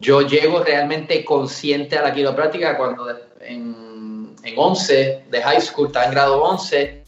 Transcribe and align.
Yo 0.00 0.22
llego 0.22 0.62
realmente 0.62 1.24
consciente 1.24 1.98
a 1.98 2.02
la 2.02 2.14
quiropráctica 2.14 2.76
cuando 2.76 3.08
en, 3.40 4.34
en 4.42 4.54
11 4.56 5.24
de 5.28 5.42
high 5.42 5.60
school, 5.60 5.88
estaba 5.88 6.06
en 6.06 6.12
grado 6.12 6.42
11, 6.42 7.02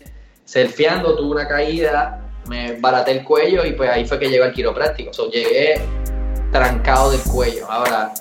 surfeando, 0.45 1.17
tuve 1.17 1.31
una 1.31 1.47
caída, 1.47 2.21
me 2.49 2.81
baraté 2.81 3.13
el 3.13 3.25
cuello 3.25 3.65
y 3.65 3.73
pues 3.73 3.89
ahí 3.91 4.05
fue 4.05 4.19
que 4.19 4.29
llegó 4.29 4.45
al 4.45 4.53
quiropráctico. 4.53 5.13
So, 5.13 5.31
llegué 5.31 5.81
trancado 6.51 7.13
del 7.13 7.21
cuello. 7.23 7.71
Ahora, 7.71 8.13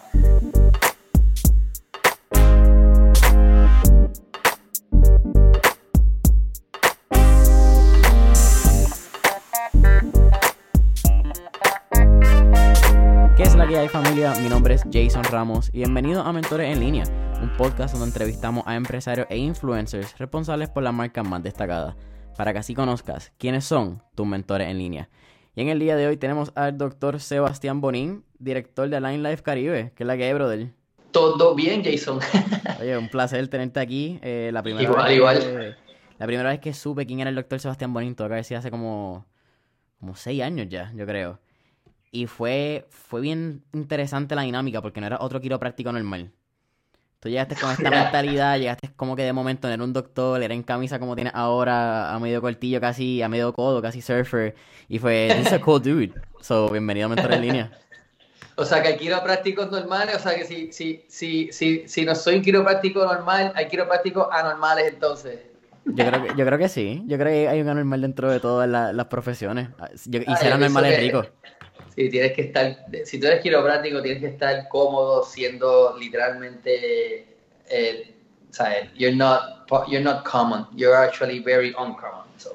hay 13.80 13.88
familia? 13.88 14.34
Mi 14.42 14.50
nombre 14.50 14.74
es 14.74 14.84
Jason 14.92 15.24
Ramos 15.24 15.70
y 15.70 15.78
bienvenido 15.78 16.22
a 16.22 16.34
Mentores 16.34 16.70
en 16.70 16.82
Línea, 16.82 17.06
un 17.42 17.50
podcast 17.56 17.94
donde 17.94 18.08
entrevistamos 18.08 18.66
a 18.68 18.76
empresarios 18.76 19.26
e 19.30 19.38
influencers 19.38 20.18
responsables 20.18 20.68
por 20.68 20.84
las 20.84 20.94
marcas 20.94 21.26
más 21.26 21.42
destacadas, 21.42 21.96
para 22.36 22.52
que 22.52 22.60
así 22.60 22.74
conozcas 22.74 23.32
quiénes 23.38 23.64
son 23.64 24.04
tus 24.16 24.28
mentores 24.28 24.68
en 24.68 24.80
línea. 24.80 25.10
Y 25.56 25.62
en 25.62 25.70
el 25.70 25.80
día 25.80 25.96
de 25.96 26.08
hoy 26.08 26.18
tenemos 26.18 26.52
al 26.56 26.78
doctor 26.78 27.22
Sebastián 27.22 27.80
Bonín, 27.80 28.26
director 28.38 28.90
de 28.90 29.00
Line 29.00 29.30
Life 29.30 29.44
Caribe, 29.44 29.94
que 29.96 30.04
es 30.04 30.08
la 30.08 30.18
que 30.18 30.26
hay, 30.26 30.34
brother. 30.34 30.74
todo 31.14 31.56
bien, 31.56 31.82
Jason. 31.82 32.20
Oye, 32.82 32.98
un 32.98 33.08
placer 33.08 33.48
tenerte 33.48 33.80
aquí. 33.80 34.20
Eh, 34.22 34.50
la 34.52 34.62
primera 34.62 34.84
Igual, 34.84 35.08
vez 35.08 35.16
igual. 35.16 35.40
Que, 35.40 35.76
la 36.18 36.26
primera 36.26 36.50
vez 36.50 36.60
que 36.60 36.74
supe 36.74 37.06
quién 37.06 37.22
era 37.22 37.30
el 37.30 37.36
doctor 37.38 37.62
Sebastián 37.62 37.94
Bonín, 37.94 38.14
haber 38.20 38.44
sido 38.44 38.60
hace 38.60 38.72
como, 38.72 39.26
como 40.02 40.18
seis 40.18 40.42
años 40.42 40.68
ya, 40.70 40.92
yo 40.94 41.06
creo. 41.06 41.40
Y 42.12 42.26
fue, 42.28 42.88
fue 42.90 43.22
bien 43.22 43.64
interesante 43.74 44.36
la 44.36 44.42
dinámica 44.42 44.82
porque 44.82 45.00
no 45.00 45.08
era 45.08 45.18
otro 45.20 45.40
quiropráctico 45.40 45.92
normal. 45.92 46.32
Tú 47.20 47.30
llegaste 47.30 47.56
con 47.56 47.70
esta 47.72 47.90
mentalidad, 47.92 48.58
llegaste 48.58 48.90
como 48.96 49.16
que 49.16 49.24
de 49.24 49.34
momento 49.34 49.68
no 49.68 49.74
era 49.74 49.84
un 49.84 49.94
doctor, 49.94 50.42
era 50.42 50.54
en 50.54 50.64
camisa 50.64 51.00
como 51.00 51.16
tienes 51.16 51.34
ahora, 51.36 52.14
a 52.14 52.20
medio 52.20 52.42
cortillo 52.42 52.80
casi, 52.82 53.22
a 53.22 53.30
medio 53.30 53.54
codo, 53.54 53.82
casi 53.82 54.02
surfer. 54.02 54.56
Y 54.88 54.98
fue, 55.00 55.30
this 55.36 55.48
is 55.48 55.54
a 55.54 55.60
cool 55.62 55.82
dude. 55.82 56.14
So, 56.42 56.70
bienvenido 56.70 57.06
a 57.08 57.10
Mentor 57.10 57.34
en 57.34 57.42
Línea. 57.42 57.72
O 58.56 58.66
sea, 58.66 58.82
que 58.82 58.90
hay 58.90 58.98
quiroprácticos 58.98 59.70
normales, 59.72 60.16
o 60.16 60.20
sea, 60.20 60.36
que 60.36 60.46
si, 60.46 60.72
si, 60.74 61.06
si, 61.08 61.50
si, 61.52 61.88
si 61.88 62.06
no 62.06 62.16
soy 62.16 62.36
un 62.38 62.42
quiropráctico 62.42 63.06
normal, 63.06 63.54
hay 63.56 63.68
quiroprácticos 63.68 64.28
anormales 64.32 64.94
entonces. 64.94 65.40
Yo 65.86 66.06
creo 66.06 66.24
que, 66.24 66.30
yo 66.36 66.46
creo 66.46 66.58
que 66.58 66.70
sí. 66.70 67.04
Yo 67.08 67.18
creo 67.18 67.28
que 67.32 67.48
hay 67.48 67.62
un 67.62 67.70
anormal 67.70 68.02
dentro 68.02 68.30
de 68.32 68.40
todas 68.40 68.68
la- 68.68 68.92
las 68.94 69.06
profesiones. 69.08 69.70
Yo- 70.06 70.20
y 70.22 70.26
Ah, 70.28 70.36
ser 70.36 70.50
yo 70.50 70.56
anormal 70.56 70.84
pienso 70.86 71.22
es 71.22 71.28
que- 71.30 71.30
Sí, 72.00 72.10
tienes 72.10 72.32
que 72.32 72.44
estar, 72.44 72.86
si 73.04 73.20
tú 73.20 73.28
eres 73.28 73.42
quiropráctico, 73.42 74.02
tienes 74.02 74.22
que 74.22 74.28
estar 74.30 74.70
cómodo 74.70 75.22
siendo 75.22 75.98
literalmente, 75.98 77.26
eh, 77.70 78.16
¿sabes? 78.52 78.90
You're 78.96 79.14
not, 79.18 79.68
you're 79.90 80.02
not 80.02 80.24
common, 80.24 80.66
you're 80.78 80.96
actually 80.96 81.42
very 81.42 81.72
uncommon. 81.78 82.24
So. 82.38 82.52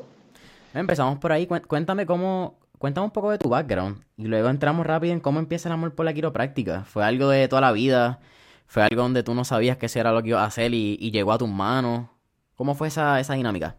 Empezamos 0.72 1.18
por 1.18 1.30
ahí. 1.30 1.46
Cué- 1.46 1.60
Cuéntame 1.60 2.06
cómo, 2.06 2.58
cuéntame 2.78 3.04
un 3.04 3.10
poco 3.10 3.32
de 3.32 3.36
tu 3.36 3.50
background. 3.50 4.02
Y 4.16 4.28
luego 4.28 4.48
entramos 4.48 4.86
rápido 4.86 5.12
en 5.12 5.20
cómo 5.20 5.40
empieza 5.40 5.68
el 5.68 5.74
amor 5.74 5.94
por 5.94 6.06
la 6.06 6.14
quiropráctica. 6.14 6.84
¿Fue 6.84 7.04
algo 7.04 7.28
de 7.28 7.46
toda 7.46 7.60
la 7.60 7.72
vida? 7.72 8.20
¿Fue 8.66 8.82
algo 8.82 9.02
donde 9.02 9.22
tú 9.22 9.34
no 9.34 9.44
sabías 9.44 9.76
que 9.76 9.84
eso 9.86 10.00
era 10.00 10.12
lo 10.12 10.22
que 10.22 10.30
ibas 10.30 10.40
a 10.42 10.46
hacer 10.46 10.72
y, 10.72 10.96
y 10.98 11.10
llegó 11.10 11.34
a 11.34 11.38
tus 11.38 11.50
manos? 11.50 12.08
¿Cómo 12.54 12.74
fue 12.74 12.88
esa, 12.88 13.20
esa 13.20 13.34
dinámica? 13.34 13.76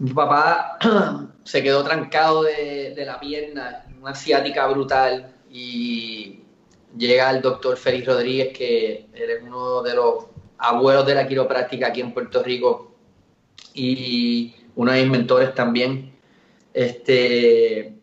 Mi 0.00 0.12
papá 0.12 0.78
se 1.44 1.62
quedó 1.62 1.84
trancado 1.84 2.42
de, 2.42 2.94
la 3.06 3.20
pierna, 3.20 3.84
una 4.00 4.14
ciática 4.14 4.66
brutal, 4.66 5.34
y 5.50 6.40
llega 6.96 7.30
el 7.30 7.40
doctor 7.42 7.76
Félix 7.76 8.06
Rodríguez, 8.06 8.56
que 8.56 9.06
él 9.12 9.30
es 9.30 9.42
uno 9.42 9.82
de 9.82 9.94
los 9.94 10.26
abuelos 10.58 11.06
de 11.06 11.14
la 11.14 11.26
quiropráctica 11.28 11.88
aquí 11.88 12.00
en 12.00 12.12
Puerto 12.12 12.42
Rico 12.42 12.94
y 13.74 14.54
uno 14.76 14.92
de 14.92 15.02
mis 15.02 15.10
mentores 15.10 15.54
también. 15.54 16.14
Este, 16.72 17.94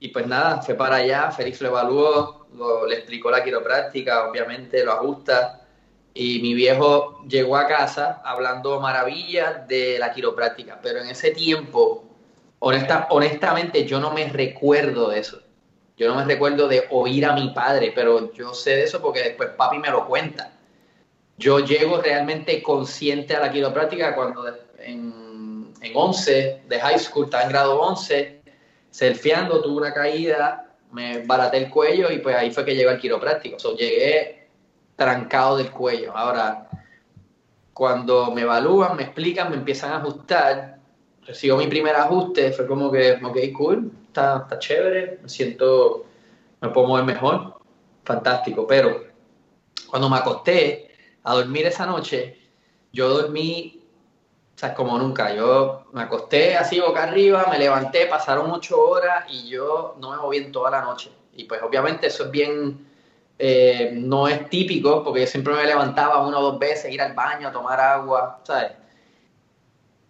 y 0.00 0.08
pues 0.08 0.26
nada, 0.26 0.60
fue 0.62 0.74
para 0.74 0.96
allá, 0.96 1.30
Félix 1.30 1.60
lo 1.62 1.68
evaluó, 1.68 2.46
lo- 2.54 2.86
le 2.86 2.96
explicó 2.96 3.30
la 3.30 3.42
quiropráctica, 3.42 4.28
obviamente 4.28 4.84
lo 4.84 4.92
ajusta. 4.92 5.67
Y 6.20 6.40
mi 6.40 6.52
viejo 6.52 7.22
llegó 7.28 7.56
a 7.56 7.68
casa 7.68 8.20
hablando 8.24 8.80
maravillas 8.80 9.68
de 9.68 10.00
la 10.00 10.12
quiropráctica, 10.12 10.80
pero 10.82 10.98
en 10.98 11.08
ese 11.10 11.30
tiempo, 11.30 12.02
honesta- 12.58 13.06
honestamente, 13.10 13.84
yo 13.86 14.00
no 14.00 14.10
me 14.12 14.28
recuerdo 14.28 15.10
de 15.10 15.20
eso. 15.20 15.40
Yo 15.96 16.08
no 16.08 16.16
me 16.16 16.24
recuerdo 16.24 16.66
de 16.66 16.88
oír 16.90 17.24
a 17.24 17.34
mi 17.34 17.50
padre, 17.50 17.92
pero 17.94 18.32
yo 18.32 18.52
sé 18.52 18.70
de 18.70 18.82
eso 18.82 19.00
porque 19.00 19.22
después 19.22 19.50
papi 19.50 19.78
me 19.78 19.90
lo 19.90 20.08
cuenta. 20.08 20.50
Yo 21.36 21.60
llego 21.60 22.02
realmente 22.02 22.60
consciente 22.64 23.36
a 23.36 23.40
la 23.40 23.52
quiropráctica 23.52 24.16
cuando 24.16 24.44
en, 24.80 25.72
en 25.80 25.92
11 25.94 26.62
de 26.66 26.80
high 26.80 26.98
school, 26.98 27.26
estaba 27.26 27.44
en 27.44 27.50
grado 27.50 27.80
11, 27.80 28.40
surfeando, 28.90 29.62
tuve 29.62 29.76
una 29.76 29.94
caída, 29.94 30.74
me 30.90 31.24
baraté 31.24 31.58
el 31.58 31.70
cuello 31.70 32.10
y 32.10 32.18
pues 32.18 32.34
ahí 32.34 32.50
fue 32.50 32.64
que 32.64 32.74
llegó 32.74 32.90
al 32.90 32.98
quiropráctico. 32.98 33.56
So, 33.60 33.76
llegué 33.76 34.37
trancado 34.98 35.56
del 35.56 35.70
cuello. 35.70 36.14
Ahora, 36.14 36.68
cuando 37.72 38.32
me 38.32 38.42
evalúan, 38.42 38.96
me 38.96 39.04
explican, 39.04 39.48
me 39.48 39.56
empiezan 39.56 39.92
a 39.92 39.98
ajustar, 39.98 40.80
recibo 41.24 41.56
mi 41.56 41.68
primer 41.68 41.94
ajuste, 41.94 42.50
fue 42.50 42.66
como 42.66 42.90
que, 42.90 43.12
ok, 43.12 43.36
cool, 43.56 43.92
está, 44.08 44.48
chévere, 44.58 45.20
me 45.22 45.28
siento, 45.28 46.04
me 46.60 46.70
puedo 46.70 46.88
mover 46.88 47.04
mejor, 47.04 47.60
fantástico, 48.04 48.66
pero 48.66 49.04
cuando 49.88 50.10
me 50.10 50.16
acosté 50.16 50.90
a 51.22 51.34
dormir 51.34 51.66
esa 51.66 51.86
noche, 51.86 52.36
yo 52.92 53.08
dormí, 53.08 53.80
o 54.56 54.58
sea, 54.58 54.74
como 54.74 54.98
nunca, 54.98 55.32
yo 55.32 55.84
me 55.92 56.02
acosté 56.02 56.56
así 56.56 56.80
boca 56.80 57.04
arriba, 57.04 57.46
me 57.48 57.60
levanté, 57.60 58.06
pasaron 58.06 58.50
ocho 58.50 58.82
horas 58.82 59.26
y 59.28 59.48
yo 59.48 59.94
no 60.00 60.10
me 60.10 60.16
moví 60.16 60.38
en 60.38 60.50
toda 60.50 60.72
la 60.72 60.80
noche. 60.80 61.12
Y 61.34 61.44
pues 61.44 61.62
obviamente 61.62 62.08
eso 62.08 62.24
es 62.24 62.30
bien, 62.32 62.87
eh, 63.38 63.92
no 63.94 64.26
es 64.26 64.50
típico, 64.50 65.04
porque 65.04 65.20
yo 65.20 65.26
siempre 65.26 65.54
me 65.54 65.64
levantaba 65.64 66.26
una 66.26 66.38
o 66.38 66.42
dos 66.42 66.58
veces, 66.58 66.92
ir 66.92 67.00
al 67.00 67.14
baño, 67.14 67.52
tomar 67.52 67.80
agua, 67.80 68.40
¿sabes? 68.44 68.72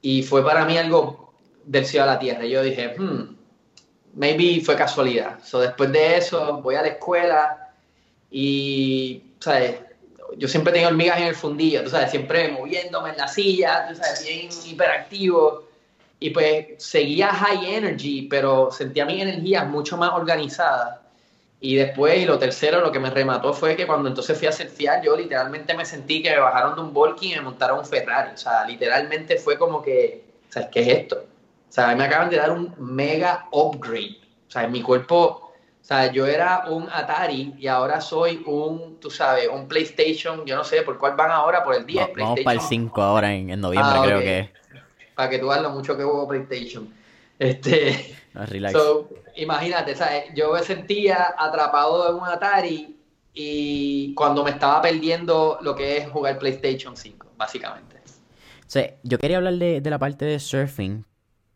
Y 0.01 0.23
fue 0.23 0.43
para 0.43 0.65
mí 0.65 0.79
algo 0.79 1.35
del 1.65 1.85
cielo 1.85 2.05
a 2.05 2.15
la 2.15 2.19
tierra. 2.19 2.47
Yo 2.47 2.63
dije, 2.63 2.95
hmm, 2.97 3.37
maybe 4.15 4.63
fue 4.65 4.77
casualidad. 4.77 5.39
So, 5.45 5.61
después 5.61 5.93
de 5.93 6.17
eso, 6.17 6.61
voy 6.63 6.77
a 6.77 6.83
la 6.83 6.89
escuela 6.89 7.73
y, 8.31 9.23
¿sabes? 9.41 9.77
Yo 10.37 10.49
siempre 10.49 10.73
tenía 10.73 10.89
hormigas 10.89 11.19
en 11.19 11.25
el 11.25 11.35
fundillo, 11.35 11.83
tú 11.85 11.91
sabes, 11.91 12.11
siempre 12.11 12.49
moviéndome 12.51 13.11
en 13.11 13.17
la 13.17 13.29
silla, 13.29 13.89
tú 13.89 13.95
sabes, 13.95 14.25
bien 14.27 14.49
hiperactivo. 14.67 15.69
Y 16.21 16.31
pues 16.31 16.67
seguía 16.79 17.29
high 17.29 17.75
energy, 17.75 18.23
pero 18.23 18.71
sentía 18.73 19.05
mi 19.05 19.21
energía 19.21 19.65
mucho 19.65 19.97
más 19.97 20.13
organizada. 20.13 21.08
Y 21.61 21.75
después, 21.75 22.19
y 22.19 22.25
lo 22.25 22.39
tercero, 22.39 22.81
lo 22.81 22.93
que 22.93 23.01
me 23.01 23.11
remató 23.11 23.53
fue 23.53 23.75
que 23.75 23.87
cuando 23.87 24.09
entonces 24.09 24.39
fui 24.39 24.47
a 24.47 24.53
surfear, 24.53 25.03
yo 25.03 25.17
literalmente 25.17 25.75
me 25.75 25.85
sentí 25.85 26.23
que 26.23 26.31
me 26.31 26.39
bajaron 26.39 26.77
de 26.77 26.83
un 26.83 26.93
Volky 26.95 27.33
y 27.33 27.37
me 27.37 27.43
montaron 27.43 27.81
un 27.81 27.85
Ferrari. 27.85 28.31
O 28.35 28.37
sea, 28.37 28.65
literalmente 28.65 29.37
fue 29.39 29.59
como 29.59 29.83
que, 29.83 30.25
¿sabes 30.49 30.69
qué 30.71 30.81
es 30.83 30.89
esto? 30.89 31.17
O 31.69 31.73
sea, 31.73 31.95
me 31.97 32.05
acaban 32.05 32.31
de 32.31 32.37
dar 32.37 32.53
un 32.53 32.75
mega 32.79 33.49
upgrade. 33.51 34.19
O 34.47 34.51
sea, 34.51 34.65
en 34.65 34.73
mi 34.73 34.83
cuerpo, 34.83 35.53
o 35.81 35.85
sea, 35.85 36.13
yo 36.13 36.27
era 36.29 36.65
un 36.69 36.89
Atari 36.93 37.55
y 37.59 37.67
ahora 37.67 38.01
soy 38.01 38.41
un, 38.47 39.01
tú 39.01 39.11
sabes, 39.11 39.49
un 39.49 39.67
PlayStation, 39.67 40.47
yo 40.47 40.55
no 40.55 40.63
sé 40.63 40.83
por 40.83 40.97
cuál 40.97 41.17
van 41.17 41.33
ahora, 41.33 41.65
por 41.65 41.75
el 41.75 41.85
10. 41.85 42.05
Va- 42.05 42.07
Vamos 42.07 42.17
para 42.17 42.29
el 42.39 42.45
PlayStation. 42.45 42.69
5 42.69 43.03
ahora 43.03 43.35
en, 43.35 43.51
en 43.51 43.61
noviembre, 43.61 43.95
Ah, 43.99 44.03
creo 44.05 44.21
que. 44.21 44.51
Para 45.17 45.29
que 45.29 45.39
tú 45.41 45.49
veas 45.49 45.61
lo 45.63 45.71
mucho 45.71 45.97
que 45.97 46.05
hubo 46.05 46.29
PlayStation. 46.29 46.89
Este. 47.39 48.15
Relax. 48.47 48.73
So, 48.73 49.09
imagínate, 49.37 49.95
¿sabes? 49.95 50.25
yo 50.35 50.53
me 50.53 50.63
sentía 50.63 51.35
atrapado 51.37 52.09
en 52.11 52.17
un 52.17 52.29
Atari 52.29 52.97
y 53.35 54.15
cuando 54.15 54.45
me 54.45 54.51
estaba 54.51 54.81
perdiendo 54.83 55.59
lo 55.61 55.75
que 55.75 55.99
es 55.99 56.09
jugar 56.09 56.39
PlayStation 56.39 56.97
5, 56.97 57.33
básicamente. 57.37 57.97
O 57.97 58.71
sea, 58.71 58.95
yo 59.03 59.19
quería 59.19 59.39
hablar 59.39 59.55
de, 59.55 59.81
de 59.81 59.91
la 59.91 59.99
parte 59.99 60.25
de 60.25 60.39
surfing, 60.39 61.05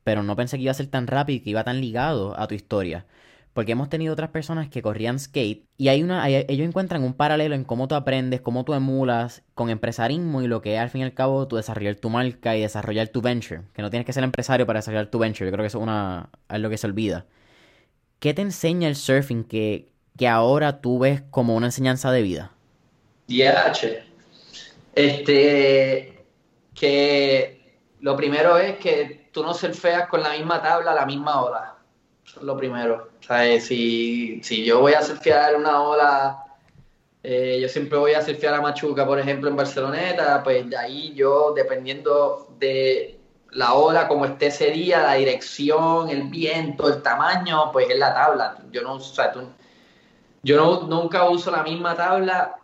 pero 0.04 0.22
no 0.22 0.36
pensé 0.36 0.56
que 0.56 0.64
iba 0.64 0.70
a 0.70 0.74
ser 0.74 0.86
tan 0.86 1.06
rápido 1.06 1.36
y 1.36 1.40
que 1.40 1.50
iba 1.50 1.64
tan 1.64 1.80
ligado 1.80 2.38
a 2.38 2.46
tu 2.46 2.54
historia. 2.54 3.06
Porque 3.52 3.72
hemos 3.72 3.88
tenido 3.88 4.14
otras 4.14 4.30
personas 4.30 4.68
que 4.68 4.80
corrían 4.80 5.18
skate 5.18 5.66
y 5.76 5.88
hay 5.88 6.02
una, 6.02 6.26
ellos 6.28 6.66
encuentran 6.66 7.02
un 7.02 7.12
paralelo 7.12 7.54
en 7.54 7.64
cómo 7.64 7.86
tú 7.86 7.94
aprendes, 7.94 8.40
cómo 8.40 8.64
tú 8.64 8.72
emulas 8.72 9.42
con 9.54 9.68
empresarismo 9.68 10.40
y 10.40 10.46
lo 10.46 10.62
que 10.62 10.74
es 10.74 10.80
al 10.80 10.88
fin 10.88 11.02
y 11.02 11.04
al 11.04 11.12
cabo 11.12 11.46
tu 11.46 11.56
desarrollar 11.56 11.96
tu 11.96 12.08
marca 12.08 12.56
y 12.56 12.62
desarrollar 12.62 13.08
tu 13.08 13.20
venture. 13.20 13.62
Que 13.74 13.82
no 13.82 13.90
tienes 13.90 14.06
que 14.06 14.12
ser 14.14 14.24
empresario 14.24 14.66
para 14.66 14.78
desarrollar 14.78 15.08
tu 15.08 15.18
venture. 15.18 15.46
Yo 15.46 15.52
creo 15.52 15.62
que 15.62 15.68
eso 15.68 15.78
es 15.78 15.82
una, 15.82 16.30
que 16.48 16.78
se 16.78 16.86
olvida. 16.86 17.26
¿Qué 18.20 18.32
te 18.32 18.42
enseña 18.42 18.88
el 18.88 18.96
surfing 18.96 19.44
que, 19.44 19.92
que 20.16 20.28
ahora 20.28 20.80
tú 20.80 20.98
ves 21.00 21.22
como 21.30 21.54
una 21.54 21.66
enseñanza 21.66 22.10
de 22.10 22.22
vida? 22.22 22.52
DH. 23.28 24.12
Este, 24.94 26.24
que 26.74 27.78
lo 28.00 28.16
primero 28.16 28.56
es 28.58 28.76
que 28.78 29.28
tú 29.32 29.42
no 29.42 29.54
surfeas 29.54 30.08
con 30.08 30.22
la 30.22 30.32
misma 30.32 30.62
tabla 30.62 30.92
a 30.92 30.94
la 30.94 31.06
misma 31.06 31.42
ola. 31.42 31.76
Lo 32.40 32.56
primero. 32.56 33.10
O 33.20 33.22
sea, 33.22 33.60
si, 33.60 34.40
si 34.42 34.64
yo 34.64 34.80
voy 34.80 34.94
a 34.94 35.02
surfear 35.02 35.56
una 35.56 35.82
ola, 35.82 36.44
eh, 37.22 37.58
yo 37.60 37.68
siempre 37.68 37.98
voy 37.98 38.14
a 38.14 38.22
surfear 38.22 38.54
a 38.54 38.60
Machuca, 38.60 39.06
por 39.06 39.18
ejemplo, 39.18 39.48
en 39.48 39.56
Barceloneta, 39.56 40.42
pues 40.42 40.68
de 40.68 40.76
ahí 40.76 41.12
yo, 41.14 41.52
dependiendo 41.54 42.48
de 42.58 43.18
la 43.52 43.74
ola, 43.74 44.08
como 44.08 44.24
esté 44.24 44.46
ese 44.46 44.70
día, 44.70 45.02
la 45.02 45.14
dirección, 45.14 46.08
el 46.08 46.24
viento, 46.24 46.88
el 46.88 47.02
tamaño, 47.02 47.70
pues 47.70 47.88
es 47.90 47.98
la 47.98 48.14
tabla. 48.14 48.56
Yo 48.72 48.82
no, 48.82 48.98
yo 50.42 50.56
no, 50.56 50.82
nunca 50.88 51.28
uso 51.28 51.50
la 51.50 51.62
misma 51.62 51.94
tabla 51.94 52.56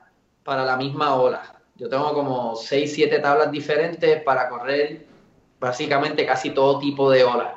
para 0.42 0.64
la 0.64 0.76
misma 0.76 1.14
ola. 1.14 1.42
Yo 1.76 1.88
tengo 1.88 2.12
como 2.12 2.56
6, 2.56 2.92
7 2.92 3.18
tablas 3.20 3.52
diferentes 3.52 4.22
para 4.22 4.48
correr 4.48 5.06
básicamente 5.60 6.26
casi 6.26 6.50
todo 6.50 6.78
tipo 6.78 7.10
de 7.10 7.22
olas. 7.22 7.54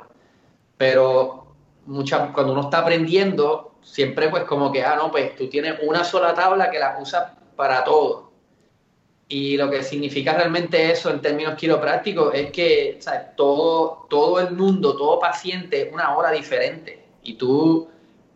Pero 0.76 1.41
muchas, 1.86 2.30
cuando 2.30 2.52
uno 2.52 2.62
está 2.62 2.78
aprendiendo, 2.78 3.74
siempre 3.82 4.28
pues 4.28 4.44
como 4.44 4.70
que, 4.72 4.84
ah, 4.84 4.96
no, 4.96 5.10
pues 5.10 5.36
tú 5.36 5.48
tienes 5.48 5.78
una 5.82 6.04
sola 6.04 6.34
tabla 6.34 6.70
que 6.70 6.78
la 6.78 6.98
usas 7.00 7.32
para 7.56 7.84
todo. 7.84 8.32
Y 9.28 9.56
lo 9.56 9.70
que 9.70 9.82
significa 9.82 10.34
realmente 10.34 10.90
eso 10.90 11.10
en 11.10 11.22
términos 11.22 11.54
quiroprácticos 11.54 12.34
es 12.34 12.50
que 12.50 12.98
Todo, 13.36 14.06
todo 14.10 14.40
el 14.40 14.52
mundo, 14.54 14.96
todo 14.96 15.18
paciente 15.18 15.90
una 15.92 16.14
hora 16.16 16.30
diferente. 16.30 17.02
Y 17.22 17.34
tú 17.34 17.88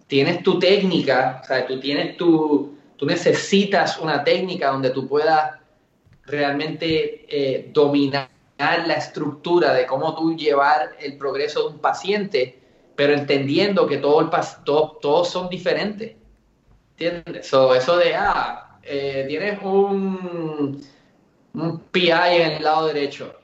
tienes 0.06 0.42
tu 0.42 0.58
técnica, 0.58 1.42
tú 1.68 1.80
tienes 1.80 2.16
tu, 2.16 2.76
tú 2.96 3.04
necesitas 3.04 3.98
una 3.98 4.24
técnica 4.24 4.70
donde 4.70 4.90
tú 4.90 5.06
puedas 5.06 5.60
realmente 6.24 7.26
eh, 7.28 7.70
dominar 7.72 8.30
la 8.58 8.94
estructura 8.94 9.74
de 9.74 9.86
cómo 9.86 10.14
tú 10.14 10.34
llevar 10.34 10.96
el 11.00 11.18
progreso 11.18 11.64
de 11.64 11.74
un 11.74 11.78
paciente, 11.78 12.58
pero 12.96 13.12
entendiendo 13.12 13.86
que 13.86 13.98
todo 13.98 14.20
el, 14.20 14.30
todos 14.64 15.28
son 15.28 15.48
diferentes. 15.48 16.16
¿Entiendes? 16.98 17.46
eso 17.46 17.96
de, 17.98 18.14
ah, 18.14 18.78
eh, 18.82 19.26
tienes 19.28 19.62
un, 19.62 20.82
un 21.52 21.78
PI 21.90 22.10
en 22.10 22.52
el 22.52 22.64
lado 22.64 22.86
derecho. 22.86 23.34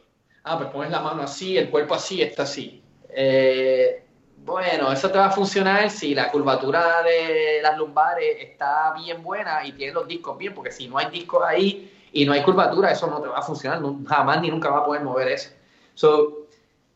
Ah, 0.44 0.56
pues 0.58 0.70
pones 0.70 0.90
la 0.90 1.00
mano 1.00 1.22
así, 1.22 1.58
el 1.58 1.68
cuerpo 1.70 1.94
así, 1.94 2.22
está 2.22 2.44
así. 2.44 2.82
Eh, 3.10 4.02
bueno, 4.38 4.90
eso 4.90 5.10
te 5.10 5.18
va 5.18 5.26
a 5.26 5.30
funcionar 5.30 5.88
si 5.90 6.14
la 6.14 6.30
curvatura 6.30 7.02
de 7.02 7.60
las 7.62 7.76
lumbares 7.76 8.36
está 8.40 8.92
bien 8.94 9.22
buena 9.22 9.64
y 9.64 9.72
tienes 9.72 9.94
los 9.94 10.08
discos 10.08 10.36
bien, 10.36 10.54
porque 10.54 10.72
si 10.72 10.88
no 10.88 10.98
hay 10.98 11.10
discos 11.10 11.42
ahí 11.46 11.92
y 12.12 12.24
no 12.24 12.32
hay 12.32 12.42
curvatura, 12.42 12.90
eso 12.90 13.06
no 13.06 13.20
te 13.20 13.28
va 13.28 13.38
a 13.38 13.42
funcionar, 13.42 13.80
jamás 14.06 14.40
ni 14.40 14.50
nunca 14.50 14.70
va 14.70 14.78
a 14.78 14.84
poder 14.84 15.02
mover 15.02 15.28
eso. 15.28 15.50
So, 15.94 16.41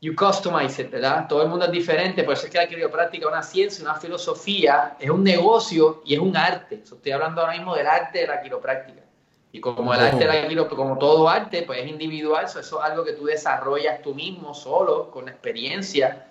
you 0.07 0.15
customize 0.15 0.81
it, 0.81 0.91
¿verdad? 0.91 1.27
Todo 1.29 1.43
el 1.43 1.49
mundo 1.49 1.65
es 1.65 1.73
diferente, 1.73 2.23
por 2.23 2.35
eso 2.35 2.47
es 2.47 2.53
que 2.53 2.59
la 2.59 2.69
quiropráctica 2.69 3.27
es 3.27 3.33
una 3.33 3.43
ciencia, 3.43 3.85
una 3.85 3.97
filosofía, 3.97 4.97
es 5.01 5.11
un 5.11 5.25
negocio 5.25 6.03
y 6.05 6.15
es 6.15 6.21
un 6.21 6.37
arte. 6.37 6.77
estoy 6.85 7.11
hablando 7.11 7.41
ahora 7.41 7.55
mismo 7.55 7.75
del 7.75 7.89
arte 7.89 8.21
de 8.21 8.29
la 8.29 8.41
quiropráctica. 8.41 9.03
Y 9.51 9.61
como 9.61 9.93
el 9.93 10.01
arte 10.01 10.19
de 10.19 10.27
la 10.27 10.47
quiropráctica, 10.47 10.77
como 10.77 10.99
todo 10.99 11.29
arte, 11.29 11.63
pues 11.63 11.81
es 11.81 11.89
individual, 11.89 12.45
eso 12.45 12.61
es 12.61 12.73
algo 12.81 13.05
que 13.05 13.15
tú 13.15 13.25
desarrollas 13.25 14.01
tú 14.01 14.15
mismo, 14.15 14.55
solo, 14.55 15.11
con 15.11 15.29
experiencia, 15.29 16.29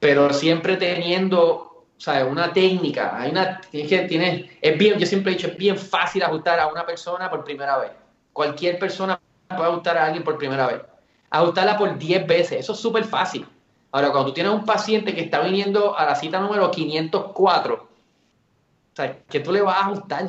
pero 0.00 0.32
siempre 0.32 0.76
teniendo 0.76 1.84
sea, 1.96 2.24
una 2.24 2.52
técnica, 2.52 3.16
hay 3.16 3.30
una, 3.30 3.60
tienes 3.60 3.88
que, 3.88 3.98
tienes, 4.08 4.50
es 4.60 4.76
bien, 4.76 4.98
yo 4.98 5.06
siempre 5.06 5.30
he 5.30 5.36
dicho, 5.36 5.46
es 5.46 5.56
bien 5.56 5.78
fácil 5.78 6.24
ajustar 6.24 6.58
a 6.58 6.66
una 6.66 6.84
persona 6.84 7.30
por 7.30 7.44
primera 7.44 7.78
vez. 7.78 7.92
Cualquier 8.32 8.80
persona 8.80 9.20
puede 9.48 9.70
ajustar 9.70 9.96
a 9.96 10.06
alguien 10.06 10.24
por 10.24 10.36
primera 10.36 10.66
vez 10.66 10.91
ajustarla 11.32 11.78
por 11.78 11.98
10 11.98 12.26
veces. 12.26 12.60
Eso 12.60 12.72
es 12.72 12.78
súper 12.78 13.04
fácil. 13.04 13.46
Ahora, 13.90 14.10
cuando 14.10 14.28
tú 14.28 14.34
tienes 14.34 14.52
un 14.52 14.64
paciente 14.64 15.14
que 15.14 15.22
está 15.22 15.40
viniendo 15.40 15.96
a 15.98 16.04
la 16.04 16.14
cita 16.14 16.40
número 16.40 16.70
504, 16.70 17.74
o 17.74 18.96
sea, 18.96 19.18
¿qué 19.28 19.40
tú 19.40 19.52
le 19.52 19.62
vas 19.62 19.76
a 19.76 19.80
ajustar? 19.86 20.28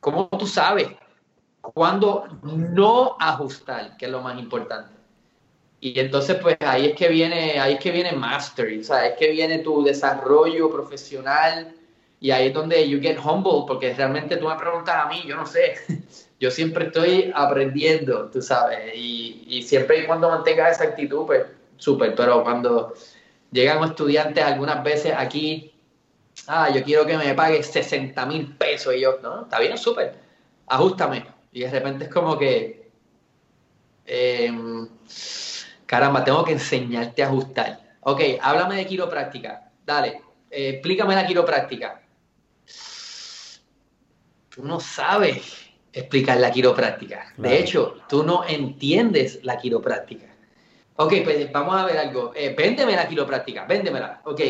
¿Cómo 0.00 0.28
tú 0.28 0.46
sabes 0.46 0.88
cuándo 1.60 2.26
no 2.42 3.16
ajustar, 3.18 3.96
que 3.96 4.06
es 4.06 4.10
lo 4.10 4.20
más 4.20 4.38
importante? 4.38 4.90
Y 5.80 5.98
entonces, 5.98 6.36
pues 6.40 6.56
ahí 6.60 6.86
es 6.86 6.96
que 6.96 7.08
viene, 7.08 7.60
ahí 7.60 7.74
es 7.74 7.80
que 7.80 7.90
viene 7.92 8.12
mastery, 8.12 8.80
o 8.80 8.84
sea, 8.84 9.06
es 9.06 9.18
que 9.18 9.30
viene 9.30 9.58
tu 9.58 9.84
desarrollo 9.84 10.70
profesional 10.70 11.74
y 12.18 12.30
ahí 12.30 12.48
es 12.48 12.54
donde 12.54 12.88
you 12.88 13.00
get 13.00 13.18
humble, 13.18 13.64
porque 13.66 13.94
realmente 13.94 14.36
tú 14.36 14.48
me 14.48 14.56
preguntas 14.56 14.96
a 14.96 15.08
mí, 15.08 15.22
yo 15.26 15.36
no 15.36 15.46
sé, 15.46 15.74
yo 16.38 16.50
siempre 16.50 16.86
estoy 16.86 17.32
aprendiendo, 17.34 18.30
tú 18.30 18.42
sabes, 18.42 18.94
y, 18.94 19.44
y 19.48 19.62
siempre 19.62 20.00
y 20.00 20.06
cuando 20.06 20.28
mantengas 20.28 20.76
esa 20.76 20.84
actitud, 20.90 21.26
pues 21.26 21.46
súper, 21.78 22.14
pero 22.14 22.42
cuando 22.42 22.94
llegan 23.50 23.82
estudiantes 23.84 24.44
algunas 24.44 24.82
veces 24.84 25.14
aquí, 25.16 25.72
ah, 26.46 26.68
yo 26.70 26.82
quiero 26.82 27.06
que 27.06 27.16
me 27.16 27.34
pague 27.34 27.62
60 27.62 28.26
mil 28.26 28.54
pesos, 28.56 28.94
y 28.94 29.00
yo, 29.00 29.18
no, 29.22 29.42
está 29.42 29.58
bien, 29.60 29.78
súper, 29.78 30.14
ajustame, 30.66 31.26
y 31.52 31.60
de 31.60 31.70
repente 31.70 32.04
es 32.04 32.10
como 32.10 32.38
que, 32.38 32.90
em, 34.04 34.88
caramba, 35.86 36.22
tengo 36.22 36.44
que 36.44 36.52
enseñarte 36.52 37.22
a 37.22 37.26
ajustar. 37.26 37.96
Ok, 38.02 38.20
háblame 38.40 38.76
de 38.76 38.86
quiropráctica, 38.86 39.70
dale, 39.84 40.20
eh, 40.50 40.68
explícame 40.70 41.14
la 41.14 41.26
quiropráctica. 41.26 42.02
Tú 44.50 44.64
no 44.64 44.80
sabes 44.80 45.66
explicar 45.96 46.38
la 46.38 46.50
quiropráctica. 46.50 47.32
De 47.38 47.58
hecho, 47.58 47.96
tú 48.06 48.22
no 48.22 48.44
entiendes 48.46 49.40
la 49.42 49.56
quiropráctica. 49.56 50.26
Ok, 50.96 51.14
pues 51.24 51.50
vamos 51.50 51.74
a 51.74 51.86
ver 51.86 51.96
algo. 51.96 52.32
Eh, 52.34 52.54
véndeme 52.56 52.94
la 52.94 53.08
quiropráctica, 53.08 53.64
véndemela. 53.64 54.20
Ok, 54.24 54.40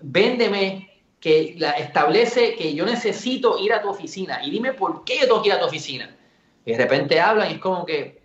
véndeme 0.00 1.02
que 1.20 1.54
la 1.58 1.72
establece 1.72 2.56
que 2.56 2.74
yo 2.74 2.86
necesito 2.86 3.58
ir 3.58 3.74
a 3.74 3.82
tu 3.82 3.90
oficina 3.90 4.42
y 4.42 4.50
dime 4.50 4.72
por 4.72 5.04
qué 5.04 5.18
yo 5.18 5.26
tengo 5.26 5.42
que 5.42 5.48
ir 5.48 5.54
a 5.54 5.60
tu 5.60 5.66
oficina. 5.66 6.16
Y 6.64 6.72
de 6.72 6.78
repente 6.78 7.20
hablan 7.20 7.50
y 7.50 7.54
es 7.54 7.60
como 7.60 7.84
que, 7.84 8.22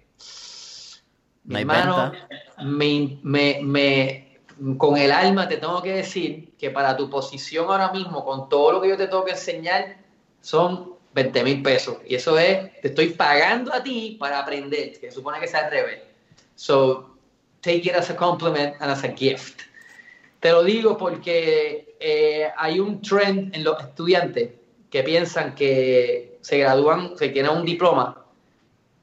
mi 1.43 1.59
hermano, 1.59 2.13
me, 2.63 3.19
me, 3.21 4.37
con 4.77 4.95
el 4.95 5.11
alma 5.11 5.49
te 5.49 5.57
tengo 5.57 5.81
que 5.81 5.91
decir 5.91 6.53
que 6.57 6.69
para 6.71 6.95
tu 6.95 7.09
posición 7.09 7.65
ahora 7.69 7.91
mismo, 7.91 8.23
con 8.23 8.47
todo 8.47 8.71
lo 8.71 8.81
que 8.81 8.87
yo 8.87 8.95
te 8.95 9.07
tengo 9.07 9.25
que 9.25 9.31
enseñar, 9.31 9.97
son 10.39 10.98
20 11.13 11.43
mil 11.43 11.61
pesos. 11.61 11.97
Y 12.05 12.15
eso 12.15 12.37
es, 12.37 12.81
te 12.81 12.89
estoy 12.89 13.09
pagando 13.09 13.73
a 13.73 13.83
ti 13.83 14.17
para 14.19 14.39
aprender, 14.39 14.99
que 14.99 15.11
supone 15.11 15.39
que 15.39 15.47
sea 15.47 15.65
al 15.65 15.71
revés. 15.71 15.99
So, 16.55 17.17
take 17.61 17.89
it 17.89 17.95
as 17.95 18.09
a 18.09 18.15
compliment 18.15 18.75
and 18.79 18.91
as 18.91 19.03
a 19.03 19.09
gift. 19.09 19.61
Te 20.39 20.51
lo 20.51 20.63
digo 20.63 20.97
porque 20.97 21.95
eh, 21.99 22.49
hay 22.57 22.79
un 22.79 23.01
trend 23.01 23.53
en 23.55 23.63
los 23.63 23.79
estudiantes 23.81 24.51
que 24.89 25.03
piensan 25.03 25.53
que 25.55 26.37
se 26.41 26.57
gradúan, 26.59 27.17
se 27.17 27.29
tienen 27.29 27.51
un 27.51 27.65
diploma 27.65 28.25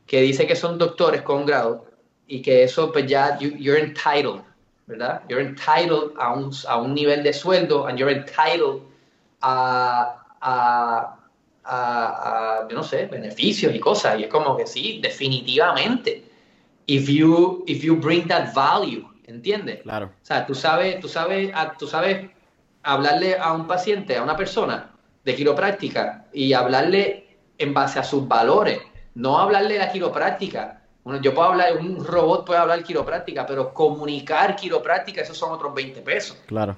que 0.06 0.20
dice 0.20 0.46
que 0.46 0.56
son 0.56 0.78
doctores 0.78 1.22
con 1.22 1.44
grado 1.44 1.84
y 2.26 2.40
que 2.40 2.62
eso 2.62 2.90
pues 2.92 3.06
ya 3.06 3.38
you're 3.38 3.80
entitled, 3.80 4.42
¿verdad? 4.86 5.22
You're 5.28 5.44
entitled 5.44 6.12
a 6.18 6.32
un, 6.32 6.50
a 6.66 6.78
un 6.78 6.94
nivel 6.94 7.22
de 7.22 7.32
sueldo 7.32 7.86
and 7.86 7.98
you're 7.98 8.12
entitled 8.12 8.82
a, 9.42 10.24
a 10.40 11.15
a, 11.66 12.66
yo 12.68 12.76
no 12.76 12.82
sé, 12.82 13.06
beneficios 13.06 13.74
y 13.74 13.80
cosas. 13.80 14.18
Y 14.18 14.24
es 14.24 14.28
como 14.28 14.56
que 14.56 14.66
sí, 14.66 15.00
definitivamente. 15.02 16.24
If 16.86 17.08
you, 17.08 17.64
if 17.66 17.82
you 17.82 17.96
bring 17.96 18.28
that 18.28 18.54
value, 18.54 19.04
¿entiendes? 19.24 19.82
Claro. 19.82 20.06
O 20.06 20.24
sea, 20.24 20.46
tú 20.46 20.54
sabes, 20.54 21.00
tú 21.00 21.08
sabes, 21.08 21.52
tú 21.78 21.86
sabes 21.86 22.30
hablarle 22.82 23.36
a 23.36 23.52
un 23.52 23.66
paciente, 23.66 24.16
a 24.16 24.22
una 24.22 24.36
persona 24.36 24.92
de 25.24 25.34
quiropráctica 25.34 26.26
y 26.32 26.52
hablarle 26.52 27.36
en 27.58 27.74
base 27.74 27.98
a 27.98 28.04
sus 28.04 28.26
valores, 28.28 28.80
no 29.14 29.38
hablarle 29.38 29.74
de 29.74 29.80
la 29.80 29.90
quiropráctica. 29.90 30.82
Bueno, 31.02 31.20
yo 31.20 31.34
puedo 31.34 31.48
hablar, 31.48 31.76
un 31.76 32.04
robot 32.04 32.46
puede 32.46 32.60
hablar 32.60 32.82
quiropráctica, 32.84 33.44
pero 33.46 33.74
comunicar 33.74 34.54
quiropráctica, 34.54 35.22
esos 35.22 35.36
son 35.36 35.52
otros 35.52 35.74
20 35.74 36.00
pesos. 36.02 36.38
Claro. 36.46 36.76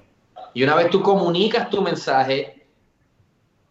Y 0.55 0.63
una 0.63 0.75
vez 0.75 0.89
tú 0.91 1.03
comunicas 1.03 1.69
tu 1.69 1.83
mensaje, 1.83 2.67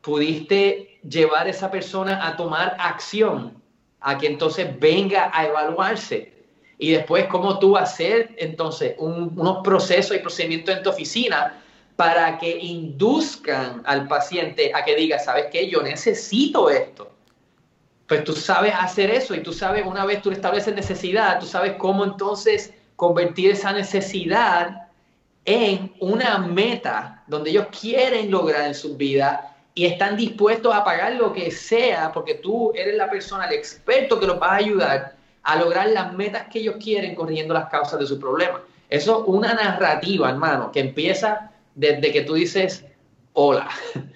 pudiste 0.01 0.96
llevar 1.09 1.47
a 1.47 1.49
esa 1.49 1.71
persona 1.71 2.25
a 2.25 2.35
tomar 2.35 2.75
acción, 2.79 3.61
a 4.01 4.17
que 4.17 4.27
entonces 4.27 4.79
venga 4.79 5.31
a 5.33 5.45
evaluarse. 5.45 6.33
Y 6.77 6.91
después, 6.91 7.25
cómo 7.25 7.57
tú 7.59 7.75
hacer 7.75 8.35
entonces 8.37 8.95
unos 8.99 9.57
procesos 9.63 10.15
y 10.15 10.19
procedimientos 10.19 10.75
en 10.75 10.83
tu 10.83 10.89
oficina 10.89 11.61
para 11.95 12.37
que 12.37 12.57
induzcan 12.57 13.81
al 13.85 14.07
paciente 14.07 14.71
a 14.73 14.85
que 14.85 14.95
diga, 14.95 15.17
¿sabes 15.17 15.47
qué? 15.51 15.67
Yo 15.67 15.81
necesito 15.81 16.69
esto. 16.69 17.11
Pues 18.07 18.23
tú 18.23 18.33
sabes 18.33 18.73
hacer 18.77 19.09
eso 19.09 19.33
y 19.33 19.41
tú 19.41 19.51
sabes, 19.51 19.85
una 19.85 20.05
vez 20.05 20.21
tú 20.21 20.29
estableces 20.31 20.73
necesidad, 20.75 21.39
tú 21.39 21.47
sabes 21.47 21.73
cómo 21.73 22.05
entonces 22.05 22.71
convertir 22.95 23.51
esa 23.51 23.73
necesidad 23.73 24.87
en 25.43 25.93
una 25.99 26.37
meta 26.37 27.23
donde 27.27 27.49
ellos 27.49 27.67
quieren 27.81 28.29
lograr 28.29 28.65
en 28.65 28.75
su 28.75 28.95
vida 28.95 29.56
y 29.77 29.85
están 29.85 30.17
dispuestos 30.17 30.73
a 30.73 30.83
pagar 30.83 31.13
lo 31.13 31.31
que 31.31 31.51
sea 31.51 32.11
porque 32.11 32.33
tú 32.33 32.71
eres 32.73 32.95
la 32.95 33.07
persona, 33.11 33.45
el 33.45 33.53
experto 33.53 34.19
que 34.19 34.25
los 34.25 34.41
va 34.41 34.53
a 34.53 34.55
ayudar 34.55 35.15
a 35.43 35.55
lograr 35.55 35.89
las 35.89 36.13
metas 36.13 36.47
que 36.51 36.59
ellos 36.59 36.77
quieren 36.83 37.13
corrigiendo 37.13 37.53
las 37.53 37.69
causas 37.69 37.99
de 37.99 38.07
su 38.07 38.19
problema. 38.19 38.59
Eso 38.89 39.21
es 39.21 39.27
una 39.27 39.53
narrativa, 39.53 40.31
hermano, 40.31 40.71
que 40.71 40.79
empieza 40.79 41.51
desde 41.75 42.11
que 42.11 42.21
tú 42.21 42.33
dices 42.33 42.85
hola. 43.33 43.69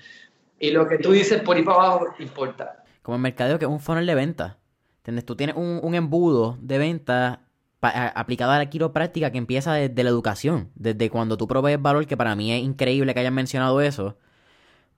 Y 0.59 0.69
lo 0.69 0.87
que 0.87 0.99
tú 0.99 1.11
dices 1.11 1.41
por 1.41 1.57
ahí 1.57 1.63
para 1.63 1.77
abajo 1.77 2.07
importa. 2.19 2.83
Como 3.01 3.15
el 3.15 3.21
mercadeo 3.21 3.57
que 3.57 3.65
es 3.65 3.71
un 3.71 3.79
funnel 3.79 4.05
de 4.05 4.13
venta. 4.13 4.59
¿Entiendes? 4.97 5.25
Tú 5.25 5.35
tienes 5.35 5.55
un, 5.55 5.95
embudo 5.95 6.55
de 6.61 6.77
venta 6.77 7.41
aplicado 7.81 8.51
a 8.51 8.59
la 8.59 8.69
quiropráctica 8.69 9.31
que 9.31 9.39
empieza 9.39 9.73
desde 9.73 10.03
la 10.03 10.11
educación, 10.11 10.69
desde 10.75 11.09
cuando 11.09 11.35
tú 11.35 11.47
provees 11.47 11.81
valor, 11.81 12.05
que 12.05 12.15
para 12.15 12.35
mí 12.35 12.51
es 12.51 12.61
increíble 12.61 13.15
que 13.15 13.21
hayan 13.21 13.33
mencionado 13.33 13.81
eso, 13.81 14.17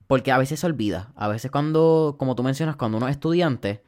porque 0.06 0.32
a 0.32 0.38
veces 0.38 0.60
se 0.60 0.66
olvida, 0.66 1.12
a 1.16 1.28
veces 1.28 1.50
cuando, 1.50 2.16
como 2.18 2.34
tú 2.34 2.42
mencionas, 2.42 2.76
cuando 2.76 2.98
uno 2.98 3.08
es 3.08 3.12
estudiante, 3.12 3.82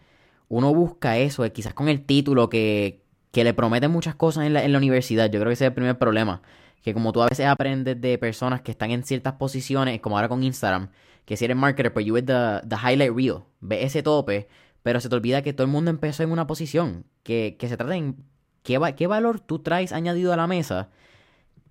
uno 0.49 0.75
busca 0.75 1.18
eso, 1.18 1.44
eh, 1.44 1.52
quizás 1.52 1.75
con 1.75 1.88
el 1.88 2.04
título 2.04 2.49
que, 2.49 3.02
que 3.32 3.44
le 3.44 3.54
prometen 3.54 3.90
muchas 3.90 4.14
cosas 4.14 4.46
en 4.46 4.54
la, 4.54 4.64
en 4.64 4.73
la 4.73 4.78
universidad, 4.78 5.26
yo 5.26 5.40
creo 5.40 5.50
que 5.50 5.54
ese 5.54 5.64
es 5.64 5.68
el 5.68 5.75
primer 5.75 5.99
problema, 5.99 6.42
que 6.82 6.94
como 6.94 7.12
tú 7.12 7.23
a 7.23 7.28
veces 7.28 7.46
aprendes 7.46 8.00
de 8.00 8.18
personas 8.18 8.62
que 8.62 8.70
están 8.70 8.90
en 8.90 9.02
ciertas 9.02 9.35
posiciones, 9.35 10.00
como 10.00 10.16
ahora 10.16 10.28
con 10.28 10.42
Instagram, 10.42 10.90
que 11.25 11.37
si 11.37 11.44
eres 11.44 11.56
marketer, 11.56 11.92
pues 11.92 12.06
you 12.06 12.14
ves 12.14 12.25
the, 12.25 12.76
highlight 12.76 13.14
reel, 13.14 13.42
ves 13.61 13.85
ese 13.87 14.02
tope, 14.02 14.49
pero 14.82 15.00
se 15.00 15.08
te 15.08 15.16
olvida 15.16 15.42
que 15.42 15.52
todo 15.52 15.64
el 15.64 15.73
mundo 15.73 15.90
empezó 15.90 16.23
en 16.23 16.30
una 16.30 16.46
posición, 16.46 17.04
que, 17.25 17.56
que 17.58 17.68
se 17.68 17.76
trata 17.76 17.96
en 17.96 18.25
qué, 18.62 18.80
qué 18.96 19.06
valor 19.08 19.40
tú 19.40 19.58
traes 19.58 19.92
añadido 19.92 20.32
a 20.32 20.37
la 20.37 20.46
mesa, 20.46 20.90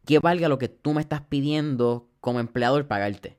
que 0.06 0.20
valga 0.20 0.50
lo 0.50 0.58
que 0.58 0.68
tú 0.68 0.94
me 0.94 1.02
estás 1.02 1.22
pidiendo 1.22 2.10
como 2.20 2.40
empleador 2.40 2.88
pagarte. 2.88 3.38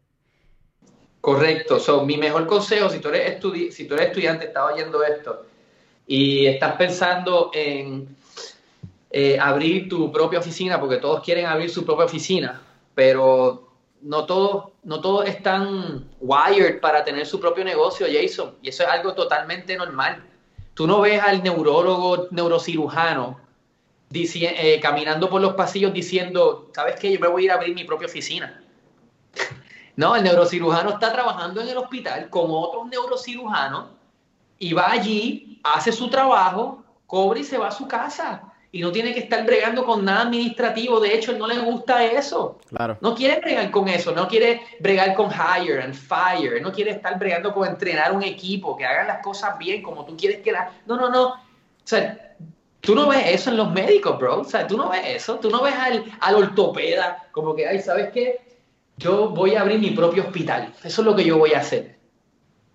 Correcto. 1.27 1.81
So, 1.81 2.07
mi 2.07 2.17
mejor 2.17 2.47
consejo, 2.47 2.89
si 2.89 3.01
tú 3.01 3.09
eres, 3.09 3.43
si 3.75 3.89
tú 3.89 3.95
eres 3.95 4.07
estudiante, 4.07 4.45
estás 4.45 4.73
oyendo 4.73 5.03
esto 5.03 5.45
y 6.07 6.47
estás 6.47 6.77
pensando 6.77 7.51
en 7.53 8.17
eh, 9.11 9.37
abrir 9.37 9.89
tu 9.89 10.13
propia 10.13 10.39
oficina, 10.39 10.79
porque 10.79 10.99
todos 10.99 11.25
quieren 11.25 11.47
abrir 11.47 11.69
su 11.69 11.85
propia 11.85 12.05
oficina, 12.05 12.63
pero 12.95 13.73
no 14.03 14.25
todos 14.25 14.67
no 14.85 15.01
todos 15.01 15.27
están 15.27 16.09
wired 16.21 16.79
para 16.79 17.03
tener 17.03 17.27
su 17.27 17.41
propio 17.41 17.65
negocio, 17.65 18.07
Jason, 18.07 18.55
y 18.63 18.69
eso 18.69 18.85
es 18.85 18.89
algo 18.89 19.13
totalmente 19.15 19.77
normal. 19.77 20.23
Tú 20.75 20.87
no 20.87 21.01
ves 21.01 21.21
al 21.21 21.43
neurólogo, 21.43 22.29
neurocirujano, 22.31 23.41
eh, 24.13 24.79
caminando 24.81 25.29
por 25.29 25.41
los 25.41 25.55
pasillos 25.55 25.93
diciendo, 25.93 26.71
¿sabes 26.73 26.95
qué? 27.01 27.13
Yo 27.13 27.19
me 27.19 27.27
voy 27.27 27.43
a 27.43 27.45
ir 27.47 27.51
a 27.51 27.55
abrir 27.55 27.75
mi 27.75 27.83
propia 27.83 28.07
oficina. 28.07 28.63
No, 29.97 30.15
el 30.15 30.25
neurocirujano 30.25 30.91
está 30.91 31.13
trabajando 31.13 31.61
en 31.61 31.69
el 31.69 31.79
hospital 31.79 32.29
con 32.29 32.47
otros 32.49 32.87
neurocirujanos 32.87 33.87
y 34.59 34.73
va 34.73 34.91
allí, 34.91 35.61
hace 35.65 35.91
su 35.91 36.09
trabajo, 36.09 36.85
cobra 37.07 37.41
y 37.41 37.45
se 37.45 37.59
va 37.59 37.69
a 37.69 37.73
su 37.73 37.89
casa 37.89 38.43
y 38.73 38.81
no 38.81 38.93
tiene 38.93 39.15
que 39.15 39.21
estar 39.21 39.45
bregando 39.47 39.87
con 39.87 40.05
nada 40.05 40.23
administrativo. 40.23 41.01
De 41.01 41.15
hecho, 41.15 41.33
él 41.33 41.39
no 41.39 41.47
le 41.47 41.59
gusta 41.59 42.05
eso. 42.05 42.59
Claro. 42.69 42.99
No 43.01 43.15
quiere 43.15 43.41
bregar 43.41 43.71
con 43.71 43.89
eso, 43.89 44.13
no 44.13 44.29
quiere 44.29 44.61
bregar 44.81 45.15
con 45.15 45.31
hire 45.31 45.83
and 45.83 45.95
fire, 45.95 46.61
no 46.61 46.73
quiere 46.73 46.91
estar 46.91 47.19
bregando 47.19 47.55
con 47.55 47.67
entrenar 47.67 48.13
un 48.13 48.23
equipo, 48.23 48.77
que 48.77 48.85
hagan 48.85 49.07
las 49.07 49.23
cosas 49.23 49.57
bien 49.59 49.83
como 49.83 50.05
tú 50.05 50.15
quieres 50.15 50.43
que 50.43 50.53
las... 50.53 50.69
No, 50.85 50.97
no, 50.97 51.09
no. 51.09 51.27
O 51.29 51.39
sea, 51.85 52.35
tú 52.81 52.95
no 52.95 53.09
ves 53.09 53.23
eso 53.29 53.49
en 53.49 53.57
los 53.57 53.71
médicos, 53.73 54.19
bro. 54.19 54.41
O 54.41 54.45
sea, 54.45 54.67
tú 54.67 54.77
no 54.77 54.91
ves 54.91 55.03
eso. 55.07 55.37
Tú 55.37 55.49
no 55.49 55.63
ves 55.63 55.75
al, 55.75 56.05
al 56.21 56.35
ortopeda 56.35 57.29
como 57.33 57.55
que, 57.55 57.67
ay, 57.67 57.81
¿sabes 57.81 58.11
qué? 58.13 58.46
Yo 58.99 59.29
voy 59.29 59.55
a 59.55 59.61
abrir 59.61 59.79
mi 59.79 59.91
propio 59.91 60.25
hospital. 60.25 60.73
Eso 60.83 61.03
es 61.03 61.07
lo 61.07 61.15
que 61.15 61.25
yo 61.25 61.39
voy 61.39 61.53
a 61.53 61.59
hacer. 61.59 61.99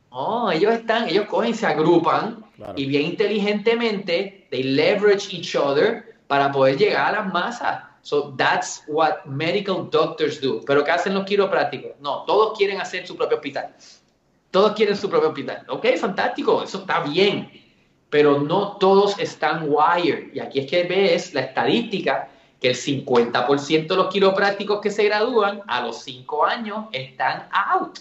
Oh, 0.10 0.52
ellos 0.52 0.74
están, 0.74 1.08
ellos 1.08 1.26
cogen, 1.28 1.56
se 1.56 1.66
agrupan 1.66 2.44
y 2.76 2.86
bien 2.86 3.04
inteligentemente, 3.04 4.48
they 4.52 4.62
leverage 4.62 5.34
each 5.34 5.56
other 5.56 6.18
para 6.28 6.52
poder 6.52 6.78
llegar 6.78 7.16
a 7.16 7.24
las 7.24 7.34
masas. 7.34 7.84
So 8.02 8.34
that's 8.36 8.84
what 8.88 9.26
medical 9.26 9.90
doctors 9.90 10.42
do. 10.42 10.62
Pero 10.66 10.84
¿qué 10.84 10.92
hacen 10.92 11.14
los 11.14 11.26
quiroprácticos? 11.26 11.92
No, 12.02 12.24
todos 12.26 12.58
quieren 12.58 12.82
hacer 12.82 13.06
su 13.08 13.16
propio 13.16 13.38
hospital. 13.38 13.76
Todos 14.50 14.74
quieren 14.74 14.98
su 14.98 15.10
propio 15.10 15.30
hospital. 15.30 15.66
Ok, 15.70 15.88
fantástico, 15.98 16.64
eso 16.64 16.80
está 16.80 17.02
bien. 17.02 17.50
Pero 18.10 18.40
no 18.42 18.78
todos 18.78 19.18
están 19.20 19.68
wired. 19.70 20.34
Y 20.34 20.40
aquí 20.40 20.60
es 20.60 20.70
que 20.70 20.84
ves 20.84 21.34
la 21.34 21.42
estadística 21.42 22.31
que 22.62 22.70
el 22.70 22.76
50% 22.76 23.88
de 23.88 23.96
los 23.96 24.14
quiroprácticos 24.14 24.82
que 24.82 24.92
se 24.92 25.04
gradúan 25.06 25.62
a 25.68 25.82
los 25.82 26.04
5 26.04 26.46
años 26.46 26.86
están 26.94 27.50
out. 27.52 27.98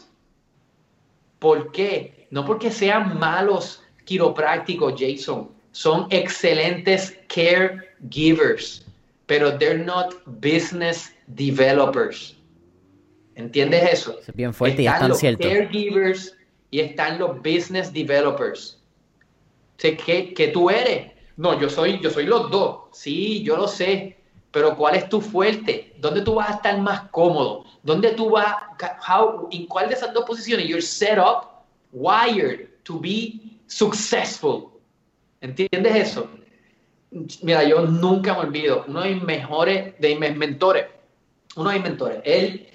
¿Por 1.38 1.72
qué? 1.72 2.28
No 2.30 2.44
porque 2.44 2.70
sean 2.70 3.18
malos 3.18 3.82
quiroprácticos, 4.04 4.94
Jason. 4.98 5.50
Son 5.72 6.06
excelentes 6.10 7.18
caregivers, 7.28 8.86
pero 9.24 9.56
they're 9.56 9.82
not 9.82 10.14
business 10.26 11.10
developers. 11.26 12.36
¿Entiendes 13.36 13.90
eso? 13.90 14.18
Es 14.20 14.34
bien 14.34 14.52
fuerte 14.52 14.82
están 14.82 14.92
y 14.92 14.94
están 14.94 15.08
los 15.08 15.18
cierto. 15.18 15.48
caregivers 15.48 16.36
y 16.70 16.80
están 16.80 17.18
los 17.18 17.38
business 17.38 17.90
developers. 17.90 18.78
¿Qué, 19.78 19.96
¿Qué 20.34 20.48
tú 20.48 20.68
eres? 20.68 21.12
No, 21.38 21.58
yo 21.58 21.70
soy, 21.70 21.98
yo 22.02 22.10
soy 22.10 22.26
los 22.26 22.50
dos. 22.50 22.88
Sí, 22.92 23.42
yo 23.42 23.56
lo 23.56 23.66
sé. 23.66 24.19
Pero 24.50 24.76
¿cuál 24.76 24.96
es 24.96 25.08
tu 25.08 25.20
fuerte? 25.20 25.94
¿Dónde 25.98 26.22
tú 26.22 26.34
vas 26.34 26.50
a 26.50 26.54
estar 26.54 26.78
más 26.78 27.02
cómodo? 27.10 27.64
¿Dónde 27.82 28.10
tú 28.12 28.30
vas, 28.30 28.54
how, 29.08 29.48
en 29.52 29.66
cuál 29.66 29.88
de 29.88 29.94
esas 29.94 30.12
dos 30.12 30.24
posiciones 30.24 30.66
you're 30.66 30.82
set 30.82 31.18
up, 31.18 31.46
wired 31.92 32.68
to 32.82 32.98
be 32.98 33.40
successful? 33.66 34.70
¿Entiendes 35.40 35.94
eso? 35.94 36.28
Mira, 37.42 37.64
yo 37.64 37.82
nunca 37.86 38.34
me 38.34 38.40
olvido, 38.40 38.84
uno 38.86 39.02
de 39.02 39.14
mis 39.14 39.22
mejores, 39.22 39.94
de 39.98 40.16
mis 40.16 40.36
mentores, 40.36 40.86
uno 41.56 41.70
de 41.70 41.76
mis 41.76 41.84
mentores, 41.84 42.20
él, 42.24 42.68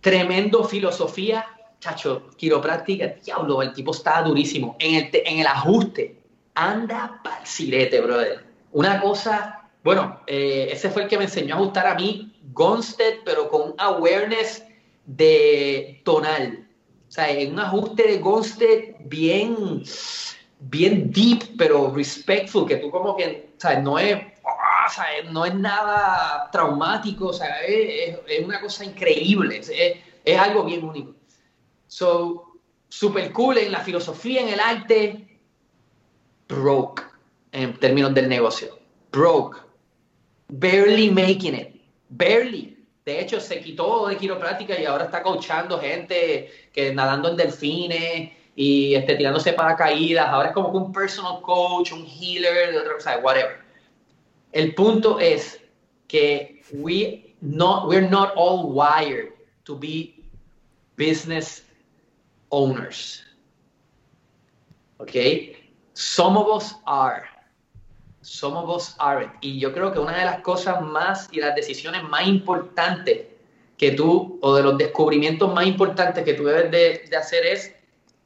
tremendo 0.00 0.64
filosofía, 0.64 1.46
chacho, 1.80 2.28
quiropráctica, 2.36 3.06
diablo, 3.24 3.62
el 3.62 3.72
tipo 3.72 3.92
está 3.92 4.22
durísimo. 4.22 4.76
En 4.78 4.94
el, 4.96 5.10
en 5.12 5.38
el 5.38 5.46
ajuste, 5.46 6.18
anda 6.54 7.20
pa'l 7.22 7.46
sirete, 7.46 8.00
brother. 8.00 8.44
Una 8.72 9.00
cosa 9.00 9.57
bueno, 9.84 10.20
eh, 10.26 10.68
ese 10.70 10.90
fue 10.90 11.02
el 11.02 11.08
que 11.08 11.18
me 11.18 11.24
enseñó 11.24 11.54
a 11.54 11.58
ajustar 11.58 11.86
a 11.86 11.94
mí 11.94 12.34
Gonstead, 12.52 13.18
pero 13.24 13.48
con 13.48 13.74
awareness 13.78 14.64
de 15.06 16.00
tonal. 16.04 16.66
O 17.08 17.10
sea, 17.10 17.28
un 17.48 17.58
ajuste 17.58 18.02
de 18.02 18.18
Gonstead 18.18 18.96
bien, 19.06 19.82
bien 20.60 21.10
deep, 21.10 21.56
pero 21.56 21.92
respectful, 21.94 22.66
que 22.66 22.76
tú 22.76 22.90
como 22.90 23.16
que, 23.16 23.50
o 23.56 23.60
sea, 23.60 23.80
no 23.80 23.98
es, 23.98 24.16
o 24.16 24.90
sea, 24.90 25.06
no 25.30 25.46
es 25.46 25.54
nada 25.54 26.50
traumático, 26.50 27.28
o 27.28 27.32
sea, 27.32 27.62
es, 27.62 28.18
es 28.26 28.44
una 28.44 28.60
cosa 28.60 28.84
increíble, 28.84 29.58
es, 29.58 29.70
es, 30.24 30.38
algo 30.38 30.64
bien 30.64 30.84
único. 30.84 31.14
So, 31.86 32.58
super 32.88 33.32
cool 33.32 33.58
en 33.58 33.72
la 33.72 33.80
filosofía, 33.80 34.42
en 34.42 34.48
el 34.48 34.60
arte, 34.60 35.38
broke 36.46 37.02
en 37.52 37.78
términos 37.78 38.12
del 38.12 38.28
negocio. 38.28 38.78
Broke 39.10 39.67
barely 40.48 41.10
making 41.10 41.54
it, 41.54 41.80
barely. 42.10 42.76
De 43.04 43.20
hecho, 43.20 43.40
se 43.40 43.60
quitó 43.60 44.06
de 44.08 44.16
quiropráctica 44.16 44.78
y 44.78 44.84
ahora 44.84 45.06
está 45.06 45.22
coachando 45.22 45.78
gente 45.78 46.50
que 46.72 46.92
nadando 46.92 47.30
en 47.30 47.36
delfines 47.36 48.32
y 48.54 48.94
este, 48.94 49.16
tirándose 49.16 49.54
paracaídas. 49.54 50.26
Ahora 50.28 50.48
es 50.48 50.54
como 50.54 50.68
un 50.68 50.92
personal 50.92 51.40
coach, 51.40 51.92
un 51.92 52.04
healer, 52.04 52.72
de 52.72 52.78
otra 52.78 52.94
cosa, 52.94 53.18
whatever. 53.18 53.60
El 54.52 54.74
punto 54.74 55.18
es 55.20 55.60
que 56.06 56.62
we 56.72 57.34
not, 57.40 57.88
we're 57.88 58.06
not 58.06 58.32
all 58.36 58.72
wired 58.72 59.32
to 59.64 59.74
be 59.74 60.22
business 60.96 61.64
owners. 62.50 63.22
Okay? 65.00 65.56
Some 65.94 66.36
of 66.36 66.48
us 66.48 66.74
are 66.86 67.24
somos 68.28 68.66
vos 68.66 68.94
aren't. 68.98 69.32
Y 69.40 69.58
yo 69.58 69.72
creo 69.72 69.92
que 69.92 69.98
una 69.98 70.18
de 70.18 70.24
las 70.24 70.40
cosas 70.40 70.82
más 70.82 71.28
y 71.32 71.40
las 71.40 71.54
decisiones 71.54 72.02
más 72.02 72.26
importantes 72.26 73.26
que 73.76 73.92
tú, 73.92 74.38
o 74.42 74.54
de 74.54 74.62
los 74.62 74.76
descubrimientos 74.76 75.52
más 75.54 75.66
importantes 75.66 76.24
que 76.24 76.34
tú 76.34 76.44
debes 76.44 76.70
de, 76.70 77.16
hacer 77.16 77.46
es 77.46 77.74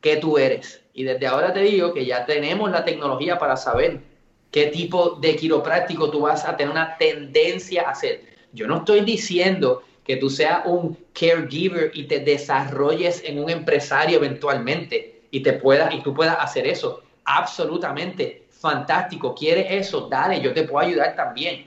qué 0.00 0.16
tú 0.16 0.38
eres. 0.38 0.82
Y 0.92 1.04
desde 1.04 1.26
ahora 1.26 1.52
te 1.52 1.60
digo 1.60 1.92
que 1.92 2.04
ya 2.04 2.26
tenemos 2.26 2.70
la 2.70 2.84
tecnología 2.84 3.38
para 3.38 3.56
saber 3.56 4.00
qué 4.50 4.66
tipo 4.66 5.18
de 5.20 5.36
quiropráctico 5.36 6.10
tú 6.10 6.22
vas 6.22 6.44
a 6.44 6.56
tener 6.56 6.72
una 6.72 6.96
tendencia 6.96 7.86
a 7.86 7.90
hacer. 7.90 8.22
Yo 8.52 8.66
no 8.66 8.78
estoy 8.78 9.02
diciendo 9.02 9.82
que 10.04 10.16
tú 10.16 10.28
seas 10.28 10.62
un 10.66 10.98
caregiver 11.12 11.92
y 11.94 12.04
te 12.04 12.18
desarrolles 12.18 13.22
en 13.24 13.38
un 13.38 13.48
empresario 13.48 14.16
eventualmente 14.16 15.22
y 15.30 15.40
te 15.40 15.52
puedas 15.54 15.94
y 15.94 16.02
tú 16.02 16.12
puedas 16.12 16.36
hacer 16.40 16.66
eso. 16.66 17.02
Absolutamente 17.24 18.41
fantástico, 18.62 19.34
quieres 19.34 19.66
eso, 19.68 20.08
dale, 20.08 20.40
yo 20.40 20.54
te 20.54 20.62
puedo 20.62 20.86
ayudar 20.86 21.14
también. 21.14 21.66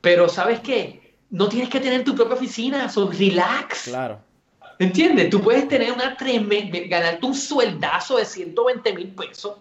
Pero 0.00 0.28
¿sabes 0.28 0.60
qué? 0.60 1.16
No 1.30 1.48
tienes 1.48 1.68
que 1.68 1.80
tener 1.80 2.04
tu 2.04 2.14
propia 2.14 2.36
oficina, 2.36 2.88
so 2.88 3.10
relax. 3.10 3.84
Claro. 3.84 4.20
¿Entiendes? 4.78 5.30
Tú 5.30 5.40
puedes 5.40 5.68
tener 5.68 5.92
una 5.92 6.16
tremenda, 6.16 6.78
ganarte 6.86 7.26
un 7.26 7.34
sueldazo 7.34 8.16
de 8.16 8.24
120 8.24 8.92
mil 8.94 9.08
pesos, 9.14 9.58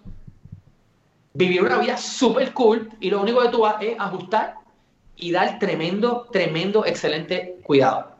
vivir 1.33 1.63
una 1.63 1.79
vida 1.79 1.97
súper 1.97 2.53
cool 2.53 2.89
y 2.99 3.09
lo 3.09 3.21
único 3.21 3.41
que 3.41 3.49
tú 3.49 3.61
vas 3.61 3.75
es 3.81 3.95
ajustar 3.99 4.55
y 5.15 5.31
dar 5.31 5.59
tremendo, 5.59 6.27
tremendo, 6.31 6.85
excelente 6.85 7.57
cuidado. 7.63 8.11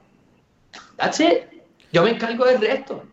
That's 0.98 1.20
it. 1.20 1.44
Yo 1.92 2.04
me 2.04 2.12
encargo 2.12 2.46
del 2.46 2.60
resto. 2.60 3.04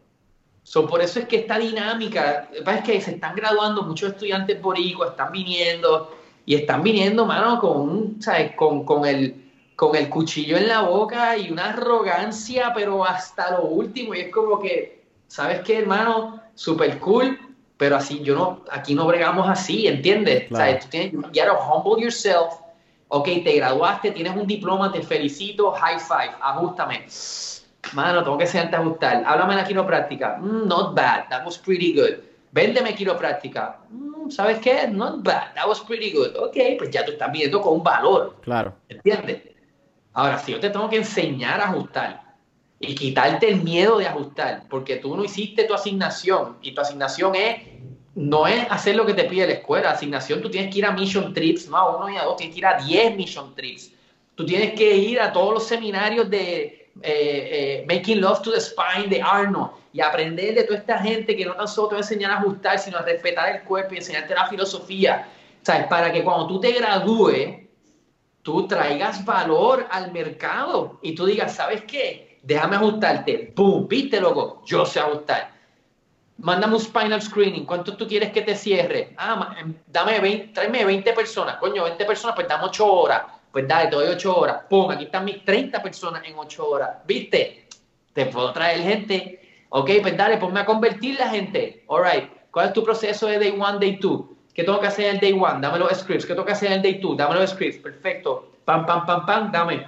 So, 0.62 0.87
por 0.87 1.00
eso 1.00 1.21
es 1.21 1.26
que 1.26 1.37
esta 1.37 1.59
dinámica, 1.59 2.49
es 2.52 2.83
que 2.83 3.00
se 3.00 3.12
están 3.12 3.35
graduando 3.35 3.83
muchos 3.83 4.11
estudiantes 4.11 4.61
boricuas, 4.61 5.11
están 5.11 5.33
viniendo 5.33 6.17
y 6.47 6.55
están 6.55 6.83
viniendo, 6.83 7.26
mano, 7.26 7.61
con, 7.61 8.21
¿sabes? 8.21 8.55
Con, 8.55 8.85
con, 8.85 9.07
el, 9.07 9.50
con 9.75 9.97
el 9.97 10.09
cuchillo 10.09 10.57
en 10.57 10.69
la 10.69 10.83
boca 10.83 11.37
y 11.37 11.50
una 11.50 11.71
arrogancia, 11.71 12.73
pero 12.75 13.05
hasta 13.05 13.52
lo 13.52 13.62
último. 13.64 14.14
Y 14.14 14.21
es 14.21 14.33
como 14.33 14.61
que, 14.61 15.05
¿sabes 15.26 15.61
qué, 15.62 15.79
hermano? 15.79 16.40
Super 16.55 16.99
cool, 16.99 17.38
pero 17.76 17.97
así, 17.97 18.21
yo 18.21 18.35
no, 18.35 18.64
aquí 18.71 18.95
no 18.95 19.07
bregamos 19.07 19.49
así, 19.49 19.87
¿entiendes? 19.87 20.52
O 20.52 20.57
sea, 20.57 20.79
tú 20.79 20.87
tienes, 20.90 21.12
you 21.12 21.21
gotta 21.21 21.59
humble 21.59 22.02
yourself. 22.02 22.55
Ok, 23.09 23.25
te 23.43 23.57
graduaste, 23.57 24.12
tienes 24.12 24.37
un 24.37 24.47
diploma, 24.47 24.93
te 24.93 25.02
felicito, 25.02 25.73
high 25.73 25.99
five, 25.99 26.31
ajustame 26.40 27.07
Mano, 27.93 28.23
tengo 28.23 28.39
que 28.39 28.47
sentarte 28.47 28.77
a 28.77 28.81
ajustar. 28.81 29.23
Háblame 29.27 29.55
de 29.57 29.63
la 29.63 29.67
quiropráctica. 29.67 30.37
Mm, 30.39 30.67
not 30.67 30.95
bad. 30.95 31.29
That 31.29 31.45
was 31.45 31.59
pretty 31.59 31.95
good. 31.95 32.19
Véndeme 32.53 32.95
quiropráctica. 32.95 33.79
Mm, 33.91 34.31
¿Sabes 34.31 34.59
qué? 34.61 34.87
Not 34.89 35.23
bad. 35.23 35.55
That 35.55 35.67
was 35.67 35.81
pretty 35.81 36.13
good. 36.13 36.37
Ok, 36.37 36.57
pues 36.79 36.91
ya 36.91 37.05
tú 37.05 37.13
estás 37.13 37.33
viendo 37.33 37.61
con 37.61 37.75
un 37.75 37.83
valor. 37.83 38.37
Claro. 38.43 38.75
¿Entiendes? 38.89 39.43
Ahora, 40.13 40.39
si 40.39 40.53
yo 40.53 40.61
te 40.61 40.71
tengo 40.71 40.89
que 40.89 40.97
enseñar 40.97 41.61
a 41.61 41.69
ajustar 41.69 42.23
y 42.79 42.95
quitarte 42.95 43.49
el 43.49 43.63
miedo 43.63 43.99
de 43.99 44.07
ajustar, 44.07 44.65
porque 44.69 44.97
tú 44.97 45.17
no 45.17 45.25
hiciste 45.25 45.65
tu 45.65 45.75
asignación 45.75 46.57
y 46.63 46.73
tu 46.75 46.81
asignación 46.81 47.35
es 47.35 47.57
no 48.15 48.47
es 48.47 48.67
hacer 48.71 48.97
lo 48.97 49.07
que 49.07 49.15
te 49.15 49.25
pide 49.25 49.47
la 49.47 49.53
escuela. 49.55 49.93
Asignación, 49.93 50.43
tú 50.43 50.51
tienes 50.51 50.73
que 50.73 50.79
ir 50.79 50.87
a 50.87 50.93
mission 50.93 51.33
trips, 51.33 51.69
no 51.69 51.77
a 51.77 51.97
uno 51.97 52.11
y 52.11 52.17
a 52.17 52.25
dos, 52.25 52.37
tienes 52.37 52.55
que 52.55 52.59
ir 52.59 52.67
a 52.67 52.83
10 52.83 53.17
mission 53.17 53.55
trips. 53.55 53.93
Tú 54.35 54.45
tienes 54.45 54.73
que 54.75 54.97
ir 54.97 55.21
a 55.21 55.33
todos 55.33 55.55
los 55.55 55.67
seminarios 55.67 56.29
de 56.29 56.80
eh, 57.03 57.83
eh, 57.83 57.87
Making 57.89 58.21
Love 58.21 58.43
to 58.43 58.53
the 58.53 58.61
Spine 58.61 59.09
de 59.09 59.23
Arnold 59.23 59.71
y 59.93 60.01
aprender 60.01 60.55
de 60.55 60.65
toda 60.65 60.79
esta 60.79 60.99
gente 60.99 61.35
que 61.37 61.45
no 61.45 61.55
tan 61.55 61.67
solo 61.67 61.89
te 61.89 61.95
va 61.95 62.01
a 62.01 62.03
enseñar 62.03 62.31
a 62.31 62.39
ajustar, 62.39 62.79
sino 62.79 62.99
a 62.99 63.03
respetar 63.03 63.57
el 63.57 63.63
cuerpo 63.63 63.95
y 63.95 63.99
enseñarte 63.99 64.35
la 64.35 64.47
filosofía. 64.47 65.29
¿Sabes? 65.63 65.87
Para 65.87 66.13
que 66.13 66.23
cuando 66.23 66.47
tú 66.47 66.61
te 66.61 66.73
gradúes, 66.73 67.59
tú 68.43 68.67
traigas 68.67 69.25
valor 69.25 69.87
al 69.91 70.13
mercado 70.13 70.99
y 71.03 71.15
tú 71.15 71.27
digas, 71.27 71.55
¿sabes 71.55 71.83
qué? 71.85 72.39
Déjame 72.43 72.77
ajustarte. 72.77 73.53
¡Pum! 73.55 73.87
¿Viste, 73.87 74.21
loco? 74.21 74.63
Yo 74.67 74.87
sé 74.87 75.01
ajustar. 75.01 75.53
Mándame 76.39 76.75
un 76.75 76.81
spinal 76.81 77.21
screening. 77.21 77.67
¿Cuánto 77.67 77.97
tú 77.97 78.07
quieres 78.07 78.33
que 78.33 78.41
te 78.43 78.55
cierre? 78.55 79.15
Ah, 79.19 79.55
em, 79.59 79.75
dame 79.87 80.21
20, 80.21 80.55
tráeme 80.55 80.85
20 80.85 81.13
personas. 81.13 81.57
Coño, 81.57 81.85
20 81.85 82.05
personas, 82.07 82.35
pues 82.35 82.49
dame 82.49 82.65
8 82.65 82.87
horas 82.87 83.23
pues 83.52 83.66
dale, 83.66 83.90
te 83.90 83.97
doy 83.97 84.09
8 84.09 84.37
horas. 84.37 84.62
Pum, 84.69 84.90
aquí 84.90 85.04
están 85.04 85.25
mis 85.25 85.45
30 85.45 85.83
personas 85.83 86.23
en 86.25 86.35
8 86.37 86.69
horas. 86.69 86.90
¿Viste? 87.07 87.66
Te 88.12 88.26
puedo 88.26 88.52
traer 88.52 88.80
gente. 88.80 89.40
Ok, 89.71 89.90
pues 90.02 90.16
dale, 90.16 90.37
ponme 90.37 90.61
a 90.61 90.64
convertir 90.64 91.19
la 91.19 91.28
gente. 91.28 91.85
All 91.87 92.04
right. 92.04 92.30
¿Cuál 92.50 92.69
es 92.69 92.73
tu 92.73 92.85
proceso 92.85 93.26
de 93.26 93.38
day 93.38 93.50
one, 93.59 93.78
day 93.78 93.99
two? 93.99 94.37
¿Qué 94.54 94.64
tengo 94.64 94.80
que 94.80 94.88
hacer 94.88 95.07
en 95.07 95.14
el 95.14 95.21
day 95.21 95.33
one? 95.33 95.61
Dame 95.61 95.78
los 95.78 95.97
scripts. 95.99 96.26
¿Qué 96.26 96.35
tengo 96.35 96.45
que 96.45 96.52
hacer 96.52 96.69
en 96.69 96.78
el 96.78 96.83
day 96.83 97.00
two? 97.00 97.14
Dame 97.14 97.35
los 97.35 97.50
scripts. 97.50 97.78
Perfecto. 97.78 98.52
Pam, 98.64 98.85
pam, 98.85 99.07
pam, 99.07 99.26
pam. 99.26 99.52
Dame. 99.52 99.87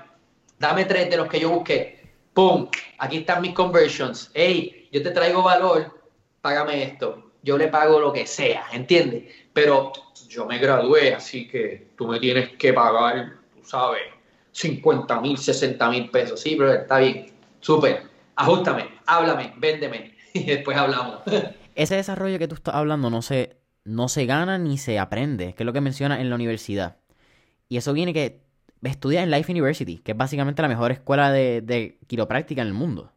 Dame 0.58 0.84
tres 0.84 1.10
de 1.10 1.16
los 1.16 1.28
que 1.28 1.40
yo 1.40 1.50
busqué. 1.50 2.00
Pum. 2.32 2.68
Aquí 2.98 3.18
están 3.18 3.42
mis 3.42 3.52
conversions. 3.52 4.30
Hey, 4.34 4.88
yo 4.92 5.02
te 5.02 5.10
traigo 5.10 5.42
valor. 5.42 6.00
Págame 6.40 6.82
esto. 6.84 7.32
Yo 7.42 7.58
le 7.58 7.68
pago 7.68 7.98
lo 7.98 8.12
que 8.12 8.26
sea. 8.26 8.66
¿Entiendes? 8.72 9.24
Pero 9.52 9.92
yo 10.28 10.46
me 10.46 10.58
gradué, 10.58 11.14
así 11.14 11.48
que 11.48 11.88
tú 11.96 12.06
me 12.06 12.20
tienes 12.20 12.56
que 12.56 12.72
pagar 12.72 13.41
¿sabes? 13.64 14.02
50 14.52 15.20
mil, 15.20 15.38
60 15.38 15.90
mil 15.90 16.10
pesos. 16.10 16.40
Sí, 16.40 16.56
pero 16.56 16.72
está 16.72 16.98
bien. 16.98 17.32
Súper. 17.60 18.02
Ajústame, 18.36 18.88
háblame, 19.06 19.54
véndeme. 19.58 20.12
Y 20.34 20.44
después 20.44 20.78
hablamos. 20.78 21.20
Ese 21.74 21.96
desarrollo 21.96 22.38
que 22.38 22.48
tú 22.48 22.54
estás 22.54 22.74
hablando 22.74 23.10
no 23.10 23.20
se, 23.20 23.58
no 23.84 24.08
se 24.08 24.24
gana 24.24 24.56
ni 24.56 24.78
se 24.78 24.98
aprende, 24.98 25.54
que 25.54 25.62
es 25.62 25.66
lo 25.66 25.74
que 25.74 25.82
menciona 25.82 26.22
en 26.22 26.30
la 26.30 26.36
universidad. 26.36 26.96
Y 27.68 27.76
eso 27.76 27.92
viene 27.92 28.14
que 28.14 28.40
estudias 28.82 29.24
en 29.24 29.30
Life 29.30 29.52
University, 29.52 29.98
que 29.98 30.12
es 30.12 30.16
básicamente 30.16 30.62
la 30.62 30.68
mejor 30.68 30.90
escuela 30.90 31.30
de, 31.30 31.60
de 31.60 31.98
quiropráctica 32.06 32.62
en 32.62 32.68
el 32.68 32.74
mundo. 32.74 33.12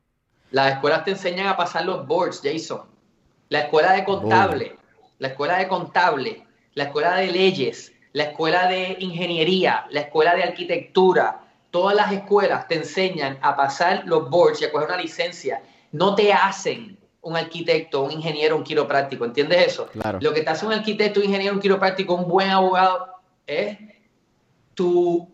Las 0.52 0.74
escuelas 0.74 1.06
te 1.06 1.12
enseñan 1.12 1.48
a 1.48 1.56
pasar 1.56 1.86
los 1.86 2.06
boards, 2.06 2.42
Jason. 2.44 2.82
La 3.50 3.60
escuela 3.60 3.94
de 3.94 4.04
contable, 4.04 4.76
la 5.20 5.30
escuela 5.30 5.58
de 5.58 5.68
contable, 5.68 6.46
la 6.74 6.86
escuela 6.86 7.16
de 7.16 7.32
leyes, 7.32 7.94
la 8.16 8.24
escuela 8.24 8.68
de 8.70 8.96
ingeniería, 9.02 9.88
la 9.90 10.00
escuela 10.00 10.34
de 10.36 10.44
arquitectura, 10.44 11.42
todas 11.70 11.94
las 11.98 12.14
escuelas 12.14 12.66
te 12.66 12.76
enseñan 12.76 13.38
a 13.42 13.58
pasar 13.58 14.04
los 14.06 14.30
boards 14.30 14.62
y 14.62 14.64
a 14.64 14.72
coger 14.72 14.88
una 14.88 14.96
licencia. 14.96 15.62
No 15.92 16.16
te 16.16 16.32
hacen 16.32 16.98
un 17.20 17.36
arquitecto, 17.36 18.04
un 18.04 18.12
ingeniero, 18.12 18.56
un 18.56 18.64
quiropráctico. 18.64 19.26
¿Entiendes 19.26 19.68
eso? 19.68 19.88
Claro. 19.88 20.20
Lo 20.22 20.34
que 20.34 20.44
te 20.44 20.50
hace 20.50 20.66
un 20.66 20.72
arquitecto, 20.72 21.20
un 21.20 21.26
ingeniero, 21.26 21.56
un 21.56 21.60
quiropráctico, 21.60 22.16
un 22.16 22.30
buen 22.30 22.52
abogado 22.52 23.16
es 23.46 23.78
tu 24.76 25.30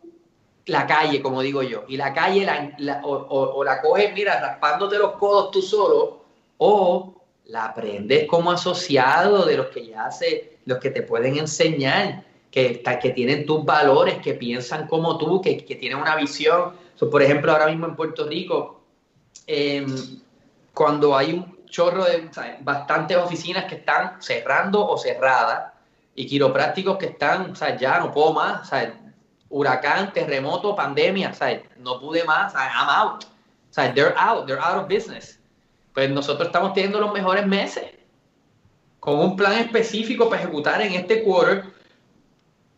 la 0.66 0.88
calle, 0.88 1.22
como 1.22 1.44
digo 1.44 1.62
yo. 1.62 1.84
Y 1.88 1.98
la 1.98 2.12
calle 2.16 2.48
la, 2.80 3.02
o, 3.04 3.12
o, 3.58 3.64
la 3.64 3.80
coges, 3.80 4.12
mira, 4.12 4.40
raspándote 4.40 4.98
los 4.98 5.12
codos 5.18 5.52
tú 5.52 5.62
solo, 5.62 6.24
o 6.58 7.14
la 7.46 7.66
aprendes 7.66 8.26
como 8.28 8.52
asociado 8.52 9.46
de 9.46 9.58
los 9.58 9.68
que 9.68 9.86
ya 9.86 10.06
hace, 10.06 10.58
los 10.66 10.80
que 10.80 10.90
te 10.90 11.04
pueden 11.04 11.38
enseñar 11.38 12.31
que, 12.52 12.84
que 13.02 13.10
tienen 13.12 13.46
tus 13.46 13.66
valores, 13.66 14.18
que 14.22 14.34
piensan 14.34 14.88
como 14.88 15.18
tú, 15.18 15.42
que, 15.42 15.66
que 15.66 15.76
tienen 15.76 15.98
una 15.98 16.16
visión. 16.18 16.74
por 17.10 17.24
ejemplo, 17.24 17.52
ahora 17.52 17.68
mismo 17.68 17.88
en 17.88 17.96
Puerto 17.96 18.28
Rico, 18.28 18.82
em, 19.48 20.20
cuando 20.74 21.16
hay 21.16 21.34
un 21.34 21.66
chorro 21.66 22.04
de 22.04 22.30
bastantes 22.60 23.18
oficinas 23.18 23.66
que 23.66 23.76
están 23.76 24.22
cerrando 24.22 24.86
o 24.86 24.98
cerradas 24.98 25.72
y 26.14 26.28
quiroprácticos 26.28 26.98
que 26.98 27.08
están, 27.08 27.52
o 27.52 27.56
sea, 27.56 27.78
ya 27.78 28.00
no 28.00 28.12
puedo 28.12 28.34
más, 28.34 28.68
sea, 28.68 29.00
huracán, 29.50 30.12
terremoto, 30.12 30.76
pandemia, 30.76 31.34
sea, 31.34 31.64
no 31.78 32.00
pude 32.00 32.26
más, 32.26 32.52
sea, 32.52 32.70
I'm 32.70 32.90
out. 32.90 33.24
Sea, 33.70 33.94
they're 33.94 34.14
out, 34.18 34.46
they're 34.46 34.62
out 34.62 34.78
of 34.78 34.90
business. 34.90 35.40
Pues 35.94 36.10
nosotros 36.10 36.48
estamos 36.48 36.74
teniendo 36.74 37.00
los 37.00 37.14
mejores 37.14 37.48
meses 37.48 37.86
con 39.00 39.18
un 39.20 39.36
plan 39.38 39.54
específico 39.54 40.30
para 40.30 40.42
ejecutar 40.42 40.82
en 40.82 40.94
este 40.94 41.24
quarter 41.24 41.81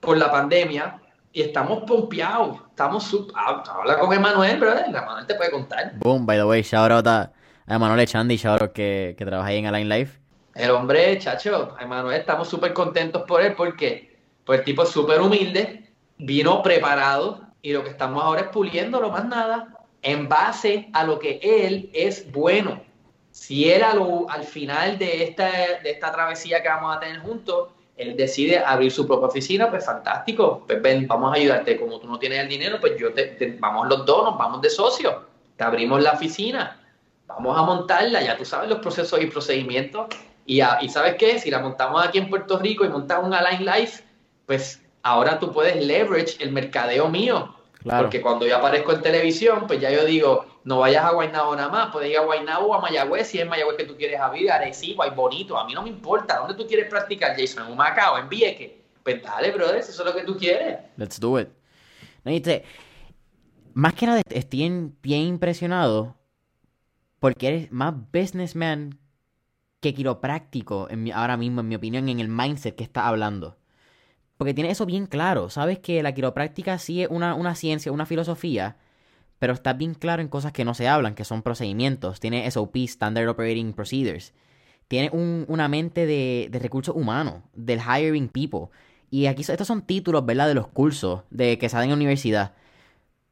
por 0.04 0.18
la 0.18 0.32
pandemia 0.32 1.00
y 1.32 1.42
estamos 1.42 1.84
pompeados. 1.84 2.58
Estamos 2.70 3.04
sub... 3.04 3.32
Ah, 3.36 3.63
habla 3.68 4.00
con 4.00 4.13
Emanuel, 4.13 4.60
brother. 4.60 4.86
Emanuel 4.88 5.26
te 5.26 5.36
puede 5.36 5.52
contar. 5.52 5.94
Boom, 5.98 6.26
by 6.26 6.38
the 6.38 6.46
way, 6.46 6.62
shout 6.62 6.92
out 6.92 7.08
a 7.08 7.32
Emanuel 7.68 8.00
Echandi, 8.02 8.38
shout 8.38 8.62
out 8.62 8.74
que, 8.74 9.16
que 9.18 9.26
trabaja 9.26 9.50
ahí 9.50 9.58
en 9.58 9.68
Align 9.68 9.89
Life. 9.89 10.20
El 10.56 10.70
hombre, 10.72 11.18
chacho, 11.18 11.76
Emanuel, 11.80 12.20
estamos 12.20 12.48
súper 12.48 12.74
contentos 12.74 13.24
por 13.24 13.42
él 13.42 13.56
porque 13.56 14.20
pues 14.46 14.60
el 14.60 14.66
tipo 14.66 14.84
es 14.84 14.89
súper 14.89 15.20
humilde, 15.20 15.92
vino 16.18 16.62
preparado 16.62 17.42
y 17.62 17.72
lo 17.74 17.84
que 17.84 17.89
estamos 17.89 18.24
ahora 18.24 18.42
es 18.42 18.48
puliéndolo 18.48 19.10
más 19.10 19.26
nada 19.26 19.80
en 20.04 20.28
base 20.30 20.89
a 20.94 21.06
lo 21.06 21.18
que 21.18 21.39
él 21.42 21.89
es 21.94 22.32
bueno. 22.32 22.84
Si 23.32 23.72
él 23.72 23.84
al 23.84 24.44
final 24.44 25.00
de 25.00 25.24
esta, 25.24 25.50
de 25.82 25.89
esta 25.89 26.12
travesía 26.12 26.62
que 26.62 26.70
vamos 26.70 26.96
a 26.96 27.00
tener 27.00 27.20
juntos, 27.22 27.70
él 27.96 28.18
decide 28.18 28.60
abrir 28.60 28.92
su 28.92 29.06
propia 29.06 29.28
oficina, 29.28 29.70
pues 29.70 29.86
fantástico, 29.86 30.64
pues 30.66 30.82
ven, 30.82 31.08
vamos 31.08 31.32
a 31.32 31.36
ayudarte, 31.36 31.80
como 31.80 32.00
tú 32.00 32.08
no 32.08 32.18
tienes 32.18 32.40
el 32.40 32.50
dinero, 32.50 32.78
pues 32.80 32.94
yo 32.98 33.14
te, 33.14 33.58
vamos 33.60 33.88
los 33.88 34.06
dos, 34.06 34.26
nos 34.26 34.38
vamos 34.38 34.62
de 34.62 34.70
socios, 34.70 35.16
te 35.56 35.64
abrimos 35.64 36.02
la 36.02 36.14
oficina, 36.14 36.80
vamos 37.28 37.58
a 37.58 37.62
montarla, 37.62 38.22
ya 38.22 38.36
tú 38.36 38.46
sabes 38.46 38.70
los 38.70 38.80
procesos 38.80 39.22
y 39.22 39.28
procedimientos, 39.28 40.08
y, 40.46 40.62
y 40.62 40.90
sabes 40.90 41.16
qué, 41.16 41.40
si 41.40 41.52
la 41.52 41.60
montamos 41.60 42.06
aquí 42.06 42.18
en 42.18 42.30
Puerto 42.30 42.58
Rico 42.58 42.84
y 42.84 42.90
montamos 42.90 43.28
un 43.28 43.34
Align 43.34 43.66
Life, 43.66 44.04
pues 44.46 44.82
ahora 45.04 45.40
tú 45.40 45.52
puedes 45.52 45.86
leverage 45.86 46.44
el 46.44 46.52
mercadeo 46.52 47.10
mío, 47.10 47.56
porque 47.84 48.22
cuando 48.22 48.48
yo 48.48 48.58
aparezco 48.58 48.94
en 48.94 49.02
televisión, 49.02 49.66
pues 49.68 49.80
ya 49.80 49.92
yo 49.92 50.04
digo, 50.06 50.46
no 50.63 50.80
vayas 50.80 51.04
a 51.04 51.12
Guaynabo 51.12 51.56
nada 51.56 51.69
más, 51.69 51.91
puedes 51.91 52.10
ir 52.10 52.17
a 52.17 52.21
Guaynabo 52.21 52.67
o 52.67 52.73
a 52.73 52.82
Mayagüez 52.82 53.28
si 53.28 53.39
es 53.39 53.47
Mayagüez 53.47 53.78
que 53.78 53.86
tú 53.86 53.95
quieres 53.97 54.19
a 54.19 54.30
vida, 54.30 54.56
Arecibo, 54.56 55.04
hay 55.04 55.12
bonito, 55.12 55.58
a 55.58 55.65
mí 55.65 55.73
no 55.73 55.84
me 55.84 55.89
importa, 55.89 56.38
¿dónde 56.38 56.56
tú 56.56 56.67
quieres 56.67 56.89
practicar, 56.89 57.36
Jason? 57.38 57.65
¿En 57.65 57.73
Humacao, 57.73 58.17
en 58.17 58.30
Vieques? 58.30 58.71
Pues 59.04 59.21
dale, 59.21 59.52
brother, 59.52 59.78
eso 59.78 59.91
es 59.91 60.06
lo 60.06 60.15
que 60.15 60.23
tú 60.23 60.38
quieres. 60.38 60.80
Let's 60.95 61.19
do 61.19 61.39
it. 61.39 61.49
No, 62.23 62.32
más 63.73 63.93
que 63.95 64.06
nada 64.06 64.21
estoy 64.30 64.93
bien 65.02 65.21
impresionado 65.21 66.15
porque 67.19 67.47
eres 67.47 67.71
más 67.71 67.93
businessman 68.12 68.99
que 69.80 69.93
quiropráctico 69.93 70.88
en 70.89 71.12
ahora 71.12 71.38
mismo, 71.38 71.62
en 71.62 71.67
mi 71.67 71.76
opinión, 71.76 72.08
en 72.08 72.19
el 72.19 72.30
mindset 72.30 72.76
que 72.76 72.84
está 72.84 73.08
hablando. 73.08 73.58
Porque 74.38 74.54
tiene 74.54 74.71
eso 74.71 74.86
bien 74.86 75.08
claro. 75.08 75.49
Sabes 75.49 75.80
que 75.80 76.02
la 76.04 76.13
quiropráctica 76.13 76.78
sí 76.78 77.04
es 77.04 77.10
una, 77.10 77.36
una 77.36 77.56
ciencia, 77.56 77.91
una 77.91 78.06
filosofía, 78.06 78.78
pero 79.39 79.54
está 79.54 79.74
bien 79.74 79.93
claro 79.93 80.22
en 80.22 80.28
cosas 80.28 80.54
que 80.54 80.65
no 80.65 80.74
se 80.74 80.88
hablan, 80.88 81.15
que 81.15 81.26
son 81.26 81.41
procedimientos. 81.41 82.19
Tiene 82.19 82.50
SOP, 82.50 82.78
Standard 82.78 83.28
Operating 83.28 83.74
Procedures. 83.74 84.34
Tiene 84.88 85.10
una 85.12 85.67
mente 85.67 86.06
de, 86.06 86.50
recursos 86.62 86.96
humanos, 86.96 87.43
del 87.54 87.80
hiring 87.80 88.30
people. 88.30 88.67
Y 89.10 89.26
aquí 89.26 89.41
estos 89.41 89.67
son 89.67 89.82
títulos, 89.82 90.26
¿verdad? 90.26 90.48
De 90.48 90.54
los 90.54 90.67
cursos 90.67 91.24
de 91.30 91.58
que 91.58 91.69
salen 91.69 91.86
en 91.86 91.89
la 91.91 91.96
universidad. 91.96 92.54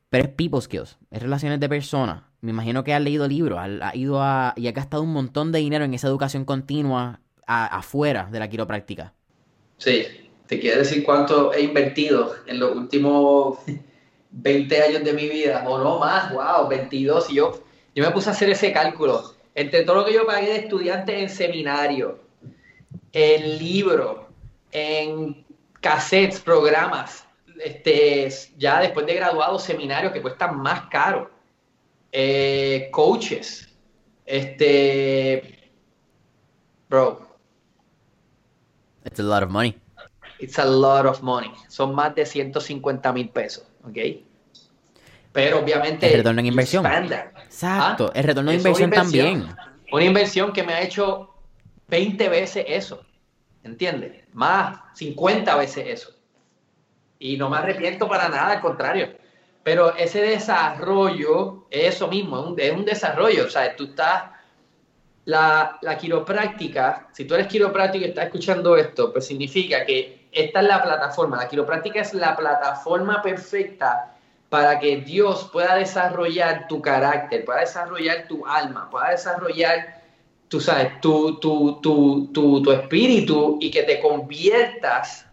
Pero 0.10 0.26
es 0.26 0.30
people 0.32 0.62
skills, 0.62 0.98
es 1.10 1.22
relaciones 1.22 1.60
de 1.60 1.70
personas. 1.70 2.24
me 2.42 2.52
imagino 2.52 2.84
que 2.84 2.94
has 2.94 3.02
leído 3.02 3.28
libros, 3.28 3.60
has, 3.60 3.96
ido 3.96 4.22
a, 4.22 4.54
y 4.58 4.68
has 4.68 4.74
gastado 4.74 5.04
un 5.04 5.14
montón 5.14 5.52
de 5.52 5.60
dinero 5.60 5.86
en 5.86 5.94
esa 5.94 6.08
educación 6.08 6.44
continua 6.44 7.22
afuera 7.48 8.28
de 8.32 8.40
la 8.40 8.50
quiropráctica. 8.50 9.14
Sí, 9.78 10.06
te 10.48 10.60
quiero 10.60 10.80
decir 10.80 11.04
cuánto 11.04 11.54
he 11.54 11.62
invertido 11.62 12.34
en 12.46 12.60
los 12.60 12.76
últimos 12.76 13.60
20 14.32 14.82
años 14.82 15.04
de 15.04 15.14
mi 15.14 15.28
vida, 15.28 15.64
o 15.68 15.78
no 15.78 16.00
más, 16.00 16.34
wow, 16.34 16.68
22. 16.68 17.30
Y 17.30 17.36
yo, 17.36 17.64
yo 17.94 18.04
me 18.04 18.12
puse 18.12 18.30
a 18.30 18.34
hacer 18.34 18.50
ese 18.50 18.72
cálculo. 18.72 19.36
Entre 19.54 19.84
todo 19.84 19.98
lo 19.98 20.06
que 20.06 20.14
yo 20.14 20.26
pagué 20.26 20.48
de 20.48 20.60
estudiantes 20.60 21.22
en 21.22 21.30
seminario, 21.30 22.20
en 23.12 23.58
libros, 23.58 24.22
en 24.72 25.46
cassettes, 25.82 26.40
programas, 26.40 27.26
este, 27.64 28.30
ya 28.58 28.80
después 28.80 29.06
de 29.06 29.16
graduado, 29.16 29.60
seminarios 29.60 30.14
que 30.14 30.22
cuestan 30.22 30.58
más 30.58 30.88
caro, 30.88 31.30
eh, 32.12 32.90
coaches, 32.92 33.68
este, 34.26 35.72
bro. 36.90 37.28
It's 39.04 39.20
a 39.20 39.24
lot 39.24 39.44
of 39.44 39.50
money. 39.50 39.78
It's 40.40 40.58
a 40.58 40.66
lot 40.66 41.06
of 41.06 41.22
money. 41.22 41.52
Son 41.68 41.94
más 41.94 42.16
de 42.16 42.26
150 42.26 43.14
mil 43.14 43.30
pesos, 43.30 43.66
¿ok? 43.84 43.98
Pero 45.32 45.60
obviamente... 45.60 46.08
El 46.08 46.18
retorno 46.18 46.40
en 46.42 46.48
inversión. 46.48 46.86
Exacto, 46.86 48.08
¿Ah? 48.10 48.12
el 48.18 48.24
retorno 48.24 48.52
de 48.52 48.58
inversión, 48.58 48.90
también. 48.92 49.48
Una 49.92 50.04
inversión 50.04 50.52
que 50.54 50.64
me 50.64 50.74
ha 50.74 50.82
hecho 50.82 51.34
20 51.88 52.30
veces 52.30 52.66
eso, 52.68 53.06
¿entiendes? 53.64 54.24
Más 54.34 54.80
50 54.96 55.56
veces 55.56 55.86
eso. 55.88 56.12
Y 57.20 57.38
no 57.38 57.50
me 57.50 57.58
arrepiento 57.58 58.08
para 58.08 58.30
nada, 58.30 58.54
al 58.54 58.62
contrario. 58.62 59.10
Pero 59.64 59.96
ese 59.96 60.22
desarrollo 60.22 61.68
es 61.70 61.96
eso 61.96 62.08
mismo, 62.08 62.40
es 62.40 62.46
un, 62.48 62.60
es 62.60 62.72
un 62.72 62.86
desarrollo. 62.86 63.46
O 63.46 63.50
sea, 63.50 63.76
tú 63.76 63.86
estás 63.86 64.32
la, 65.26 65.78
la, 65.82 65.98
quiropráctica, 65.98 67.10
si 67.14 67.26
tú 67.26 67.36
eres 67.36 67.48
quiropráctico 67.48 68.06
y 68.06 68.10
estás 68.10 68.26
escuchando 68.26 68.76
esto, 68.76 69.14
pues 69.14 69.28
significa 69.28 69.86
que 69.86 70.21
esta 70.32 70.62
es 70.62 70.68
la 70.68 70.82
plataforma, 70.82 71.38
la 71.38 71.48
quiropráctica 71.48 72.02
es 72.02 72.14
la 72.14 72.36
plataforma 72.36 73.22
perfecta 73.22 74.16
para 74.50 74.80
que 74.80 74.98
Dios 74.98 75.50
pueda 75.52 75.76
desarrollar 75.76 76.68
tu 76.68 76.82
carácter, 76.82 77.46
pueda 77.46 77.62
desarrollar 77.62 78.28
tu 78.28 78.46
alma, 78.46 78.90
pueda 78.90 79.12
desarrollar, 79.12 80.02
tú 80.48 80.60
sabes, 80.60 81.00
tu, 81.02 81.40
tu, 81.40 81.80
tu, 81.82 82.30
tu 82.32 82.72
espíritu 82.72 83.58
y 83.62 83.72
que 83.72 83.84
te 83.84 84.00
conviertas 84.00 85.26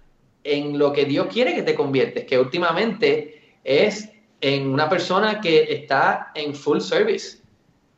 en 0.44 0.78
lo 0.78 0.92
que 0.92 1.04
Dios 1.04 1.26
quiere 1.32 1.54
que 1.54 1.62
te 1.62 1.74
conviertes, 1.74 2.24
que 2.24 2.38
últimamente 2.38 3.56
es 3.64 4.08
en 4.40 4.68
una 4.68 4.88
persona 4.88 5.40
que 5.40 5.72
está 5.72 6.30
en 6.34 6.54
full 6.54 6.80
service. 6.80 7.38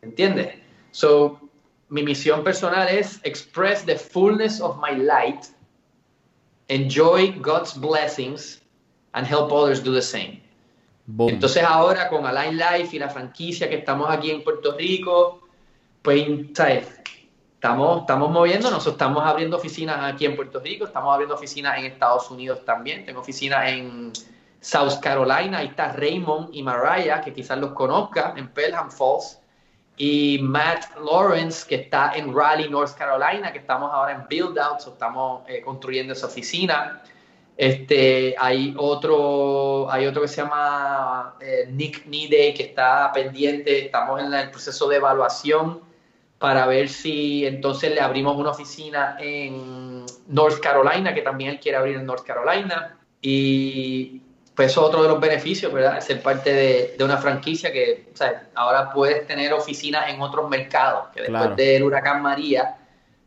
¿Entiendes? 0.03 0.55
So, 0.91 1.39
mi 1.89 2.03
misión 2.03 2.43
personal 2.43 2.89
es 2.89 3.21
express 3.25 3.85
the 3.85 3.97
fullness 3.97 4.61
of 4.61 4.79
my 4.79 4.97
light, 4.97 5.45
enjoy 6.71 7.39
God's 7.41 7.75
blessings, 7.75 8.63
and 9.13 9.27
help 9.27 9.53
others 9.53 9.83
do 9.83 9.93
the 9.93 10.03
same. 10.03 10.41
Entonces 11.19 11.65
ahora 11.65 12.09
con 12.09 12.25
Align 12.25 12.57
Life 12.57 12.95
y 12.95 12.99
la 13.01 13.09
franquicia 13.09 13.69
que 13.69 13.77
estamos 13.77 14.09
aquí 14.09 14.31
en 14.31 14.45
Puerto 14.45 14.77
Rico, 14.77 15.41
pues 16.03 16.25
Estamos, 17.55 18.01
estamos 18.01 18.31
moviéndonos, 18.31 18.87
estamos 18.87 19.23
abriendo 19.23 19.59
oficinas 19.59 19.99
aquí 20.01 20.25
en 20.25 20.35
Puerto 20.35 20.61
Rico, 20.61 20.87
estamos 20.87 21.13
abriendo 21.13 21.35
oficinas 21.35 21.79
en 21.79 21.85
Estados 21.85 22.31
Unidos 22.31 22.65
también, 22.65 23.05
tengo 23.05 23.21
oficinas 23.21 23.69
en 23.69 24.13
South 24.61 25.01
Carolina, 25.03 25.59
ahí 25.59 25.67
está 25.67 25.93
Raymond 25.93 26.55
y 26.55 26.63
Mariah, 26.63 27.21
que 27.21 27.35
quizás 27.35 27.59
los 27.59 27.73
conozca, 27.73 28.33
en 28.35 28.49
Pelham 28.49 28.91
Falls, 28.91 29.40
y 30.01 30.39
Matt 30.39 30.97
Lawrence, 30.97 31.69
que 31.69 31.75
está 31.75 32.13
en 32.15 32.35
Raleigh, 32.35 32.71
North 32.71 32.97
Carolina, 32.97 33.53
que 33.53 33.59
estamos 33.59 33.93
ahora 33.93 34.13
en 34.13 34.27
build 34.31 34.59
out, 34.59 34.79
estamos 34.79 35.43
eh, 35.47 35.61
construyendo 35.61 36.15
esa 36.15 36.27
oficina. 36.27 37.03
Este, 37.55 38.35
hay 38.39 38.75
otro, 38.79 39.91
hay 39.93 40.07
otro 40.07 40.23
que 40.23 40.29
se 40.29 40.41
llama 40.41 41.35
eh, 41.43 41.69
Nick 41.71 42.07
Nide, 42.07 42.55
que 42.55 42.63
está 42.63 43.13
pendiente, 43.13 43.85
estamos 43.85 44.23
en 44.23 44.33
el 44.33 44.51
proceso 44.51 44.89
de 44.89 44.97
evaluación 44.97 45.81
para 46.39 46.65
ver 46.65 46.89
si 46.89 47.45
entonces 47.45 47.95
le 47.95 48.01
abrimos 48.01 48.39
una 48.39 48.53
oficina 48.53 49.19
en 49.21 50.07
North 50.29 50.61
Carolina, 50.61 51.13
que 51.13 51.21
también 51.21 51.51
él 51.51 51.61
quiere 51.61 51.77
abrir 51.77 51.97
en 51.97 52.07
North 52.07 52.25
Carolina. 52.25 52.97
Y 53.21 54.23
pues 54.61 54.73
eso 54.73 54.83
es 54.83 54.89
otro 54.89 55.03
de 55.03 55.09
los 55.09 55.19
beneficios, 55.19 55.73
¿verdad? 55.73 55.99
Ser 56.03 56.23
parte 56.23 56.53
de, 56.53 56.95
de 56.99 57.03
una 57.03 57.17
franquicia 57.17 57.73
que 57.73 58.11
o 58.13 58.15
sea, 58.15 58.51
ahora 58.55 58.93
puedes 58.93 59.27
tener 59.27 59.55
oficinas 59.55 60.11
en 60.11 60.21
otros 60.21 60.51
mercados, 60.51 61.05
que 61.15 61.23
después 61.23 61.57
del 61.57 61.83
huracán 61.83 62.21
María, 62.21 62.77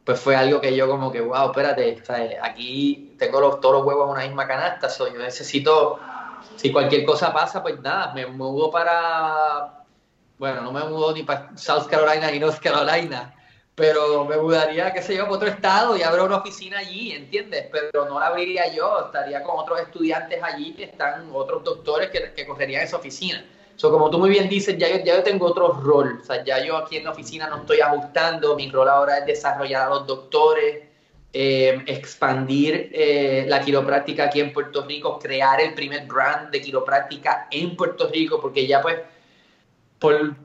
pues 0.05 0.19
fue 0.19 0.35
algo 0.35 0.61
que 0.61 0.75
yo 0.75 0.87
como 0.87 1.11
que, 1.11 1.21
wow, 1.21 1.47
espérate, 1.47 2.03
aquí 2.39 3.15
tengo 3.17 3.41
los, 3.41 3.59
todos 3.61 3.77
los 3.77 3.83
huevos 3.83 4.05
en 4.05 4.11
una 4.11 4.25
misma 4.27 4.45
canasta, 4.45 4.87
so 4.89 5.11
yo 5.11 5.17
necesito, 5.17 5.99
si 6.55 6.71
cualquier 6.71 7.03
cosa 7.03 7.33
pasa, 7.33 7.63
pues 7.63 7.81
nada, 7.81 8.13
me 8.13 8.27
mudo 8.27 8.69
para, 8.69 9.85
bueno, 10.37 10.61
no 10.61 10.71
me 10.71 10.83
mudo 10.83 11.13
ni 11.13 11.23
para 11.23 11.49
South 11.57 11.87
Carolina 11.89 12.29
ni 12.29 12.37
North 12.37 12.59
Carolina, 12.59 13.33
pero 13.75 14.25
me 14.25 14.37
mudaría, 14.37 14.93
qué 14.93 15.01
sé 15.01 15.15
yo, 15.15 15.23
para 15.23 15.35
otro 15.35 15.47
estado 15.49 15.97
y 15.97 16.03
abro 16.03 16.25
una 16.25 16.37
oficina 16.37 16.79
allí, 16.79 17.11
¿entiendes? 17.11 17.67
Pero 17.71 18.05
no 18.05 18.19
la 18.19 18.27
abriría 18.27 18.71
yo, 18.73 19.05
estaría 19.05 19.41
con 19.41 19.57
otros 19.57 19.79
estudiantes 19.81 20.41
allí 20.43 20.73
que 20.73 20.83
están, 20.83 21.29
otros 21.33 21.63
doctores 21.63 22.09
que, 22.09 22.33
que 22.33 22.45
cogerían 22.45 22.83
esa 22.83 22.97
oficina. 22.97 23.43
So, 23.75 23.89
como 23.89 24.11
tú 24.11 24.19
muy 24.19 24.29
bien 24.29 24.47
dices, 24.47 24.77
ya 24.77 24.87
yo, 24.87 25.03
ya 25.03 25.15
yo 25.15 25.23
tengo 25.23 25.47
otro 25.47 25.73
rol, 25.73 26.19
o 26.21 26.25
sea, 26.25 26.43
ya 26.43 26.63
yo 26.63 26.77
aquí 26.77 26.97
en 26.97 27.05
la 27.05 27.11
oficina 27.11 27.47
no 27.47 27.57
estoy 27.57 27.81
ajustando, 27.81 28.55
mi 28.55 28.69
rol 28.69 28.87
ahora 28.87 29.17
es 29.17 29.25
desarrollar 29.25 29.87
a 29.87 29.89
los 29.89 30.05
doctores, 30.05 30.83
eh, 31.33 31.83
expandir 31.87 32.91
eh, 32.93 33.45
la 33.47 33.59
quiropráctica 33.59 34.25
aquí 34.25 34.39
en 34.39 34.53
Puerto 34.53 34.85
Rico, 34.85 35.17
crear 35.17 35.59
el 35.59 35.73
primer 35.73 36.05
brand 36.05 36.51
de 36.51 36.61
quiropráctica 36.61 37.47
en 37.49 37.75
Puerto 37.75 38.07
Rico, 38.07 38.39
porque 38.39 38.67
ya 38.67 38.83
pues, 38.83 38.99
por 39.97 40.35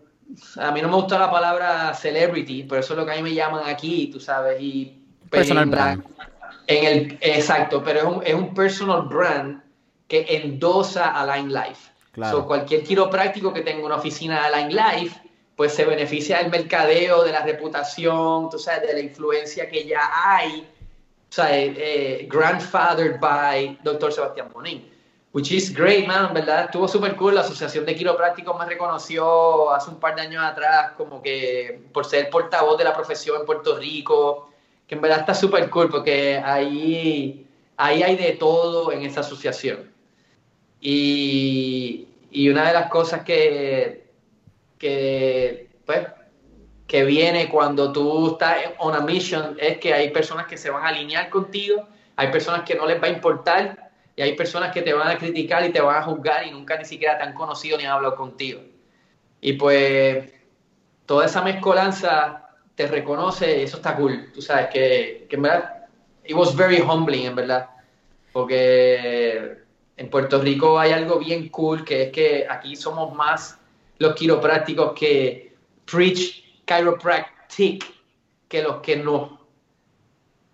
a 0.57 0.71
mí 0.71 0.83
no 0.83 0.89
me 0.89 0.95
gusta 0.95 1.19
la 1.19 1.31
palabra 1.31 1.95
celebrity, 1.95 2.65
pero 2.65 2.81
eso 2.81 2.93
es 2.93 2.99
lo 2.99 3.07
que 3.07 3.13
a 3.13 3.17
mí 3.17 3.23
me 3.23 3.35
llaman 3.35 3.63
aquí, 3.67 4.09
tú 4.13 4.21
sabes, 4.21 4.61
y 4.61 5.05
personal 5.31 5.67
brand. 5.67 6.05
En 6.67 6.85
el, 6.85 7.19
exacto, 7.21 7.83
pero 7.83 7.99
es 7.99 8.05
un, 8.05 8.23
es 8.25 8.35
un 8.35 8.55
personal 8.55 9.03
brand 9.03 9.63
que 10.07 10.27
endosa 10.29 11.11
a 11.11 11.37
Line 11.37 11.53
Life. 11.53 11.93
Claro. 12.13 12.47
cualquier 12.47 12.83
quiropráctico 12.83 13.53
que 13.53 13.61
tenga 13.61 13.87
una 13.87 13.95
oficina 13.95 14.49
de 14.49 14.57
Line 14.57 14.75
Life, 14.75 15.21
pues 15.55 15.73
se 15.73 15.85
beneficia 15.85 16.39
del 16.39 16.51
mercadeo, 16.51 17.23
de 17.23 17.31
la 17.31 17.45
reputación, 17.45 18.51
tú 18.51 18.59
sabes, 18.59 18.89
de 18.89 18.95
la 18.95 19.01
influencia 19.01 19.69
que 19.69 19.87
ya 19.87 20.11
hay, 20.13 20.67
o 21.31 21.33
sea, 21.33 21.49
eh, 21.53 22.27
grandfathered 22.29 23.21
by 23.21 23.79
Dr. 23.85 24.13
Sebastián 24.13 24.49
Bonín. 24.53 24.98
Which 25.33 25.53
is 25.53 25.75
great, 25.75 26.07
man, 26.07 26.33
¿verdad? 26.33 26.65
Estuvo 26.65 26.89
súper 26.89 27.15
cool. 27.15 27.35
La 27.35 27.43
Asociación 27.43 27.85
de 27.85 27.95
Quiroprácticos 27.95 28.59
me 28.59 28.65
reconoció 28.65 29.71
hace 29.71 29.91
un 29.91 30.01
par 30.01 30.15
de 30.15 30.23
años 30.23 30.43
atrás 30.43 30.93
como 30.97 31.21
que 31.21 31.83
por 31.93 32.07
ser 32.07 32.31
portavoz 32.31 32.79
de 32.79 32.85
la 32.85 32.95
profesión 32.95 33.41
en 33.41 33.47
Puerto 33.47 33.77
Rico, 33.77 34.51
que 34.87 34.95
en 34.95 35.03
verdad 35.03 35.21
está 35.21 35.35
súper 35.35 35.69
cool 35.69 35.91
porque 35.91 36.39
ahí, 36.43 37.47
ahí 37.77 38.03
hay 38.03 38.17
de 38.17 38.33
todo 38.33 38.91
en 38.91 39.03
esa 39.03 39.21
asociación. 39.21 39.93
Y, 40.81 42.09
y 42.31 42.49
una 42.49 42.67
de 42.67 42.73
las 42.73 42.89
cosas 42.89 43.23
que, 43.23 44.09
que, 44.79 45.69
pues, 45.85 46.07
que 46.87 47.05
viene 47.05 47.51
cuando 47.51 47.93
tú 47.93 48.33
estás 48.33 48.57
on 48.79 48.95
a 48.95 49.01
mission 49.01 49.59
es 49.61 49.77
que 49.77 49.93
hay 49.93 50.09
personas 50.11 50.47
que 50.47 50.57
se 50.57 50.71
van 50.71 50.85
a 50.85 50.89
alinear 50.89 51.29
contigo, 51.29 51.87
hay 52.17 52.33
personas 52.33 52.63
que 52.63 52.75
no 52.75 52.87
les 52.87 53.01
va 53.01 53.09
a 53.09 53.11
importar 53.11 53.88
y 54.19 54.23
hay 54.23 54.35
personas 54.35 54.73
que 54.73 54.83
te 54.83 54.93
van 54.93 55.07
a 55.07 55.17
criticar 55.17 55.65
y 55.65 55.71
te 55.71 55.81
van 55.81 55.95
a 55.95 56.03
juzgar 56.03 56.45
y 56.45 56.51
nunca 56.51 56.77
ni 56.77 56.85
siquiera 56.85 57.17
te 57.17 57.23
han 57.23 57.35
conocido 57.35 57.79
ni 57.79 57.85
han 57.85 57.93
hablado 57.93 58.17
contigo. 58.17 58.61
Y 59.41 59.53
pues 59.53 60.33
toda 61.07 61.27
esa 61.27 61.41
mezcolanza 61.41 62.49
te 62.75 62.89
reconoce 62.89 63.61
y 63.61 63.63
eso 63.63 63.77
está 63.77 63.95
cool. 63.95 64.33
Tú 64.35 64.43
sabes 64.43 64.71
que, 64.71 65.27
que 65.31 65.37
en 65.37 65.43
verdad, 65.43 65.87
it 66.25 66.35
was 66.35 66.57
very 66.57 66.81
humbling, 66.81 67.27
en 67.27 67.37
verdad. 67.37 67.71
Porque 68.33 69.59
en 69.97 70.11
Puerto 70.11 70.41
Rico 70.41 70.81
hay 70.81 70.91
algo 70.91 71.21
bien 71.21 71.49
cool 71.51 71.85
que 71.85 72.03
es 72.03 72.11
que 72.11 72.45
aquí 72.51 72.75
somos 72.75 73.15
más 73.15 73.57
los 73.99 74.17
quiroprácticos 74.17 74.95
que 74.99 75.55
preach 75.85 76.43
chiropractic 76.67 77.85
que 78.49 78.63
los 78.65 78.81
que 78.81 78.97
no. 78.97 79.38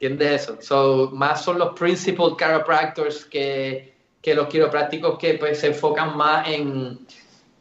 ¿Entiendes 0.00 0.42
eso? 0.42 0.58
So, 0.60 1.10
más 1.12 1.42
son 1.42 1.58
los 1.58 1.78
principal 1.78 2.36
chiropractors 2.36 3.24
que, 3.24 3.94
que 4.20 4.34
los 4.34 4.48
quiroprácticos 4.48 5.18
que 5.18 5.34
pues, 5.34 5.60
se 5.60 5.68
enfocan 5.68 6.16
más 6.16 6.48
en, 6.48 6.98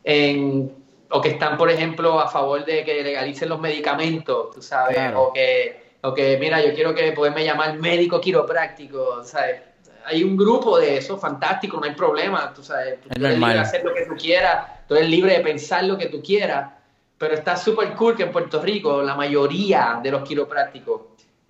en, 0.04 0.74
o 1.12 1.22
que 1.22 1.30
están, 1.30 1.58
por 1.58 1.70
ejemplo, 1.70 2.20
a 2.20 2.28
favor 2.28 2.66
de 2.66 2.84
que 2.84 3.04
legalicen 3.04 3.50
los 3.50 3.60
medicamentos, 3.60 4.56
tú 4.56 4.62
sabes, 4.62 4.98
o, 5.16 5.32
que, 5.32 5.92
o 6.02 6.14
que, 6.14 6.38
mira, 6.40 6.60
yo 6.64 6.74
quiero 6.74 6.94
que 6.96 7.12
poderme 7.12 7.46
llamar 7.46 7.78
médico 7.78 8.20
quiropráctico, 8.20 9.24
¿sabes? 9.24 9.62
Hay 10.06 10.24
un 10.24 10.36
grupo 10.36 10.80
de 10.80 10.98
eso, 10.98 11.18
fantástico, 11.18 11.78
no 11.78 11.86
hay 11.86 11.94
problema, 11.94 12.54
tú 12.54 12.64
sabes, 12.64 13.00
tú 13.00 13.10
eres 13.12 13.38
libre 13.38 13.54
de 13.54 13.60
hacer 13.60 13.86
lo 13.86 13.94
que 13.94 14.06
tú 14.06 14.16
quieras, 14.16 14.68
tú 14.88 14.96
eres 14.96 15.10
libre 15.10 15.38
de 15.38 15.40
pensar 15.42 15.84
lo 15.84 15.98
que 15.98 16.08
tú 16.08 16.22
quieras, 16.22 16.72
pero 17.18 17.36
está 17.36 17.56
súper 17.56 17.94
cool 17.94 18.18
que 18.18 18.24
en 18.24 18.32
Puerto 18.32 18.62
Rico 18.62 19.02
la 19.02 19.16
mayoría 19.16 20.00
de 20.02 20.12
los 20.12 20.28
quiroprácticos 20.28 21.02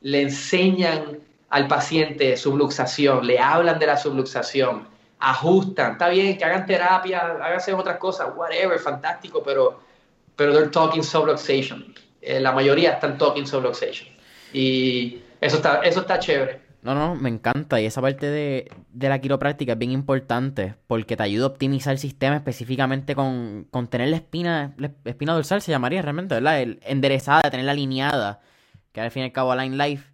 le 0.03 0.21
enseñan 0.21 1.19
al 1.49 1.67
paciente 1.67 2.37
subluxación, 2.37 3.25
le 3.25 3.39
hablan 3.39 3.79
de 3.79 3.87
la 3.87 3.97
subluxación, 3.97 4.87
ajustan, 5.19 5.93
está 5.93 6.09
bien 6.09 6.37
que 6.37 6.45
hagan 6.45 6.65
terapia, 6.65 7.21
háganse 7.41 7.73
otras 7.73 7.97
cosas, 7.97 8.29
whatever, 8.35 8.77
fantástico, 8.79 9.41
pero, 9.43 9.79
pero 10.35 10.53
they're 10.53 10.69
talking 10.69 11.03
subluxation. 11.03 11.93
Eh, 12.21 12.39
la 12.39 12.51
mayoría 12.51 12.91
están 12.91 13.17
talking 13.17 13.45
subluxation. 13.45 14.09
Y 14.51 15.21
eso 15.41 15.57
está, 15.57 15.81
eso 15.83 16.01
está 16.01 16.19
chévere. 16.19 16.61
No, 16.81 16.93
no, 16.95 17.15
me 17.15 17.29
encanta. 17.29 17.79
Y 17.79 17.85
esa 17.85 18.01
parte 18.01 18.29
de, 18.29 18.69
la 18.99 19.19
quiropráctica 19.19 19.73
es 19.73 19.77
bien 19.77 19.91
importante 19.91 20.75
porque 20.87 21.15
te 21.15 21.23
ayuda 21.23 21.45
a 21.45 21.47
optimizar 21.47 21.93
el 21.93 21.99
sistema 21.99 22.35
específicamente 22.35 23.15
con, 23.15 23.67
con 23.71 23.87
tener 23.87 24.09
la 24.09 24.17
espina, 24.17 24.73
la 24.77 24.91
espina 25.05 25.33
dorsal 25.33 25.61
se 25.61 25.71
llamaría 25.71 26.01
realmente, 26.01 26.35
¿verdad? 26.35 26.61
El, 26.61 26.79
enderezada, 26.83 27.49
tenerla 27.49 27.71
alineada, 27.71 28.41
que 28.93 29.01
al 29.01 29.11
fin 29.11 29.23
y 29.23 29.25
al 29.25 29.31
cabo 29.33 29.51
Align 29.51 29.77
Life. 29.77 30.11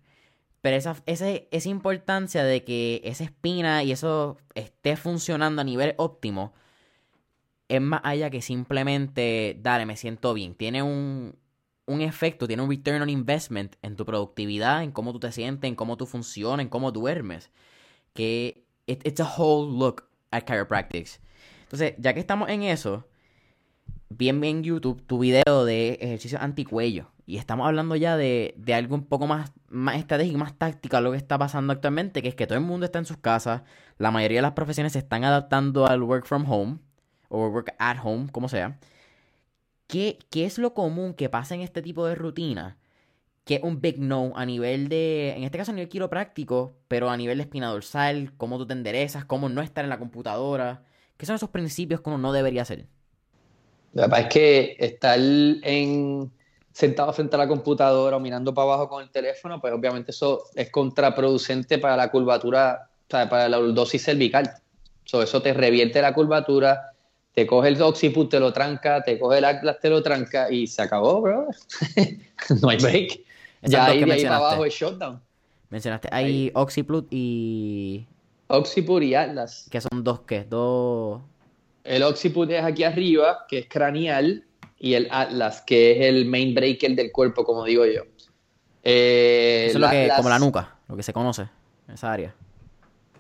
Pero 0.62 0.76
esa, 0.76 0.96
esa 1.06 1.70
importancia 1.70 2.44
de 2.44 2.64
que 2.64 3.02
esa 3.06 3.24
espina 3.24 3.84
y 3.84 3.92
eso 3.92 4.38
esté 4.56 4.98
funcionando 4.98 5.62
a 5.62 5.64
nivel 5.64 5.94
óptimo 5.98 6.54
es 7.70 7.80
más 7.80 8.02
allá 8.04 8.30
que 8.30 8.42
simplemente, 8.42 9.58
dale, 9.62 9.86
me 9.86 9.96
siento 9.96 10.34
bien. 10.34 10.56
Tiene 10.56 10.82
un, 10.82 11.36
un 11.86 12.02
efecto, 12.02 12.48
tiene 12.48 12.64
un 12.64 12.70
return 12.70 13.02
on 13.02 13.10
investment 13.10 13.76
en 13.82 13.96
tu 13.96 14.06
productividad, 14.06 14.84
en 14.84 14.92
cómo 14.92 15.14
tú 15.14 15.20
te 15.20 15.32
sientes, 15.32 15.68
en 15.68 15.76
cómo 15.76 15.96
tú 15.96 16.06
funcionas, 16.08 16.64
en 16.64 16.70
cómo 16.70 16.92
duermes. 16.92 17.52
Que 18.14 18.66
it's 18.88 19.20
a 19.20 19.26
whole 19.38 19.72
look 19.72 20.04
at 20.32 20.46
chiropractics. 20.46 21.22
Entonces, 21.64 21.94
ya 22.00 22.14
que 22.16 22.20
estamos 22.20 22.50
en 22.50 22.64
eso, 22.64 23.08
bien 24.10 24.44
en 24.44 24.64
YouTube 24.64 25.04
tu 25.06 25.20
video 25.20 25.64
de 25.64 26.00
ejercicio 26.02 26.40
anticuello. 26.42 27.12
Y 27.30 27.38
estamos 27.38 27.68
hablando 27.68 27.96
ya 27.96 28.18
de, 28.18 28.56
de 28.58 28.74
algo 28.74 28.96
un 28.96 29.06
poco 29.06 29.28
más, 29.28 29.52
más 29.68 29.98
estratégico, 29.98 30.40
más 30.40 30.58
táctico 30.58 31.00
lo 31.00 31.12
que 31.12 31.18
está 31.18 31.38
pasando 31.38 31.72
actualmente, 31.72 32.24
que 32.24 32.30
es 32.30 32.34
que 32.34 32.48
todo 32.48 32.58
el 32.58 32.64
mundo 32.66 32.88
está 32.88 32.98
en 32.98 33.06
sus 33.06 33.18
casas, 33.18 33.62
la 34.00 34.10
mayoría 34.10 34.40
de 34.40 34.42
las 34.42 34.54
profesiones 34.54 34.94
se 34.94 34.98
están 34.98 35.24
adaptando 35.24 35.86
al 35.86 36.02
work 36.02 36.26
from 36.26 36.50
home, 36.52 36.80
o 37.28 37.48
work 37.50 37.76
at 37.78 37.98
home, 38.04 38.32
como 38.32 38.50
sea. 38.50 38.80
¿Qué, 39.86 40.18
es 40.34 40.58
lo 40.58 40.74
común 40.74 41.14
que 41.14 41.30
pasa 41.30 41.54
en 41.54 41.62
este 41.62 41.84
tipo 41.84 42.08
de 42.08 42.16
rutina? 42.16 42.80
Que 43.46 43.58
es 43.58 43.64
un 43.64 43.80
big 43.80 44.00
no 44.00 44.34
a 44.36 44.44
nivel 44.48 44.90
de, 44.90 45.36
en 45.38 45.44
este 45.44 45.60
caso 45.60 45.70
a 45.70 45.76
nivel 45.76 45.90
quiropráctico, 45.90 46.78
pero 46.88 47.12
a 47.12 47.18
nivel 47.18 47.38
de 47.38 47.44
espina 47.44 47.68
dorsal, 47.68 48.34
cómo 48.38 48.58
tú 48.58 48.66
te 48.66 48.74
enderezas, 48.74 49.24
cómo 49.26 49.50
no 49.50 49.62
estar 49.62 49.84
en 49.84 49.92
la 49.92 50.00
computadora. 50.00 50.84
¿Qué 51.16 51.28
son 51.28 51.36
esos 51.36 51.50
principios 51.50 52.02
que 52.02 52.10
uno 52.10 52.18
no 52.18 52.34
debería 52.34 52.64
hacer? 52.64 52.88
La 53.94 54.08
verdad 54.08 54.22
es 54.22 54.28
que 54.30 54.78
estar 54.80 55.20
en, 55.20 56.32
sentado 56.72 57.12
frente 57.14 57.36
a 57.36 57.40
la 57.40 57.48
computadora 57.48 58.18
o 58.18 58.20
mirando 58.20 58.54
para 58.54 58.74
abajo 58.74 58.90
con 58.90 59.04
el 59.04 59.10
teléfono, 59.10 59.60
pues 59.60 59.74
obviamente 59.74 60.12
eso 60.12 60.44
es 60.56 60.70
contraproducente 60.70 61.78
para 61.78 61.98
la 61.98 62.10
curvatura, 62.10 62.90
o 63.08 63.12
sea, 63.12 63.30
para 63.30 63.50
la 63.50 63.58
dosis 63.58 64.04
cervical. 64.04 64.50
eso 65.06 65.42
te 65.42 65.54
revierte 65.54 66.02
la 66.02 66.14
curvatura, 66.14 66.94
te 67.34 67.48
coge 67.48 67.70
el 67.70 67.82
Oxyput, 67.82 68.30
te 68.30 68.40
lo 68.40 68.54
tranca, 68.54 69.04
te 69.04 69.20
coge 69.20 69.40
el 69.40 69.46
Atlas, 69.46 69.78
te 69.82 69.90
lo 69.90 70.02
tranca 70.04 70.52
y 70.52 70.68
se 70.68 70.82
acabó, 70.82 71.22
bro. 71.22 71.48
no 72.62 72.70
hay 72.70 72.78
break. 72.78 73.22
ya 73.62 73.86
ahí, 73.86 74.04
ahí 74.04 74.24
para 74.24 74.36
abajo 74.38 74.66
es 74.66 74.74
shutdown. 74.74 75.22
Mencionaste 75.70 76.10
ahí, 76.12 76.52
Oxyput 76.56 77.08
y... 77.12 78.06
Oxyput 78.48 79.04
y 79.04 79.14
Atlas. 79.16 79.68
Que 79.70 79.80
son 79.80 80.04
dos, 80.04 80.22
¿qué? 80.22 80.44
Dos... 80.44 81.22
El 81.84 82.04
Oxyput 82.04 82.50
es 82.52 82.64
aquí 82.64 82.84
arriba, 82.84 83.46
que 83.48 83.60
es 83.60 83.68
craneal, 83.68 84.44
y 84.80 84.94
el 84.94 85.08
Atlas, 85.12 85.62
que 85.62 85.92
es 85.92 86.06
el 86.08 86.26
main 86.26 86.56
breaker 86.56 86.96
del 86.96 87.12
cuerpo, 87.12 87.44
como 87.44 87.66
digo 87.66 87.86
yo. 87.86 88.04
Eh, 88.84 89.66
Eso 89.70 89.78
es 89.78 89.82
lo 89.82 89.90
que, 89.90 90.10
como 90.16 90.30
la 90.30 90.40
nuca, 90.40 90.78
lo 90.88 90.96
que 90.96 91.04
se 91.04 91.12
conoce 91.12 91.44
en 91.88 91.94
esa 91.94 92.12
área. 92.12 92.34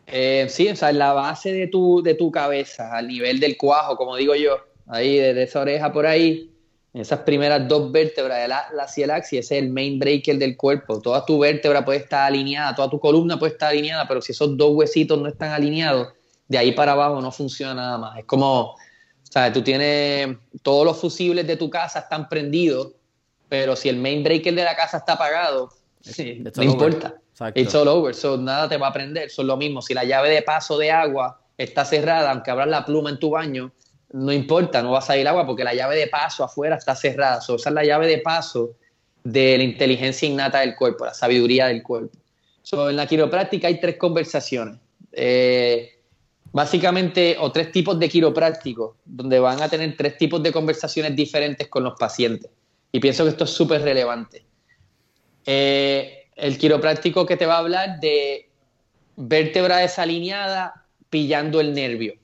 Eh, 0.08 0.48
sí, 0.50 0.70
o 0.70 0.76
sea, 0.76 0.92
la 0.92 1.14
base 1.14 1.52
de 1.52 1.68
tu, 1.68 2.02
de 2.02 2.16
tu 2.16 2.32
cabeza, 2.32 2.96
al 2.96 3.08
nivel 3.08 3.40
del 3.40 3.58
cuajo, 3.58 3.96
como 3.96 4.16
digo 4.16 4.34
yo, 4.36 4.58
ahí, 4.88 5.18
desde 5.18 5.44
esa 5.44 5.62
oreja 5.62 5.92
por 5.92 6.08
ahí, 6.08 6.50
esas 6.94 7.20
primeras 7.20 7.68
dos 7.68 7.92
vértebras, 7.92 8.40
el 8.40 8.52
atlas 8.52 8.98
y 8.98 9.04
el 9.04 9.12
axis, 9.12 9.40
ese 9.42 9.58
es 9.58 9.64
el 9.64 9.70
main 9.70 10.00
breaker 10.00 10.38
del 10.40 10.58
cuerpo. 10.58 11.00
Toda 11.00 11.24
tu 11.26 11.38
vértebra 11.38 11.86
puede 11.86 12.00
estar 12.00 12.26
alineada, 12.26 12.74
toda 12.74 12.90
tu 12.90 13.00
columna 13.00 13.38
puede 13.38 13.52
estar 13.52 13.70
alineada, 13.70 14.08
pero 14.08 14.22
si 14.22 14.32
esos 14.32 14.58
dos 14.58 14.72
huesitos 14.74 15.20
no 15.20 15.28
están 15.28 15.52
alineados, 15.52 16.14
de 16.48 16.58
ahí 16.58 16.72
para 16.72 16.94
abajo 16.94 17.22
no 17.22 17.32
funciona 17.32 17.76
nada 17.76 17.98
más. 18.00 18.18
Es 18.18 18.26
como, 18.26 18.76
sea, 19.32 19.54
tú 19.54 19.62
tienes, 19.62 20.38
todos 20.64 20.86
los 20.86 21.00
fusibles 21.00 21.46
de 21.46 21.56
tu 21.56 21.70
casa 21.70 22.00
están 22.00 22.28
prendidos, 22.28 22.94
pero 23.48 23.76
si 23.76 23.90
el 23.90 23.98
main 23.98 24.24
breaker 24.24 24.54
de 24.54 24.64
la 24.64 24.76
casa 24.76 24.98
está 24.98 25.14
apagado, 25.14 25.70
no 26.56 26.64
importa. 26.64 27.16
It's 27.56 27.74
all 27.74 27.88
over, 27.88 28.14
so 28.14 28.38
nada 28.38 28.68
te 28.68 28.78
va 28.78 28.88
a 28.88 28.94
prender. 28.94 29.30
Son 29.30 29.48
lo 29.48 29.56
mismo, 29.56 29.82
si 29.82 29.94
la 29.94 30.04
llave 30.04 30.30
de 30.30 30.42
paso 30.42 30.78
de 30.78 30.92
agua 30.92 31.40
está 31.58 31.86
cerrada, 31.86 32.32
aunque 32.32 32.52
abras 32.52 32.68
la 32.68 32.86
pluma 32.86 33.10
en 33.10 33.20
tu 33.20 33.30
baño, 33.30 33.72
no 34.12 34.34
importa, 34.34 34.82
no 34.82 34.92
va 34.92 35.00
a 35.00 35.04
salir 35.04 35.28
agua 35.28 35.46
porque 35.46 35.64
la 35.64 35.74
llave 35.74 35.96
de 35.96 36.08
paso 36.08 36.44
afuera 36.44 36.76
está 36.76 36.96
cerrada. 36.96 37.42
So, 37.42 37.56
esa 37.56 37.70
es 37.70 37.76
la 37.76 37.84
llave 37.84 38.08
de 38.08 38.18
paso 38.18 38.72
de 39.24 39.58
la 39.58 39.64
inteligencia 39.64 40.28
innata 40.28 40.62
del 40.62 40.76
cuerpo, 40.76 41.06
la 41.06 41.14
sabiduría 41.14 41.68
del 41.68 41.84
cuerpo. 41.84 42.18
So, 42.64 42.90
en 42.90 42.96
la 42.96 43.06
quiropráctica 43.06 43.68
hay 43.68 43.80
tres 43.80 43.98
conversaciones. 43.98 44.80
Eh, 45.12 45.99
básicamente, 46.52 47.38
o 47.40 47.52
tres 47.52 47.72
tipos 47.72 48.00
de 48.00 48.10
quiroprácticos, 48.10 48.96
donde 49.06 49.40
van 49.40 49.62
a 49.62 49.70
tener 49.70 49.96
tres 49.96 50.18
tipos 50.18 50.42
de 50.44 50.52
conversaciones 50.52 51.16
diferentes 51.16 51.68
con 51.68 51.84
los 51.84 51.94
pacientes. 52.00 52.52
Y 52.92 53.00
pienso 53.00 53.24
que 53.24 53.32
esto 53.32 53.44
es 53.44 53.52
súper 53.52 53.82
relevante. 53.82 54.46
Eh, 55.46 56.28
el 56.36 56.58
quiropráctico 56.58 57.26
que 57.26 57.38
te 57.38 57.46
va 57.46 57.56
a 57.56 57.60
hablar 57.60 58.00
de 58.00 58.50
vértebra 59.16 59.78
desalineada 59.78 60.86
pillando 61.10 61.60
el 61.60 61.74
nervio. 61.74 62.16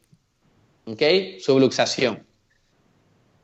¿Ok? 0.86 1.02
Subluxación. 1.40 2.26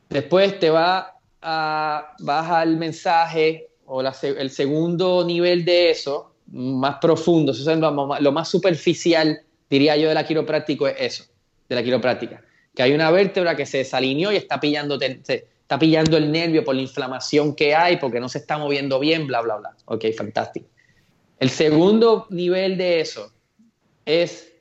Después 0.08 0.58
te 0.58 0.70
va 0.70 1.16
a 1.40 2.14
bajar 2.20 2.68
el 2.68 2.76
mensaje 2.76 3.68
o 3.86 4.00
el 4.00 4.50
segundo 4.50 5.24
nivel 5.24 5.64
de 5.64 5.90
eso, 5.90 6.34
más 6.46 6.96
profundo, 6.98 7.52
eso 7.52 7.70
es 7.70 7.78
lo, 7.78 8.32
más 8.32 8.48
superficial, 8.48 9.40
diría 9.72 9.96
yo, 9.96 10.08
de 10.08 10.14
la 10.14 10.26
quiropráctico 10.26 10.86
es 10.86 10.96
eso, 10.98 11.24
de 11.68 11.74
la 11.74 11.82
quiropráctica. 11.82 12.42
Que 12.74 12.82
hay 12.82 12.92
una 12.92 13.10
vértebra 13.10 13.56
que 13.56 13.64
se 13.64 13.78
desalineó 13.78 14.30
y 14.30 14.36
está 14.36 14.60
pillando, 14.60 14.98
está 15.00 15.78
pillando 15.78 16.16
el 16.18 16.30
nervio 16.30 16.62
por 16.62 16.74
la 16.74 16.82
inflamación 16.82 17.54
que 17.54 17.74
hay, 17.74 17.96
porque 17.96 18.20
no 18.20 18.28
se 18.28 18.38
está 18.38 18.58
moviendo 18.58 19.00
bien, 19.00 19.26
bla, 19.26 19.40
bla, 19.40 19.56
bla. 19.56 19.74
Ok, 19.86 20.04
fantástico. 20.16 20.66
El 21.38 21.50
segundo 21.50 22.26
nivel 22.30 22.76
de 22.76 23.00
eso 23.00 23.32
es 24.04 24.52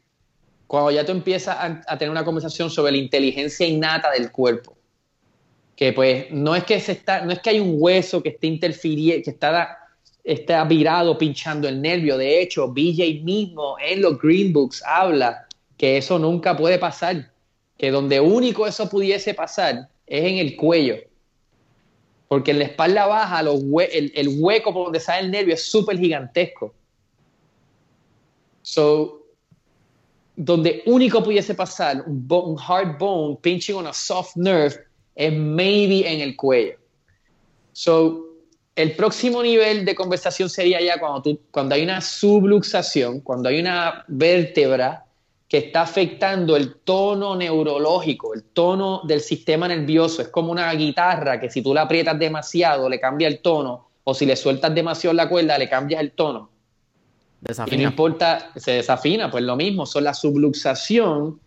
cuando 0.65 0.91
ya 0.91 1.05
tú 1.05 1.11
empiezas 1.11 1.83
a, 1.85 1.97
tener 1.97 2.09
una 2.09 2.23
conversación 2.23 2.69
sobre 2.69 2.93
la 2.93 2.97
inteligencia 2.97 3.67
innata 3.67 4.09
del 4.11 4.31
cuerpo. 4.31 4.77
Que 5.75 5.91
pues 5.91 6.31
no 6.31 6.55
es 6.55 6.63
que, 6.63 6.79
se 6.79 6.93
está, 6.93 7.25
no 7.25 7.33
es 7.33 7.39
que 7.39 7.49
hay 7.49 7.59
un 7.59 7.75
hueso 7.77 8.23
que 8.23 8.29
esté 8.29 8.47
interfiriendo, 8.47 9.25
que 9.25 9.31
está, 9.31 9.80
está 10.23 10.63
virado 10.65 11.17
pinchando 11.17 11.67
el 11.67 11.81
nervio. 11.81 12.17
De 12.17 12.41
hecho, 12.41 12.67
BJ 12.67 13.23
mismo 13.23 13.77
en 13.79 14.01
los 14.01 14.19
Green 14.19 14.53
Books 14.53 14.83
habla 14.85 15.47
que 15.77 15.97
eso 15.97 16.19
nunca 16.19 16.55
puede 16.55 16.77
pasar. 16.77 17.31
Que 17.77 17.91
donde 17.91 18.19
único 18.19 18.67
eso 18.67 18.89
pudiese 18.89 19.33
pasar 19.33 19.89
es 20.05 20.23
en 20.23 20.37
el 20.37 20.55
cuello. 20.55 20.97
Porque 22.27 22.51
en 22.51 22.59
la 22.59 22.65
espalda 22.65 23.07
baja 23.07 23.41
el, 23.41 24.37
hueco 24.39 24.73
por 24.73 24.85
donde 24.85 24.99
sale 24.99 25.25
el 25.25 25.31
nervio 25.31 25.53
es 25.53 25.63
súper 25.69 25.97
gigantesco. 25.97 26.73
So, 28.61 29.25
donde 30.35 30.83
único 30.85 31.23
pudiese 31.23 31.55
pasar 31.55 32.03
un, 32.05 32.57
hard 32.57 32.97
bone 32.97 33.37
pinching 33.41 33.75
on 33.75 33.87
a 33.87 33.93
soft 33.93 34.35
nerve 34.37 34.75
es 35.15 35.33
maybe 35.33 36.07
en 36.07 36.21
el 36.21 36.35
cuello. 36.35 36.77
So, 37.73 38.30
el 38.75 38.95
próximo 38.95 39.43
nivel 39.43 39.85
de 39.85 39.95
conversación 39.95 40.49
sería 40.49 40.81
ya 40.81 40.99
cuando, 40.99 41.21
tú, 41.21 41.39
cuando 41.51 41.75
hay 41.75 41.83
una 41.83 42.01
subluxación, 42.01 43.19
cuando 43.21 43.49
hay 43.49 43.59
una 43.59 44.05
vértebra 44.07 45.05
que 45.47 45.57
está 45.57 45.81
afectando 45.81 46.55
el 46.55 46.75
tono 46.75 47.35
neurológico, 47.35 48.33
el 48.33 48.43
tono 48.43 49.01
del 49.03 49.19
sistema 49.19 49.67
nervioso. 49.67 50.21
Es 50.21 50.29
como 50.29 50.51
una 50.51 50.71
guitarra 50.73 51.41
que 51.41 51.49
si 51.49 51.61
tú 51.61 51.73
la 51.73 51.81
aprietas 51.81 52.17
demasiado 52.17 52.87
le 52.87 53.01
cambia 53.01 53.27
el 53.27 53.39
tono, 53.39 53.89
o 54.05 54.13
si 54.13 54.25
le 54.25 54.37
sueltas 54.37 54.73
demasiado 54.73 55.13
la 55.13 55.27
cuerda 55.27 55.57
le 55.57 55.67
cambias 55.67 55.99
el 56.01 56.11
tono. 56.11 56.49
Desafina. 57.41 57.75
Y 57.75 57.83
no 57.83 57.89
importa, 57.89 58.51
se 58.55 58.71
desafina, 58.71 59.29
pues 59.29 59.43
lo 59.43 59.57
mismo, 59.57 59.85
son 59.85 60.05
la 60.05 60.13
subluxación 60.13 61.39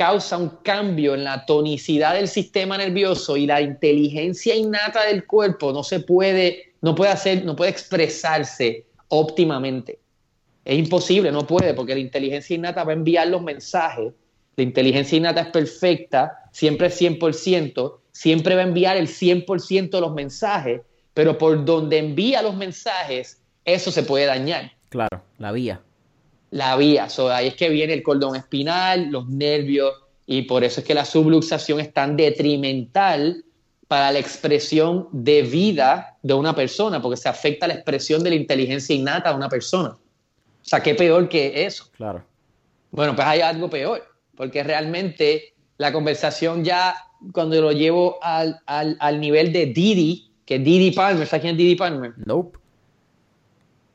causa 0.00 0.38
un 0.38 0.48
cambio 0.62 1.12
en 1.14 1.24
la 1.24 1.44
tonicidad 1.44 2.14
del 2.14 2.26
sistema 2.26 2.78
nervioso 2.78 3.36
y 3.36 3.44
la 3.44 3.60
inteligencia 3.60 4.54
innata 4.54 5.04
del 5.04 5.26
cuerpo 5.26 5.74
no 5.74 5.82
se 5.82 6.00
puede, 6.00 6.72
no 6.80 6.94
puede 6.94 7.12
hacer, 7.12 7.44
no 7.44 7.54
puede 7.54 7.70
expresarse 7.70 8.86
óptimamente. 9.08 9.98
Es 10.64 10.78
imposible, 10.78 11.30
no 11.30 11.46
puede, 11.46 11.74
porque 11.74 11.92
la 11.92 12.00
inteligencia 12.00 12.56
innata 12.56 12.82
va 12.82 12.92
a 12.92 12.94
enviar 12.94 13.28
los 13.28 13.42
mensajes. 13.42 14.14
La 14.56 14.62
inteligencia 14.62 15.18
innata 15.18 15.42
es 15.42 15.48
perfecta, 15.48 16.48
siempre 16.50 16.86
es 16.86 16.98
100%, 16.98 17.98
siempre 18.10 18.54
va 18.54 18.62
a 18.62 18.64
enviar 18.64 18.96
el 18.96 19.06
100% 19.06 19.90
de 19.90 20.00
los 20.00 20.14
mensajes, 20.14 20.80
pero 21.12 21.36
por 21.36 21.62
donde 21.66 21.98
envía 21.98 22.40
los 22.40 22.56
mensajes, 22.56 23.42
eso 23.66 23.90
se 23.90 24.02
puede 24.02 24.24
dañar. 24.24 24.72
Claro, 24.88 25.22
la 25.36 25.52
vía. 25.52 25.82
La 26.50 26.76
vía, 26.76 27.08
ahí 27.32 27.48
es 27.48 27.54
que 27.54 27.68
viene 27.68 27.92
el 27.92 28.02
cordón 28.02 28.34
espinal, 28.36 29.10
los 29.10 29.28
nervios, 29.28 29.94
y 30.26 30.42
por 30.42 30.64
eso 30.64 30.80
es 30.80 30.86
que 30.86 30.94
la 30.94 31.04
subluxación 31.04 31.80
es 31.80 31.92
tan 31.92 32.16
detrimental 32.16 33.44
para 33.90 34.12
la 34.12 34.20
expresión 34.20 35.08
de 35.10 35.42
vida 35.42 36.16
de 36.22 36.34
una 36.34 36.54
persona, 36.54 37.02
porque 37.02 37.16
se 37.16 37.28
afecta 37.28 37.66
la 37.66 37.74
expresión 37.74 38.22
de 38.22 38.30
la 38.30 38.36
inteligencia 38.36 38.94
innata 38.94 39.30
de 39.30 39.34
una 39.34 39.48
persona. 39.48 39.88
O 39.90 40.64
sea, 40.64 40.80
¿qué 40.80 40.94
peor 40.94 41.28
que 41.28 41.64
eso? 41.64 41.88
Claro. 41.96 42.24
Bueno, 42.92 43.16
pues 43.16 43.26
hay 43.26 43.40
algo 43.40 43.68
peor, 43.68 44.06
porque 44.36 44.62
realmente 44.62 45.54
la 45.78 45.92
conversación 45.92 46.62
ya, 46.62 46.94
cuando 47.32 47.60
lo 47.60 47.72
llevo 47.72 48.20
al, 48.22 48.60
nivel 49.18 49.52
de 49.52 49.66
Didi, 49.66 50.30
que 50.44 50.60
Didi 50.60 50.92
Palmer, 50.92 51.26
¿sabes 51.26 51.42
quién 51.42 51.54
es 51.54 51.58
Didi 51.58 51.74
Palmer? 51.74 52.12
Nope. 52.18 52.59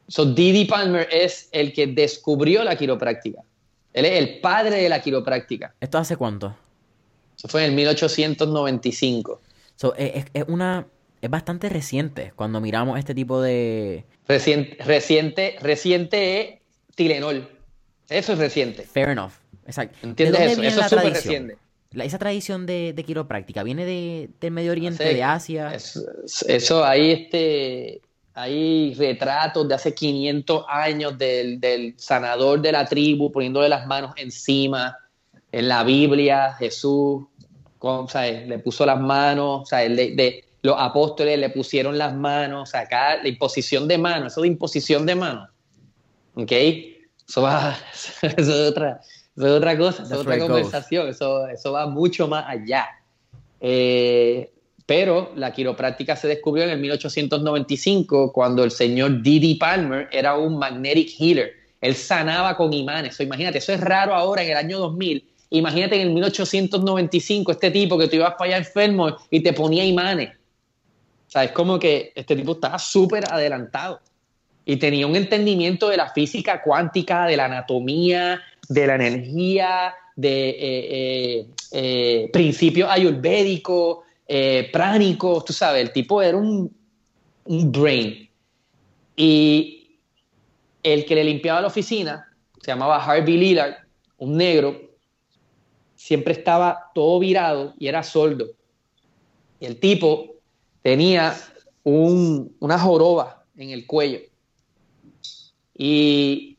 So, 0.08 0.26
Didi 0.26 0.66
Palmer 0.66 1.08
es 1.12 1.50
el 1.52 1.74
que 1.74 1.88
descubrió 1.88 2.64
la 2.64 2.76
quiropráctica. 2.76 3.42
Él 3.94 4.06
es 4.06 4.20
el 4.20 4.40
padre 4.40 4.78
de 4.78 4.90
la 4.90 5.02
quiropráctica. 5.02 5.74
¿Esto 5.80 5.98
hace 5.98 6.18
cuánto? 6.18 6.56
Eso 7.38 7.48
fue 7.48 7.66
en 7.66 7.76
1895. 7.76 9.42
es, 9.98 10.26
una, 10.48 10.86
es 11.22 11.30
bastante 11.30 11.70
reciente 11.70 12.34
cuando 12.36 12.62
miramos 12.62 13.00
este 13.00 13.16
tipo 13.16 13.42
de... 13.42 14.06
Reciente, 14.28 14.84
reciente, 14.84 15.56
reciente 15.62 16.40
es 16.40 16.60
Tilenol. 16.96 17.50
Eso 18.10 18.34
es 18.34 18.40
reciente. 18.40 18.84
Fair 18.84 19.10
enough. 19.10 19.34
Exacto. 19.66 19.98
¿Entiendes 20.04 20.40
eso? 20.40 20.62
Eso 20.62 20.82
es 20.82 20.90
súper 20.90 21.14
reciente. 21.14 21.58
esa 21.94 22.20
tradición 22.20 22.66
de, 22.66 23.04
quiropráctica 23.06 23.64
viene 23.64 23.86
de, 23.86 24.30
del 24.40 24.52
Medio 24.52 24.72
Oriente, 24.72 25.04
de 25.04 25.24
Asia. 25.24 25.74
Eso, 25.74 26.02
eso 26.48 26.84
ahí 26.86 27.12
este, 27.12 28.02
hay 28.38 28.94
retratos 28.96 29.66
de 29.66 29.76
hace 29.76 29.96
500 29.96 30.66
años 30.68 31.18
del, 31.18 31.96
sanador 31.98 32.62
de 32.62 32.74
la 32.74 32.86
tribu 32.86 33.32
poniéndole 33.32 33.70
las 33.70 33.88
manos 33.88 34.12
encima. 34.18 34.98
En 35.54 35.70
la 35.70 35.86
Biblia, 35.86 36.54
Jesús 36.60 37.24
le 38.14 38.60
puso 38.60 38.86
las 38.86 39.00
manos, 39.00 39.70
de, 39.70 40.44
los 40.64 40.76
apóstoles 40.78 41.40
le 41.40 41.50
pusieron 41.50 41.98
las 41.98 42.14
manos, 42.14 42.76
acá 42.76 43.24
la 43.24 43.30
imposición 43.30 43.88
de 43.88 43.98
manos, 43.98 44.34
eso 44.34 44.42
de 44.42 44.50
imposición 44.50 45.06
de 45.06 45.16
manos. 45.16 45.50
¿Ok? 46.34 46.52
Eso, 46.52 47.42
va, 47.42 47.78
es, 48.22 48.50
otra, 48.50 49.00
otra 49.38 49.78
cosa, 49.78 50.04
es 50.04 50.12
otra 50.12 50.38
conversación, 50.40 51.08
eso, 51.08 51.48
eso 51.48 51.72
va 51.72 51.88
mucho 51.88 52.28
más 52.28 52.44
allá. 52.50 52.86
Eh, 53.62 54.52
pero 54.86 55.32
la 55.36 55.52
quiropráctica 55.52 56.16
se 56.16 56.28
descubrió 56.28 56.66
en 56.66 56.72
el 56.72 56.80
1895 56.80 58.32
cuando 58.32 58.64
el 58.64 58.72
señor 58.72 59.22
Didi 59.22 59.56
Palmer 59.56 60.08
era 60.12 60.38
un 60.38 60.60
magnetic 60.60 61.10
healer. 61.20 61.54
Él 61.82 61.96
sanaba 61.96 62.56
con 62.56 62.74
imanes. 62.74 63.20
imagínate, 63.20 63.58
eso 63.58 63.74
es 63.74 63.82
raro 63.82 64.14
ahora 64.14 64.44
en 64.44 64.52
el 64.52 64.58
año 64.58 64.80
2000. 64.80 65.26
Imagínate 65.52 65.96
en 65.96 66.08
el 66.08 66.14
1895 66.14 67.52
este 67.52 67.72
tipo 67.72 67.98
que 67.98 68.08
tú 68.08 68.18
ibas 68.18 68.34
para 68.36 68.46
allá 68.46 68.58
enfermo 68.58 69.16
y 69.30 69.40
te 69.42 69.54
ponía 69.54 69.84
imanes. 69.84 70.30
O 71.28 71.32
sea, 71.32 71.44
es 71.44 71.52
como 71.52 71.80
que 71.80 72.12
este 72.16 72.36
tipo 72.36 72.54
estaba 72.54 72.78
súper 72.78 73.26
adelantado 73.32 74.00
y 74.66 74.78
tenía 74.78 75.08
un 75.08 75.16
entendimiento 75.16 75.90
de 75.90 75.98
la 75.98 76.10
física 76.10 76.62
cuántica, 76.62 77.26
de 77.26 77.38
la 77.38 77.46
anatomía, 77.46 78.42
de 78.68 78.88
la 78.88 78.96
energía, 78.96 79.94
de 80.16 80.50
eh, 80.50 80.56
eh, 80.60 81.48
eh, 81.72 82.30
principios 82.32 82.90
ayurvédicos, 82.90 84.00
eh, 84.28 84.70
pránicos, 84.72 85.46
tú 85.46 85.54
sabes, 85.54 85.82
el 85.82 85.94
tipo 85.94 86.22
era 86.22 86.38
un, 86.38 86.76
un 87.46 87.72
brain. 87.72 88.30
Y 89.16 90.00
el 90.84 91.06
que 91.06 91.16
le 91.16 91.24
limpiaba 91.24 91.62
la 91.62 91.68
oficina, 91.68 92.32
se 92.62 92.72
llamaba 92.72 93.04
Harvey 93.04 93.38
Lillard, 93.38 93.76
un 94.18 94.38
negro, 94.38 94.80
siempre 95.96 96.34
estaba 96.34 96.92
todo 96.94 97.20
virado 97.20 97.74
y 97.80 97.88
era 97.88 98.04
sordo. 98.04 98.48
Y 99.60 99.66
el 99.66 99.80
tipo 99.80 100.36
tenía 100.82 101.36
un, 101.84 102.56
una 102.60 102.78
joroba 102.78 103.46
en 103.56 103.70
el 103.70 103.88
cuello. 103.88 104.20
Y 105.78 106.55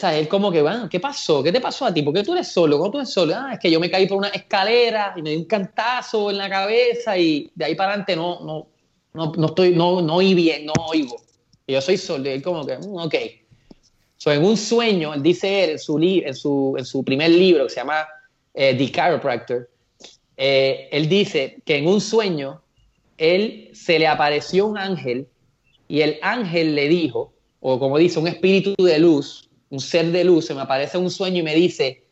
sea, 0.00 0.16
él 0.16 0.28
como 0.28 0.50
que, 0.50 0.62
bueno, 0.62 0.88
¿qué 0.88 0.98
pasó? 0.98 1.42
¿Qué 1.42 1.52
te 1.52 1.60
pasó 1.60 1.84
a 1.84 1.92
ti? 1.92 2.02
¿Por 2.02 2.14
qué 2.14 2.22
tú 2.22 2.32
eres 2.32 2.48
solo? 2.48 2.78
¿Cómo 2.78 2.90
tú 2.90 2.98
eres 2.98 3.10
solo? 3.10 3.34
Ah, 3.36 3.50
es 3.52 3.58
que 3.58 3.70
yo 3.70 3.78
me 3.78 3.90
caí 3.90 4.06
por 4.06 4.16
una 4.16 4.28
escalera 4.28 5.12
y 5.16 5.20
me 5.20 5.30
di 5.30 5.36
un 5.36 5.44
cantazo 5.44 6.30
en 6.30 6.38
la 6.38 6.48
cabeza 6.48 7.18
y 7.18 7.50
de 7.54 7.66
ahí 7.66 7.74
para 7.74 7.90
adelante 7.90 8.16
no, 8.16 8.40
no, 8.40 8.68
no, 9.12 9.32
no 9.36 9.46
estoy, 9.46 9.74
no, 9.74 10.00
no 10.00 10.16
oí 10.16 10.32
bien, 10.32 10.64
no 10.64 10.72
oigo. 10.88 11.16
Y 11.66 11.74
yo 11.74 11.82
soy 11.82 11.98
solo. 11.98 12.24
Y 12.24 12.32
él 12.32 12.42
como 12.42 12.64
que, 12.64 12.78
mm, 12.78 12.96
ok. 12.96 13.14
So, 14.16 14.32
en 14.32 14.42
un 14.42 14.56
sueño, 14.56 15.12
él 15.12 15.22
dice 15.22 15.64
él 15.64 15.70
en 15.70 15.78
su, 15.78 15.98
en 15.98 16.34
su, 16.34 16.74
en 16.78 16.84
su 16.84 17.04
primer 17.04 17.30
libro 17.30 17.64
que 17.64 17.70
se 17.70 17.80
llama 17.80 18.06
eh, 18.54 18.74
The 18.74 18.86
Chiropractor, 18.86 19.68
eh, 20.36 20.88
él 20.92 21.08
dice 21.08 21.58
que 21.66 21.76
en 21.76 21.86
un 21.86 22.00
sueño 22.00 22.62
él 23.18 23.68
se 23.74 23.98
le 23.98 24.06
apareció 24.06 24.66
un 24.66 24.78
ángel 24.78 25.28
y 25.88 26.00
el 26.00 26.18
ángel 26.22 26.74
le 26.74 26.88
dijo, 26.88 27.34
o 27.60 27.78
como 27.78 27.98
dice, 27.98 28.18
un 28.18 28.28
espíritu 28.28 28.74
de 28.82 28.98
luz, 28.98 29.49
un 29.70 29.80
ser 29.80 30.10
de 30.10 30.24
luz, 30.24 30.46
se 30.46 30.54
me 30.54 30.60
aparece 30.60 30.98
un 30.98 31.10
sueño 31.10 31.38
y 31.38 31.42
me 31.42 31.54
dice, 31.54 32.04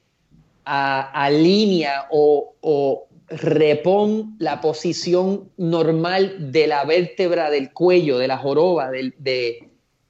alinea 0.65 2.07
o, 2.11 2.55
o 2.61 3.09
repon 3.31 4.37
la 4.39 4.61
posición 4.61 5.51
normal 5.57 6.53
de 6.53 6.67
la 6.67 6.85
vértebra 6.85 7.51
del 7.51 7.73
cuello, 7.73 8.19
de 8.19 8.29
la 8.29 8.39
joroba 8.39 8.91
de, 8.91 9.13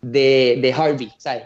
de, 0.00 0.74
Harvey, 0.76 1.10
¿sabes? 1.18 1.44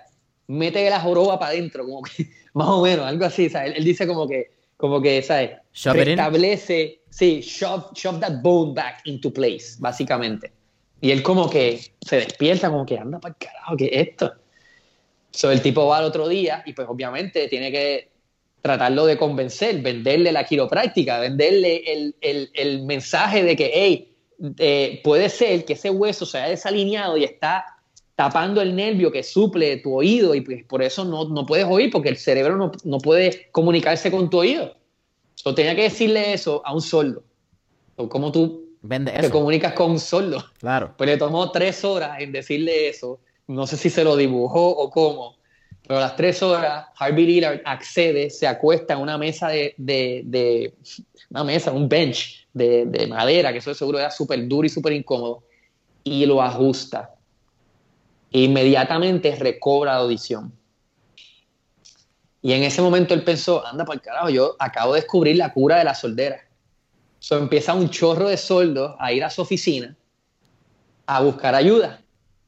Mete 0.48 0.88
la 0.90 1.00
joroba 1.00 1.38
para 1.38 1.52
adentro, 1.52 1.84
como 1.84 2.02
que, 2.02 2.28
más 2.54 2.68
o 2.68 2.82
menos, 2.82 3.06
algo 3.06 3.24
así, 3.24 3.48
¿sabes? 3.48 3.74
Él, 3.76 3.84
dice 3.84 4.06
como 4.06 4.28
que, 4.28 4.50
como 4.76 5.00
que, 5.00 5.22
¿sabes? 5.22 5.52
Establece, 5.72 7.00
sí, 7.08 7.40
shove, 7.40 7.92
shove 7.94 8.20
that 8.20 8.42
bone 8.42 8.74
back 8.74 9.00
into 9.04 9.32
place, 9.32 9.76
básicamente. 9.78 10.52
Y 11.00 11.10
él 11.10 11.22
como 11.22 11.48
que 11.48 11.80
se 12.00 12.16
despierta, 12.16 12.70
como 12.70 12.84
que 12.84 12.98
anda 12.98 13.18
para 13.18 13.34
el 13.34 13.46
carajo, 13.46 13.76
¿qué 13.76 13.86
es 13.86 14.08
esto? 14.08 14.34
So, 15.32 15.50
el 15.50 15.62
tipo 15.62 15.86
va 15.86 15.98
al 15.98 16.04
otro 16.04 16.28
día 16.28 16.62
y 16.66 16.74
pues 16.74 16.86
obviamente 16.88 17.48
tiene 17.48 17.72
que 17.72 18.12
tratarlo 18.60 19.06
de 19.06 19.16
convencer, 19.16 19.80
venderle 19.82 20.30
la 20.30 20.44
quiropráctica, 20.44 21.18
venderle 21.18 21.82
el, 22.20 22.82
mensaje 22.84 23.42
de 23.42 23.56
que, 23.56 23.70
hey, 23.74 24.14
eh, 24.58 25.00
puede 25.02 25.28
ser 25.28 25.64
que 25.64 25.72
ese 25.72 25.90
hueso 25.90 26.26
se 26.26 26.38
haya 26.38 26.50
desalineado 26.50 27.16
y 27.16 27.24
está 27.24 27.64
tapando 28.14 28.60
el 28.60 28.76
nervio 28.76 29.10
que 29.10 29.22
suple 29.22 29.78
tu 29.78 29.94
oído 29.94 30.34
y 30.34 30.42
pues 30.42 30.64
por 30.64 30.82
eso 30.82 31.04
no, 31.04 31.46
puedes 31.46 31.66
oír 31.66 31.90
porque 31.90 32.10
el 32.10 32.18
cerebro 32.18 32.72
no, 32.84 32.98
puede 32.98 33.48
comunicarse 33.50 34.10
con 34.10 34.30
tu 34.30 34.38
oído. 34.38 34.76
So, 35.34 35.54
tenía 35.54 35.74
que 35.74 35.82
decirle 35.82 36.32
eso 36.32 36.62
a 36.64 36.74
un 36.74 36.82
sordo. 36.82 37.24
O 37.96 38.08
¿Cómo 38.08 38.30
tú 38.30 38.76
te 38.88 39.30
comunicas 39.30 39.72
con 39.72 39.92
un 39.92 39.98
sordo? 39.98 40.44
Claro. 40.60 40.94
Pues 40.96 41.10
le 41.10 41.16
tomó 41.16 41.50
tres 41.50 41.84
horas 41.84 42.20
en 42.20 42.30
decirle 42.32 42.88
eso 42.88 43.18
no 43.46 43.66
sé 43.66 43.76
si 43.76 43.90
se 43.90 44.04
lo 44.04 44.16
dibujó 44.16 44.68
o 44.68 44.90
cómo, 44.90 45.36
pero 45.86 45.98
a 45.98 46.02
las 46.02 46.16
tres 46.16 46.42
horas 46.42 46.86
Harvey 46.96 47.26
Lillard 47.26 47.60
accede, 47.64 48.30
se 48.30 48.46
acuesta 48.46 48.94
en 48.94 49.00
una 49.00 49.18
mesa 49.18 49.48
de, 49.48 50.74
una 51.30 51.44
mesa, 51.44 51.72
un 51.72 51.88
bench 51.88 52.46
de, 52.52 53.06
madera, 53.08 53.52
que 53.52 53.58
eso 53.58 53.74
seguro 53.74 53.98
era 53.98 54.10
súper 54.10 54.46
duro 54.46 54.66
y 54.66 54.70
súper 54.70 54.92
incómodo, 54.92 55.42
y 56.04 56.24
lo 56.26 56.42
ajusta. 56.42 57.14
inmediatamente 58.30 59.34
recobra 59.36 59.92
la 59.92 59.98
audición. 59.98 60.52
Y 62.40 62.52
en 62.52 62.64
ese 62.64 62.82
momento 62.82 63.14
él 63.14 63.22
pensó, 63.22 63.64
anda 63.64 63.84
para 63.84 63.96
el 63.96 64.02
carajo, 64.02 64.30
yo 64.30 64.56
acabo 64.58 64.94
de 64.94 65.00
descubrir 65.00 65.36
la 65.36 65.52
cura 65.52 65.78
de 65.78 65.84
la 65.84 65.94
soldera. 65.94 66.40
So, 67.20 67.38
empieza 67.38 67.72
un 67.72 67.88
chorro 67.88 68.28
de 68.28 68.36
soldos 68.36 68.96
a 68.98 69.12
ir 69.12 69.22
a 69.22 69.30
su 69.30 69.42
oficina 69.42 69.96
a 71.06 71.20
buscar 71.20 71.54
ayuda. 71.54 72.01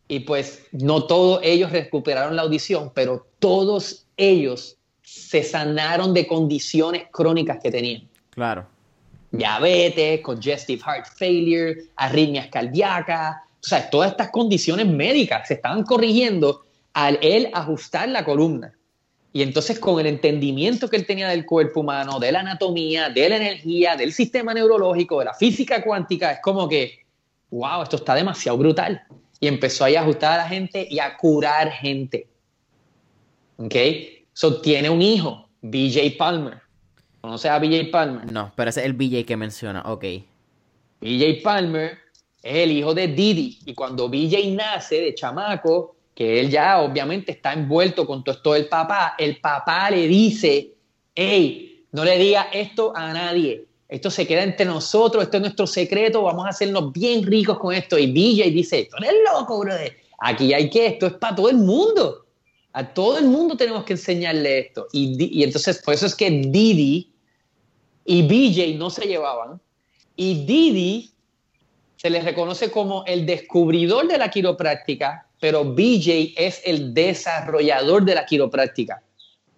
Y 0.06 0.20
pues 0.20 0.66
no 0.72 1.06
todos 1.06 1.40
ellos 1.42 1.72
recuperaron 1.72 2.36
la 2.36 2.42
audición, 2.42 2.92
pero 2.94 3.26
todos 3.38 4.06
ellos 4.16 4.76
se 5.02 5.42
sanaron 5.42 6.12
de 6.12 6.26
condiciones 6.26 7.04
crónicas 7.10 7.58
que 7.62 7.70
tenían. 7.70 8.08
Claro. 8.30 8.66
Diabetes, 9.30 10.20
congestive 10.20 10.82
heart 10.82 11.06
failure, 11.16 11.84
arritmias 11.96 12.48
cardíacas, 12.48 13.36
o 13.62 13.66
sea, 13.66 13.88
todas 13.88 14.10
estas 14.10 14.30
condiciones 14.30 14.86
médicas 14.86 15.48
se 15.48 15.54
estaban 15.54 15.84
corrigiendo 15.84 16.64
al 16.92 17.18
él 17.22 17.50
ajustar 17.54 18.08
la 18.08 18.24
columna. 18.24 18.72
Y 19.32 19.42
entonces 19.42 19.80
con 19.80 19.98
el 19.98 20.06
entendimiento 20.06 20.88
que 20.88 20.96
él 20.96 21.06
tenía 21.06 21.28
del 21.28 21.44
cuerpo 21.44 21.80
humano, 21.80 22.20
de 22.20 22.30
la 22.30 22.40
anatomía, 22.40 23.08
de 23.08 23.28
la 23.28 23.36
energía, 23.36 23.96
del 23.96 24.12
sistema 24.12 24.54
neurológico, 24.54 25.18
de 25.18 25.24
la 25.24 25.34
física 25.34 25.82
cuántica, 25.82 26.32
es 26.32 26.40
como 26.40 26.68
que, 26.68 27.00
wow, 27.50 27.82
esto 27.82 27.96
está 27.96 28.14
demasiado 28.14 28.58
brutal 28.58 29.02
y 29.40 29.48
empezó 29.48 29.84
ahí 29.84 29.96
a 29.96 30.02
ajustar 30.02 30.32
a 30.32 30.44
la 30.44 30.48
gente 30.48 30.86
y 30.88 30.98
a 30.98 31.16
curar 31.16 31.70
gente. 31.70 32.28
¿Ok? 33.56 33.74
So 34.32 34.60
tiene 34.60 34.90
un 34.90 35.02
hijo, 35.02 35.48
BJ 35.62 36.16
Palmer. 36.18 36.60
¿Conoces 37.20 37.50
a 37.50 37.58
BJ 37.58 37.90
Palmer? 37.90 38.30
No, 38.30 38.52
pero 38.54 38.70
ese 38.70 38.80
es 38.80 38.86
el 38.86 38.92
BJ 38.92 39.24
que 39.24 39.36
menciona, 39.36 39.82
ok. 39.86 40.04
BJ 41.00 41.42
Palmer 41.42 41.98
es 42.42 42.56
el 42.56 42.72
hijo 42.72 42.94
de 42.94 43.08
Didi 43.08 43.58
y 43.64 43.74
cuando 43.74 44.08
BJ 44.08 44.54
nace 44.54 45.00
de 45.00 45.14
chamaco, 45.14 45.96
que 46.14 46.40
él 46.40 46.50
ya 46.50 46.80
obviamente 46.80 47.32
está 47.32 47.52
envuelto 47.52 48.06
con 48.06 48.22
todo 48.22 48.34
esto 48.34 48.52
del 48.52 48.66
papá, 48.66 49.14
el 49.18 49.38
papá 49.38 49.90
le 49.90 50.06
dice, 50.06 50.74
hey, 51.14 51.86
no 51.92 52.04
le 52.04 52.18
diga 52.18 52.48
esto 52.52 52.92
a 52.94 53.12
nadie, 53.12 53.64
esto 53.94 54.10
se 54.10 54.26
queda 54.26 54.42
entre 54.42 54.66
nosotros, 54.66 55.22
esto 55.22 55.36
es 55.36 55.40
nuestro 55.42 55.68
secreto, 55.68 56.22
vamos 56.22 56.46
a 56.46 56.48
hacernos 56.48 56.92
bien 56.92 57.24
ricos 57.24 57.60
con 57.60 57.72
esto. 57.72 57.96
Y 57.96 58.10
BJ 58.10 58.50
dice, 58.50 58.88
tú 58.90 58.96
eres 58.96 59.14
loco, 59.32 59.60
brother, 59.60 59.96
aquí 60.18 60.52
hay 60.52 60.68
que, 60.68 60.86
esto 60.86 61.06
es 61.06 61.12
para 61.12 61.36
todo 61.36 61.48
el 61.48 61.58
mundo, 61.58 62.26
a 62.72 62.92
todo 62.92 63.18
el 63.18 63.26
mundo 63.26 63.56
tenemos 63.56 63.84
que 63.84 63.92
enseñarle 63.92 64.58
esto. 64.58 64.88
Y, 64.92 65.38
y 65.38 65.44
entonces, 65.44 65.80
por 65.80 65.94
eso 65.94 66.06
es 66.06 66.14
que 66.16 66.28
Didi 66.28 67.12
y 68.04 68.22
BJ 68.22 68.76
no 68.76 68.90
se 68.90 69.06
llevaban, 69.06 69.60
y 70.16 70.44
Didi 70.44 71.12
se 71.94 72.10
le 72.10 72.20
reconoce 72.20 72.72
como 72.72 73.04
el 73.06 73.24
descubridor 73.24 74.08
de 74.08 74.18
la 74.18 74.28
quiropráctica, 74.28 75.28
pero 75.38 75.64
BJ 75.64 76.34
es 76.36 76.62
el 76.64 76.92
desarrollador 76.92 78.04
de 78.04 78.16
la 78.16 78.26
quiropráctica. 78.26 79.04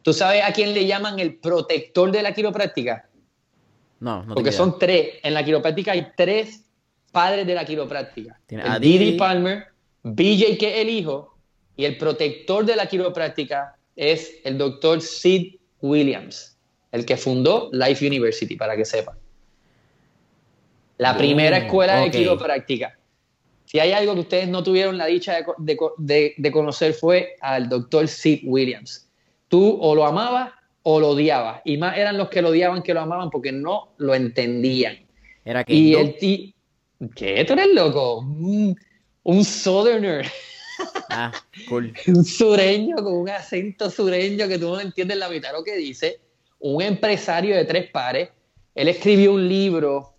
¿Tú 0.02 0.12
sabes 0.12 0.44
a 0.44 0.52
quién 0.52 0.74
le 0.74 0.86
llaman 0.86 1.18
el 1.20 1.36
protector 1.36 2.12
de 2.12 2.22
la 2.22 2.34
quiropráctica? 2.34 3.05
No, 4.00 4.24
no 4.24 4.34
Porque 4.34 4.52
son 4.52 4.78
tres. 4.78 5.14
En 5.22 5.34
la 5.34 5.44
quiropráctica 5.44 5.92
hay 5.92 6.08
tres 6.16 6.64
padres 7.12 7.46
de 7.46 7.54
la 7.54 7.64
quiropráctica. 7.64 8.38
a 8.62 8.78
Didi 8.78 9.12
Palmer, 9.12 9.68
BJ 10.02 10.58
que 10.58 10.74
es 10.74 10.82
el 10.82 10.90
hijo, 10.90 11.36
y 11.76 11.84
el 11.84 11.98
protector 11.98 12.64
de 12.64 12.76
la 12.76 12.86
quiropráctica 12.86 13.76
es 13.94 14.40
el 14.44 14.58
doctor 14.58 15.00
Sid 15.00 15.56
Williams, 15.80 16.56
el 16.92 17.04
que 17.04 17.16
fundó 17.16 17.70
Life 17.72 18.06
University, 18.06 18.56
para 18.56 18.76
que 18.76 18.84
sepan. 18.84 19.16
La 20.98 21.16
primera 21.16 21.58
escuela 21.58 22.00
de 22.00 22.10
quiropráctica. 22.10 22.98
Si 23.66 23.80
hay 23.80 23.92
algo 23.92 24.14
que 24.14 24.20
ustedes 24.20 24.48
no 24.48 24.62
tuvieron 24.62 24.96
la 24.96 25.06
dicha 25.06 25.38
de, 25.58 26.52
conocer 26.52 26.94
fue 26.94 27.36
al 27.40 27.68
doctor 27.68 28.08
Sid 28.08 28.42
Williams. 28.44 29.08
Tú 29.48 29.78
o 29.80 29.94
lo 29.94 30.06
amabas 30.06 30.52
o 30.88 31.00
lo 31.00 31.08
odiabas. 31.08 31.62
Y 31.64 31.78
más 31.78 31.98
eran 31.98 32.16
los 32.16 32.28
que 32.28 32.40
lo 32.40 32.50
odiaban 32.50 32.80
que 32.80 32.94
lo 32.94 33.00
amaban 33.00 33.28
porque 33.28 33.50
no 33.50 33.88
lo 33.96 34.14
entendían. 34.14 34.96
Era 35.44 35.64
que 35.64 35.74
y 35.74 35.94
el 35.94 36.16
ti 36.16 36.54
¿Qué? 37.16 37.44
¿Tú 37.44 37.54
eres 37.54 37.74
loco? 37.74 38.20
Un, 38.20 39.44
southerner. 39.44 40.24
Ah, 41.10 41.32
cool. 41.68 41.92
un 42.06 42.24
sureño 42.24 42.96
con 42.96 43.14
un 43.14 43.28
acento 43.28 43.90
sureño 43.90 44.46
que 44.46 44.58
tú 44.58 44.68
no 44.68 44.80
entiendes 44.80 45.16
la 45.16 45.28
mitad 45.28 45.48
de 45.48 45.58
lo 45.58 45.64
que 45.64 45.76
dice. 45.76 46.20
Un 46.60 46.80
empresario 46.80 47.56
de 47.56 47.64
tres 47.64 47.90
pares. 47.90 48.28
Él 48.76 48.86
escribió 48.86 49.32
un 49.32 49.48
libro 49.48 50.14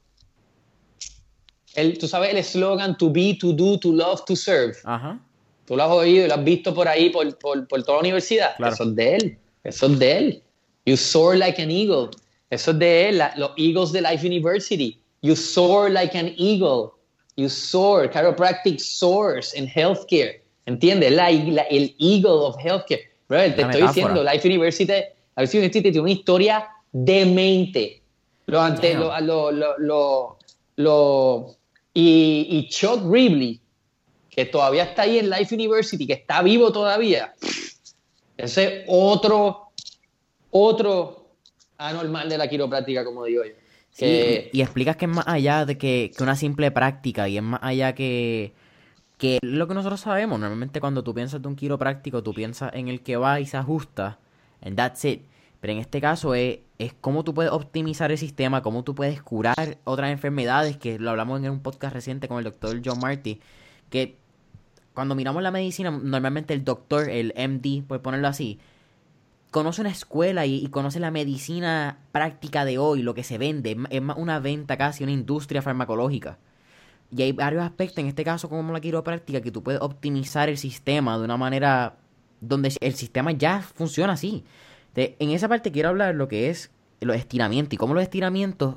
tú 1.98 2.08
sabes 2.08 2.32
el 2.32 2.38
eslogan 2.38 2.98
to 2.98 3.10
be, 3.10 3.38
to 3.40 3.54
do, 3.54 3.80
to 3.80 3.94
love, 3.94 4.26
to 4.26 4.36
serve. 4.36 4.76
Ajá. 4.84 5.18
Tú 5.66 5.78
lo 5.78 5.84
has 5.84 5.92
oído 5.92 6.26
y 6.26 6.28
lo 6.28 6.34
has 6.34 6.44
visto 6.44 6.74
por 6.74 6.90
ahí, 6.90 7.10
por, 7.10 7.38
por, 7.38 7.68
por 7.68 7.84
toda 7.84 7.98
la 7.98 8.02
universidad. 8.02 8.56
Eso 8.60 8.84
es 8.84 8.96
de 8.96 9.16
él. 9.16 9.38
Eso 9.64 9.86
es 9.86 10.00
de 10.00 10.18
él. 10.18 10.44
You 10.88 10.96
soar 10.96 11.36
like 11.36 11.60
an 11.60 11.70
eagle. 11.70 12.12
Eso 12.50 12.72
es 12.72 12.80
de 12.80 13.10
él. 13.10 13.22
los 13.36 13.52
Eagles 13.58 13.92
de 13.92 14.02
Life 14.02 14.26
University. 14.26 14.98
You 15.22 15.36
soar 15.36 15.90
like 15.90 16.16
an 16.16 16.34
eagle. 16.38 16.94
You 17.36 17.50
soar. 17.50 18.08
Chiropractic 18.08 18.80
soars 18.80 19.54
in 19.54 19.68
healthcare. 19.68 20.42
¿Entiendes? 20.66 21.12
La, 21.12 21.28
el 21.30 21.94
eagle 22.00 22.46
of 22.46 22.56
healthcare. 22.58 23.02
Bro, 23.28 23.40
te 23.54 23.62
estoy 23.62 23.82
diciendo, 23.82 24.24
Life 24.24 24.48
University, 24.48 25.04
Life 25.36 25.58
University 25.58 25.82
tiene 25.82 26.00
una 26.00 26.12
historia 26.12 26.70
demente. 26.94 28.02
Lo, 28.46 28.62
ante, 28.62 28.94
lo, 28.94 29.20
lo, 29.20 29.52
lo, 29.52 30.38
lo, 30.78 31.56
y, 31.94 32.68
Chuck 32.70 33.02
Ribley, 33.04 33.60
que 34.30 34.46
todavía 34.46 34.84
está 34.84 35.02
ahí 35.02 35.20
en 35.20 35.30
Life 35.30 35.54
University, 35.54 36.08
que 36.08 36.14
está 36.14 36.42
vivo 36.42 36.72
todavía, 36.72 37.34
ese 38.38 38.86
otro, 38.88 39.67
otro 40.52 41.28
anormal 41.78 42.30
de 42.30 42.38
la 42.38 42.48
quiropráctica, 42.48 43.04
como 43.04 43.26
digo 43.26 43.44
yo. 43.44 43.52
y 44.00 44.62
explicas 44.62 44.96
que 44.96 45.06
es 45.06 45.12
más 45.12 45.28
allá 45.28 45.66
de 45.66 45.78
que, 45.78 46.12
una 46.20 46.36
simple 46.36 46.72
práctica 46.72 47.28
y 47.28 47.38
es 47.38 47.44
más 47.44 47.60
allá 47.64 47.94
que, 47.94 48.54
que 49.18 49.40
lo 49.42 49.68
que 49.68 49.74
nosotros 49.74 50.02
sabemos. 50.02 50.40
Normalmente 50.40 50.80
cuando 50.80 51.04
tú 51.04 51.14
piensas 51.14 51.42
de 51.42 51.48
un 51.48 51.56
quiropráctico, 51.56 52.24
tú 52.24 52.34
piensas 52.34 52.72
en 52.74 52.88
el 52.88 53.02
que 53.02 53.18
va 53.18 53.40
y 53.40 53.46
se 53.46 53.58
ajusta, 53.58 54.20
and 54.62 54.76
that's 54.76 55.04
it. 55.06 55.22
Pero 55.60 55.74
en 55.74 55.80
este 55.80 56.00
caso 56.00 56.36
es, 56.36 56.60
es 56.78 56.94
cómo 57.02 57.24
tú 57.24 57.34
puedes 57.34 57.52
optimizar 57.52 58.12
el 58.12 58.18
sistema, 58.18 58.62
cómo 58.62 58.84
tú 58.84 58.94
puedes 58.94 59.22
curar 59.24 59.80
otras 59.86 60.12
enfermedades, 60.12 60.78
que 60.78 61.00
lo 61.00 61.10
hablamos 61.10 61.42
en 61.44 61.50
un 61.50 61.62
podcast 61.62 61.94
reciente 61.94 62.28
con 62.28 62.38
el 62.38 62.44
doctor 62.44 62.80
John 62.84 63.00
Marty, 63.00 63.40
que 63.90 64.18
cuando 64.94 65.16
miramos 65.16 65.42
la 65.44 65.52
medicina, 65.52 65.92
normalmente 65.92 66.54
el 66.54 66.64
doctor, 66.64 67.10
el 67.10 67.34
MD, 67.36 67.84
por 67.88 68.02
ponerlo 68.02 68.28
así, 68.28 68.60
conoce 69.52 69.82
una 69.82 69.90
escuela 69.90 70.46
y, 70.46 70.68
conoce 70.70 71.00
la 71.00 71.12
medicina 71.12 72.00
práctica 72.12 72.66
de 72.66 72.78
hoy, 72.78 73.02
lo 73.02 73.14
que 73.14 73.24
se 73.24 73.38
vende, 73.38 73.78
es 73.90 74.02
más 74.02 74.18
una 74.18 74.40
venta 74.40 74.78
casi, 74.78 75.04
una 75.04 75.14
industria 75.14 75.62
farmacológica. 75.62 76.38
Y 77.12 77.22
hay 77.22 77.32
varios 77.32 77.64
aspectos, 77.64 78.00
en 78.00 78.08
este 78.08 78.24
caso 78.24 78.50
como 78.50 78.74
la 78.74 78.82
quiropráctica, 78.82 79.42
que 79.42 79.52
tú 79.52 79.64
puedes 79.64 79.82
optimizar 79.82 80.50
el 80.50 80.58
sistema 80.58 81.18
de 81.18 81.24
una 81.24 81.38
manera 81.38 81.96
donde 82.42 82.72
el 82.82 82.94
sistema 82.94 83.32
ya 83.32 83.62
funciona 83.62 84.14
así 84.14 84.44
en 84.98 85.30
esa 85.30 85.48
parte 85.48 85.72
quiero 85.72 85.90
hablar 85.90 86.16
lo 86.16 86.28
que 86.28 86.50
es 86.50 86.72
los 87.02 87.16
estiramientos 87.16 87.74
y 87.74 87.78
cómo 87.78 87.94
los 87.94 88.04
estiramientos 88.04 88.76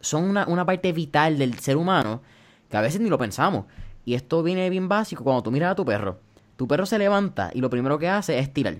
son 0.00 0.24
una, 0.24 0.66
parte 0.66 0.92
vital 0.92 1.38
del 1.38 1.58
ser 1.58 1.76
humano 1.76 2.22
que 2.70 2.76
a 2.76 2.80
veces 2.80 3.00
ni 3.00 3.08
lo 3.08 3.18
pensamos. 3.18 3.66
Y 4.04 4.14
esto 4.14 4.42
viene 4.42 4.70
bien 4.70 4.88
básico 4.88 5.24
cuando 5.24 5.42
tú 5.42 5.50
miras 5.50 5.72
a 5.72 5.74
tu 5.74 5.84
perro. 5.84 6.20
Tu 6.56 6.68
perro 6.68 6.86
se 6.86 6.98
levanta 6.98 7.50
y 7.52 7.60
lo 7.60 7.70
primero 7.70 7.98
que 7.98 8.08
hace 8.08 8.38
es 8.38 8.46
estirar. 8.46 8.78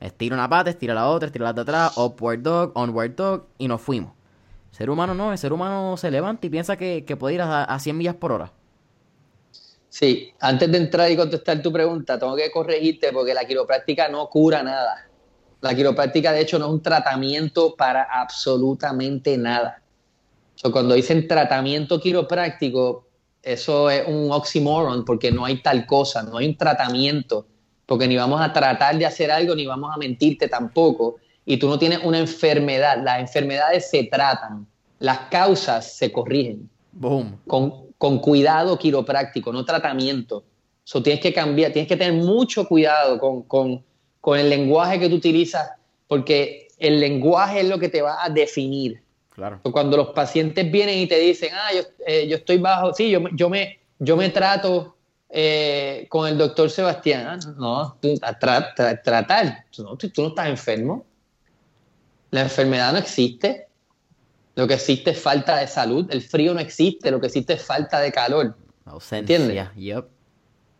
Estira 0.00 0.34
una 0.34 0.48
pata, 0.48 0.70
estira 0.70 0.94
la 0.94 1.08
otra, 1.08 1.26
estira 1.26 1.44
la 1.44 1.52
de 1.52 1.60
atrás, 1.60 1.96
upward 1.96 2.40
dog, 2.40 2.72
onward 2.74 3.14
dog 3.14 3.46
y 3.58 3.68
nos 3.68 3.82
fuimos. 3.82 4.12
El 4.70 4.76
ser 4.76 4.90
humano 4.90 5.14
no, 5.14 5.30
el 5.30 5.38
ser 5.38 5.52
humano 5.52 5.96
se 5.96 6.10
levanta 6.10 6.46
y 6.46 6.50
piensa 6.50 6.76
que, 6.76 7.16
puede 7.18 7.34
ir 7.34 7.42
a, 7.42 7.64
a 7.64 7.78
100 7.78 7.96
millas 7.96 8.14
por 8.14 8.32
hora. 8.32 8.52
Sí, 9.90 10.32
antes 10.40 10.70
de 10.70 10.78
entrar 10.78 11.10
y 11.10 11.16
contestar 11.16 11.60
tu 11.60 11.72
pregunta, 11.72 12.18
tengo 12.18 12.36
que 12.36 12.50
corregirte 12.50 13.12
porque 13.12 13.34
la 13.34 13.44
quiropráctica 13.44 14.08
no 14.08 14.28
cura 14.28 14.62
nada. 14.62 15.10
La 15.60 15.74
quiropráctica, 15.74 16.32
de 16.32 16.40
hecho, 16.40 16.58
no 16.58 16.66
es 16.66 16.72
un 16.72 16.82
tratamiento 16.82 17.74
para 17.76 18.04
absolutamente 18.04 19.36
nada. 19.36 19.82
cuando 20.72 20.94
dicen 20.94 21.28
tratamiento 21.28 22.00
quiropráctico, 22.00 23.06
eso 23.42 23.90
es 23.90 24.06
un 24.06 24.30
oxímoron 24.30 25.04
porque 25.04 25.32
no 25.32 25.44
hay 25.44 25.60
tal 25.60 25.86
cosa, 25.86 26.22
no 26.22 26.38
hay 26.38 26.46
un 26.46 26.56
tratamiento, 26.56 27.46
porque 27.90 28.06
ni 28.06 28.16
vamos 28.16 28.40
a 28.40 28.52
tratar 28.52 28.96
de 28.96 29.04
hacer 29.04 29.32
algo 29.32 29.54
ni 29.56 29.66
vamos 29.66 29.90
a 29.92 29.98
mentirte 29.98 30.46
tampoco. 30.46 31.16
Y 31.44 31.56
tú 31.56 31.68
no 31.68 31.76
tienes 31.76 31.98
una 32.04 32.20
enfermedad, 32.20 33.02
las 33.02 33.18
enfermedades 33.18 33.90
se 33.90 34.04
tratan, 34.04 34.64
las 35.00 35.18
causas 35.30 35.96
se 35.96 36.12
corrigen. 36.12 36.70
Boom. 36.92 37.40
Con, 37.48 37.88
con 37.98 38.20
cuidado 38.20 38.78
quiropráctico, 38.78 39.52
no 39.52 39.64
tratamiento. 39.64 40.44
So, 40.84 41.02
tienes 41.02 41.20
que 41.20 41.32
cambiar, 41.32 41.72
tienes 41.72 41.88
que 41.88 41.96
tener 41.96 42.14
mucho 42.22 42.68
cuidado 42.68 43.18
con, 43.18 43.42
con 43.42 43.82
con 44.20 44.38
el 44.38 44.50
lenguaje 44.50 44.98
que 44.98 45.08
tú 45.08 45.16
utilizas, 45.16 45.70
porque 46.06 46.68
el 46.78 47.00
lenguaje 47.00 47.60
es 47.60 47.68
lo 47.68 47.78
que 47.78 47.88
te 47.88 48.02
va 48.02 48.22
a 48.22 48.28
definir. 48.28 49.02
Claro. 49.30 49.60
Cuando 49.62 49.96
los 49.96 50.08
pacientes 50.08 50.70
vienen 50.70 50.98
y 50.98 51.06
te 51.06 51.18
dicen, 51.18 51.50
ah, 51.54 51.72
yo, 51.74 51.82
eh, 52.06 52.28
yo 52.28 52.36
estoy 52.36 52.58
bajo, 52.58 52.92
sí, 52.92 53.10
yo, 53.10 53.22
yo, 53.32 53.48
me, 53.48 53.78
yo 53.98 54.16
me 54.16 54.28
trato 54.28 54.96
eh, 55.30 56.06
con 56.08 56.28
el 56.28 56.36
doctor 56.36 56.70
Sebastián. 56.70 57.26
Ah, 57.26 57.38
no, 57.56 57.96
tratar, 58.40 59.64
no, 59.78 59.96
tú, 59.96 60.10
no 60.18 60.28
estás 60.28 60.48
enfermo. 60.48 61.04
La 62.30 62.42
enfermedad 62.42 62.92
no 62.92 62.98
existe. 62.98 63.68
Lo 64.56 64.66
que 64.66 64.74
existe 64.74 65.10
es 65.10 65.20
falta 65.20 65.56
de 65.58 65.66
salud. 65.66 66.06
El 66.10 66.22
frío 66.22 66.52
no 66.54 66.60
existe. 66.60 67.10
Lo 67.10 67.20
que 67.20 67.28
existe 67.28 67.54
es 67.54 67.62
falta 67.62 68.00
de 68.00 68.12
calor. 68.12 68.56
Ausencia. 68.84 69.36
¿Entiendes? 69.36 69.68
Yep. 69.76 70.08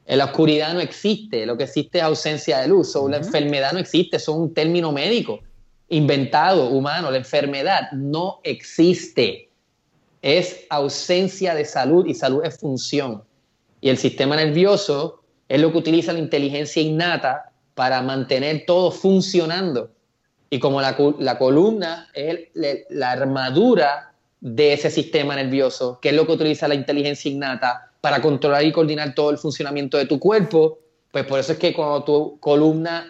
La 0.07 0.25
oscuridad 0.25 0.75
no 0.75 0.81
existe, 0.81 1.47
lo 1.47 1.57
que 1.57 1.65
existe 1.65 1.99
es 1.99 2.05
ausencia 2.05 2.59
de 2.59 2.67
luz, 2.67 2.97
o 2.97 3.09
la 3.09 3.19
enfermedad 3.19 3.73
no 3.73 3.79
existe, 3.79 4.17
es 4.17 4.27
un 4.27 4.53
término 4.53 4.91
médico 4.91 5.39
inventado, 5.89 6.69
humano, 6.71 7.11
la 7.11 7.19
enfermedad 7.19 7.93
no 7.93 8.41
existe, 8.43 9.51
es 10.23 10.65
ausencia 10.69 11.55
de 11.55 11.65
salud 11.65 12.07
y 12.07 12.15
salud 12.15 12.45
es 12.45 12.59
función. 12.59 13.23
Y 13.81 13.89
el 13.89 13.99
sistema 13.99 14.37
nervioso 14.37 15.23
es 15.49 15.61
lo 15.61 15.73
que 15.73 15.79
utiliza 15.79 16.13
la 16.13 16.19
inteligencia 16.19 16.83
innata 16.83 17.53
para 17.75 18.03
mantener 18.03 18.65
todo 18.67 18.91
funcionando. 18.91 19.91
Y 20.51 20.59
como 20.59 20.81
la, 20.81 20.97
columna 21.39 22.09
es 22.13 22.49
la 22.55 23.11
armadura 23.11 24.13
de 24.41 24.73
ese 24.73 24.91
sistema 24.91 25.37
nervioso, 25.37 25.99
que 26.01 26.11
es 26.11 26.15
lo 26.15 26.27
que 26.27 26.33
utiliza 26.33 26.67
la 26.67 26.75
inteligencia 26.75 27.31
innata 27.31 27.91
para 28.01 28.21
controlar 28.21 28.65
y 28.65 28.73
coordinar 28.73 29.15
todo 29.15 29.31
el 29.31 29.39
funcionamiento 29.39 29.99
de 29.99 30.07
tu 30.07 30.19
cuerpo, 30.19 30.79
pues 31.13 31.25
por 31.27 31.39
eso 31.39 31.53
es 31.53 31.59
que 31.59 31.75
cuando 31.75 32.05
tu 32.05 32.41
columna 32.41 33.07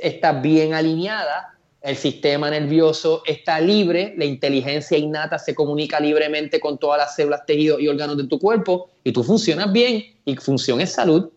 está 0.00 0.32
bien 0.32 0.74
alineada, 0.74 1.57
el 1.80 1.96
sistema 1.96 2.50
nervioso 2.50 3.22
está 3.24 3.60
libre, 3.60 4.14
la 4.16 4.24
inteligencia 4.24 4.98
innata 4.98 5.38
se 5.38 5.54
comunica 5.54 6.00
libremente 6.00 6.58
con 6.58 6.78
todas 6.78 6.98
las 6.98 7.14
células, 7.14 7.46
tejidos 7.46 7.80
y 7.80 7.88
órganos 7.88 8.16
de 8.16 8.26
tu 8.26 8.38
cuerpo 8.38 8.90
y 9.04 9.12
tú 9.12 9.22
funcionas 9.22 9.72
bien 9.72 10.16
y 10.24 10.36
función 10.36 10.80
es 10.80 10.92
salud. 10.92 11.30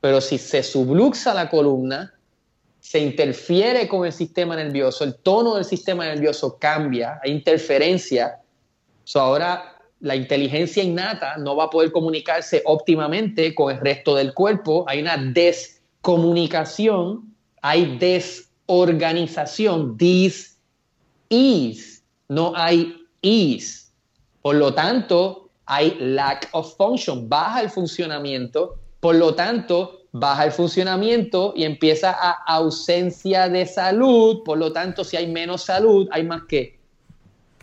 Pero 0.00 0.20
si 0.20 0.38
se 0.38 0.62
subluxa 0.62 1.34
la 1.34 1.50
columna, 1.50 2.14
se 2.80 2.98
interfiere 2.98 3.86
con 3.86 4.06
el 4.06 4.12
sistema 4.12 4.56
nervioso, 4.56 5.04
el 5.04 5.14
tono 5.16 5.54
del 5.54 5.64
sistema 5.64 6.06
nervioso 6.06 6.58
cambia, 6.58 7.20
hay 7.22 7.30
interferencia. 7.30 8.40
ahora 9.14 9.76
la 10.00 10.16
inteligencia 10.16 10.82
innata 10.82 11.36
no 11.36 11.54
va 11.54 11.64
a 11.64 11.70
poder 11.70 11.92
comunicarse 11.92 12.62
óptimamente 12.64 13.54
con 13.54 13.72
el 13.72 13.80
resto 13.80 14.16
del 14.16 14.34
cuerpo, 14.34 14.84
hay 14.88 15.00
una 15.00 15.16
descomunicación, 15.16 17.32
hay 17.60 17.98
desorganización, 18.66 19.96
dis 19.96 20.58
is, 21.28 22.02
no 22.28 22.52
hay 22.56 23.06
is. 23.22 23.92
Por 24.42 24.56
lo 24.56 24.74
tanto, 24.74 25.50
hay 25.66 25.96
lack 26.00 26.48
of 26.52 26.76
function, 26.76 27.28
baja 27.28 27.60
el 27.60 27.70
funcionamiento, 27.70 28.78
por 29.00 29.14
lo 29.14 29.34
tanto, 29.34 30.00
baja 30.12 30.44
el 30.44 30.52
funcionamiento 30.52 31.52
y 31.56 31.64
empieza 31.64 32.10
a 32.10 32.32
ausencia 32.46 33.48
de 33.48 33.66
salud, 33.66 34.42
por 34.44 34.58
lo 34.58 34.72
tanto, 34.72 35.04
si 35.04 35.16
hay 35.16 35.30
menos 35.30 35.62
salud, 35.62 36.08
hay 36.10 36.24
más 36.24 36.42
que. 36.48 36.78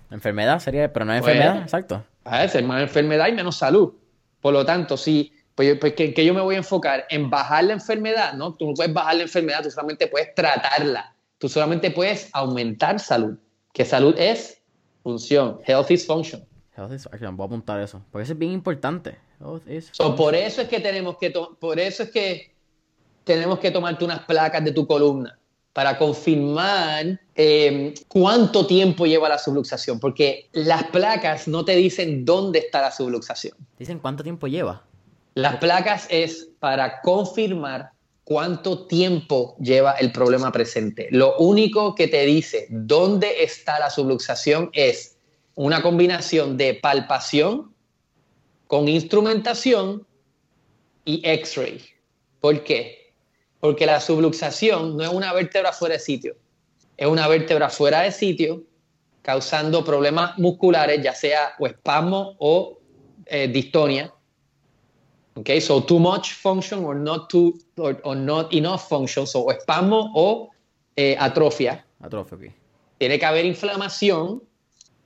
Enfermedad 0.09 0.59
sería, 0.59 0.91
pero 0.91 1.05
no 1.05 1.13
es 1.13 1.19
enfermedad, 1.19 1.53
pues, 1.53 1.63
exacto. 1.65 2.03
A 2.23 2.45
ver, 2.45 2.63
más 2.63 2.81
enfermedad 2.81 3.27
y 3.27 3.33
menos 3.33 3.57
salud. 3.57 3.93
Por 4.41 4.53
lo 4.53 4.65
tanto, 4.65 4.97
si, 4.97 5.33
pues, 5.67 5.77
pues 5.79 6.13
que, 6.13 6.25
yo 6.25 6.33
me 6.33 6.41
voy 6.41 6.55
a 6.55 6.59
enfocar 6.59 7.05
en 7.09 7.29
bajar 7.29 7.65
la 7.65 7.73
enfermedad, 7.73 8.33
¿no? 8.33 8.53
Tú 8.53 8.67
no 8.67 8.73
puedes 8.73 8.93
bajar 8.93 9.15
la 9.15 9.23
enfermedad, 9.23 9.63
tú 9.63 9.71
solamente 9.71 10.07
puedes 10.07 10.33
tratarla. 10.33 11.13
Tú 11.37 11.49
solamente 11.49 11.91
puedes 11.91 12.29
aumentar 12.33 12.99
salud. 12.99 13.37
Que 13.73 13.85
salud 13.85 14.15
es 14.17 14.61
función. 15.03 15.59
Health 15.65 15.91
is 15.91 16.05
function. 16.05 16.45
Health 16.75 16.93
is 16.93 17.03
function. 17.03 17.35
Voy 17.35 17.43
a 17.43 17.47
apuntar 17.47 17.79
eso. 17.79 18.01
Porque 18.11 18.23
eso 18.23 18.33
es 18.33 18.39
bien 18.39 18.51
importante 18.51 19.17
por 20.17 20.35
eso 20.35 20.61
es 20.61 20.67
que 20.67 20.79
tenemos 20.79 21.17
que 21.17 21.31
por 21.31 21.79
eso 21.79 22.03
es 22.03 22.11
que 22.11 22.51
tenemos 23.23 23.59
que 23.59 23.71
tomarte 23.71 24.03
unas 24.03 24.21
placas 24.25 24.63
de 24.63 24.71
tu 24.71 24.85
columna 24.85 25.37
para 25.71 25.97
confirmar 25.97 27.19
em, 27.35 27.93
cuánto 28.07 28.65
tiempo 28.65 29.05
lleva 29.05 29.29
la 29.29 29.37
subluxación, 29.37 29.99
porque 29.99 30.49
las 30.51 30.83
placas 30.85 31.47
no 31.47 31.63
te 31.63 31.75
dicen 31.75 32.25
dónde 32.25 32.59
está 32.59 32.81
la 32.81 32.91
subluxación. 32.91 33.55
Dicen 33.77 33.99
cuánto 33.99 34.23
tiempo 34.23 34.47
lleva. 34.47 34.83
Las 35.33 35.57
placas 35.57 36.07
es 36.09 36.49
para 36.59 37.01
confirmar 37.01 37.91
cuánto 38.23 38.85
tiempo 38.85 39.55
lleva 39.59 39.93
el 39.93 40.11
problema 40.11 40.51
presente. 40.51 41.07
Lo 41.11 41.37
único 41.37 41.95
que 41.95 42.07
te 42.07 42.25
dice 42.25 42.67
dónde 42.69 43.43
está 43.43 43.79
la 43.79 43.89
subluxación 43.89 44.69
es 44.73 45.17
una 45.55 45.81
combinación 45.81 46.55
de 46.55 46.75
palpación 46.75 47.73
con 48.67 48.87
instrumentación 48.87 50.05
y 51.05 51.21
X-ray. 51.27 51.81
¿Por 52.39 52.63
qué? 52.63 53.13
Porque 53.59 53.87
la 53.87 53.99
subluxación 53.99 54.95
no 54.95 55.03
es 55.03 55.09
una 55.09 55.33
vértebra 55.33 55.73
fuera 55.73 55.95
de 55.95 55.99
sitio, 55.99 56.35
es 56.95 57.07
una 57.07 57.27
vértebra 57.27 57.69
fuera 57.69 58.01
de 58.01 58.11
sitio 58.11 58.63
causando 59.23 59.83
problemas 59.83 60.37
musculares, 60.37 61.01
ya 61.03 61.15
sea 61.15 61.53
o 61.57 61.65
espasmo 61.65 62.35
o 62.37 62.79
eh, 63.25 63.47
distonia. 63.47 64.13
Okay, 65.39 65.59
so 65.59 65.79
too 65.79 65.99
much 65.99 66.33
function 66.33 66.83
or 66.83 66.95
not 66.95 67.29
too 67.29 67.57
or, 67.77 68.15
not 68.15 68.53
enough 68.53 68.89
function, 68.89 69.25
so 69.25 69.47
espasmo 69.47 70.11
o 70.15 70.49
eh, 70.97 71.15
atrofia. 71.17 71.83
Atrofia, 72.01 72.33
okay. 72.33 72.53
Tiene 72.97 73.17
que 73.17 73.25
haber 73.25 73.45
inflamación 73.45 74.41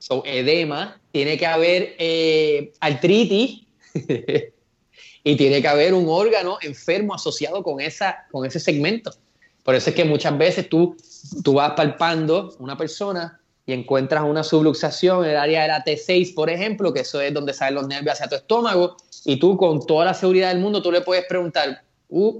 So, 0.06 0.22
edema, 0.26 1.00
tiene 1.12 1.38
que 1.38 1.46
haber 1.46 1.96
eh, 1.98 2.74
artritis 2.80 3.62
y 5.24 5.36
tiene 5.36 5.62
que 5.62 5.68
haber 5.68 5.94
un 5.94 6.04
órgano 6.10 6.58
enfermo 6.60 7.14
asociado 7.14 7.62
con, 7.62 7.80
esa, 7.80 8.26
con 8.30 8.44
ese 8.44 8.60
segmento. 8.60 9.14
Por 9.62 9.74
eso 9.74 9.88
es 9.88 9.96
que 9.96 10.04
muchas 10.04 10.36
veces 10.36 10.68
tú, 10.68 10.94
tú 11.42 11.54
vas 11.54 11.72
palpando 11.72 12.54
una 12.58 12.76
persona 12.76 13.40
y 13.66 13.72
encuentras 13.72 14.24
una 14.24 14.44
subluxación 14.44 15.24
en 15.24 15.30
el 15.30 15.36
área 15.36 15.62
de 15.62 15.68
la 15.68 15.84
T6, 15.84 16.34
por 16.34 16.50
ejemplo, 16.50 16.92
que 16.92 17.00
eso 17.00 17.20
es 17.20 17.32
donde 17.32 17.54
salen 17.54 17.76
los 17.76 17.88
nervios 17.88 18.14
hacia 18.14 18.28
tu 18.28 18.34
estómago, 18.34 18.96
y 19.24 19.38
tú 19.38 19.56
con 19.56 19.84
toda 19.86 20.04
la 20.04 20.14
seguridad 20.14 20.48
del 20.48 20.60
mundo, 20.60 20.82
tú 20.82 20.92
le 20.92 21.00
puedes 21.00 21.24
preguntar, 21.26 21.82
uh, 22.08 22.38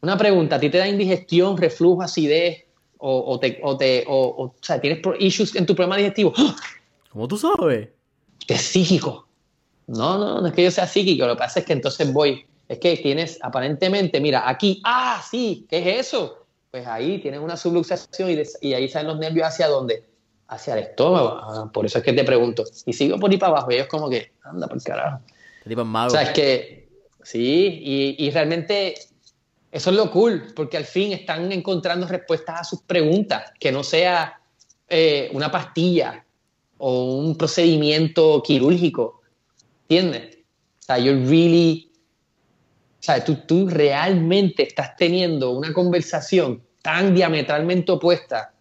una 0.00 0.18
pregunta, 0.18 0.56
¿a 0.56 0.60
ti 0.60 0.70
te 0.70 0.78
da 0.78 0.88
indigestión, 0.88 1.56
reflujo, 1.56 2.02
acidez? 2.02 2.64
o, 3.06 3.38
te, 3.38 3.60
o, 3.62 3.76
te, 3.76 4.04
o, 4.08 4.54
sea, 4.62 4.80
tienes 4.80 5.00
issues 5.18 5.54
en 5.56 5.66
tu 5.66 5.74
problema 5.74 5.98
digestivo. 5.98 6.32
¡Ah! 6.38 6.56
¿Cómo 7.10 7.28
tú 7.28 7.36
sabes? 7.36 7.88
Es 8.48 8.62
psíquico. 8.62 9.28
No, 9.86 10.16
no, 10.16 10.40
no 10.40 10.46
es 10.46 10.54
que 10.54 10.64
yo 10.64 10.70
sea 10.70 10.86
psíquico, 10.86 11.26
lo 11.26 11.34
que 11.34 11.40
pasa 11.40 11.60
es 11.60 11.66
que 11.66 11.74
entonces 11.74 12.10
voy, 12.10 12.46
es 12.68 12.78
que 12.78 12.96
tienes 12.96 13.38
aparentemente, 13.42 14.18
mira, 14.20 14.48
aquí, 14.48 14.80
ah, 14.84 15.22
sí, 15.28 15.66
¿qué 15.68 15.78
es 15.78 16.06
eso? 16.06 16.46
Pues 16.70 16.86
ahí 16.86 17.18
tienes 17.18 17.40
una 17.40 17.58
subluxación 17.58 18.30
y, 18.30 18.42
y 18.62 18.72
ahí 18.72 18.88
salen 18.88 19.08
los 19.08 19.18
nervios 19.18 19.48
hacia 19.48 19.68
dónde? 19.68 20.02
Hacia 20.48 20.74
el 20.74 20.80
estómago. 20.80 21.38
Ah, 21.42 21.70
por 21.72 21.86
eso 21.86 21.98
es 21.98 22.04
que 22.04 22.12
te 22.12 22.24
pregunto. 22.24 22.64
Y 22.86 22.92
sigo 22.92 23.18
por 23.18 23.30
ahí 23.30 23.38
para 23.38 23.52
abajo 23.52 23.70
y 23.70 23.76
ellos 23.76 23.86
como 23.88 24.10
que, 24.10 24.32
anda 24.42 24.66
por 24.66 24.82
carajo. 24.82 25.20
Este 25.58 25.70
tipo 25.70 25.84
mago. 25.84 26.08
O 26.08 26.10
sea, 26.10 26.22
es 26.22 26.30
que, 26.30 26.88
sí, 27.22 27.80
y, 27.82 28.26
y 28.26 28.30
realmente 28.30 28.94
eso 29.74 29.90
es 29.90 29.96
lo 29.96 30.08
cool, 30.12 30.52
porque 30.54 30.76
al 30.76 30.84
fin 30.84 31.12
están 31.12 31.50
encontrando 31.50 32.06
respuestas 32.06 32.60
a 32.60 32.64
sus 32.64 32.82
preguntas, 32.82 33.50
que 33.58 33.72
no 33.72 33.82
sea 33.82 34.40
eh, 34.88 35.28
una 35.32 35.50
pastilla 35.50 36.24
o 36.78 37.16
un 37.16 37.36
procedimiento 37.36 38.40
quirúrgico. 38.46 39.22
¿Entiendes? 39.88 40.36
O 40.78 40.82
sea, 40.82 40.98
you're 40.98 41.26
really. 41.26 41.90
O 43.00 43.02
sea, 43.02 43.24
tú, 43.24 43.34
tú 43.48 43.68
realmente 43.68 44.62
estás 44.62 44.94
teniendo 44.96 45.50
una 45.50 45.72
conversación 45.72 46.62
tan 46.80 47.12
diametralmente 47.12 47.90
opuesta 47.90 48.54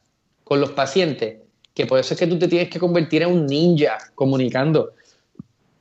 con 0.43 0.59
los 0.59 0.71
pacientes 0.71 1.43
que 1.74 1.86
por 1.86 1.99
eso 1.99 2.13
es 2.13 2.19
que 2.19 2.28
tú 2.28 2.38
te 2.38 2.47
tienes 2.47 2.69
que 2.69 2.80
convertir 2.80 3.24
en 3.24 3.32
un 3.32 3.45
ninja 3.45 3.97
comunicando 4.15 4.93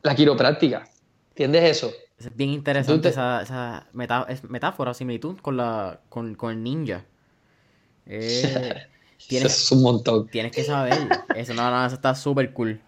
la 0.03 0.14
quiropráctica. 0.14 0.88
¿Entiendes 1.30 1.78
eso? 1.78 1.93
Es 2.18 2.34
bien 2.34 2.51
interesante 2.51 3.09
esa, 3.09 3.43
esa 3.43 3.86
metáfora, 3.93 4.95
similitud 4.95 5.38
con, 5.38 5.57
la, 5.57 6.01
con, 6.09 6.36
el 6.51 6.62
ninja. 6.62 7.05
Eh, 8.05 8.74
tienes, 9.28 9.62
es 9.62 9.70
un 9.70 9.80
montón. 9.80 10.26
Tienes 10.26 10.51
que 10.51 10.64
saber. 10.64 11.07
Eso, 11.36 11.55
no, 11.55 11.70
no, 11.70 11.86
eso 11.86 11.95
está 11.95 12.16
súper 12.16 12.53
cool. 12.53 12.80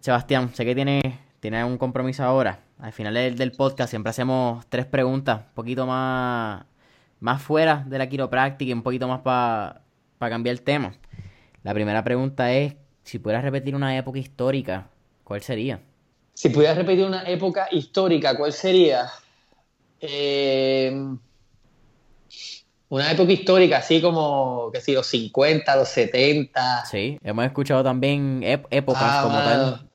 Sebastián, 0.00 0.54
sé 0.54 0.66
que 0.66 0.74
tienes 0.74 1.02
tiene 1.40 1.64
un 1.64 1.78
compromiso 1.78 2.22
ahora. 2.22 2.60
Al 2.78 2.92
final 2.92 3.14
del, 3.14 3.52
podcast 3.52 3.90
siempre 3.90 4.10
hacemos 4.10 4.64
tres 4.68 4.86
preguntas, 4.86 5.40
un 5.40 5.54
poquito 5.54 5.86
más, 5.86 6.64
más 7.18 7.42
fuera 7.42 7.84
de 7.86 7.98
la 7.98 8.08
quiropráctica 8.08 8.70
y 8.70 8.72
un 8.72 8.82
poquito 8.82 9.08
más 9.08 9.20
para 9.20 9.82
cambiar 10.18 10.54
el 10.54 10.62
tema. 10.62 10.94
La 11.62 11.74
primera 11.74 12.02
pregunta 12.02 12.52
es, 12.52 12.74
si 13.04 13.18
pudieras 13.18 13.44
repetir 13.44 13.74
una 13.74 13.96
época 13.96 14.18
histórica, 14.18 14.88
¿cuál 15.24 15.42
sería? 15.42 15.80
Si 16.32 16.48
pudieras 16.48 16.76
repetir 16.76 17.04
una 17.04 17.22
época 17.24 17.68
histórica, 17.70 18.36
¿cuál 18.36 18.52
sería? 18.52 19.10
Eh, 20.00 20.90
una 22.88 23.12
época 23.12 23.32
histórica, 23.32 23.78
así 23.78 24.00
como, 24.00 24.70
que 24.72 24.80
si 24.80 24.92
los 24.94 25.06
50, 25.06 25.76
los 25.76 25.88
70. 25.88 26.86
Sí, 26.86 27.18
hemos 27.22 27.44
escuchado 27.44 27.84
también 27.84 28.40
épocas 28.70 29.02
ah, 29.04 29.20
como 29.22 29.38
tal. 29.38 29.88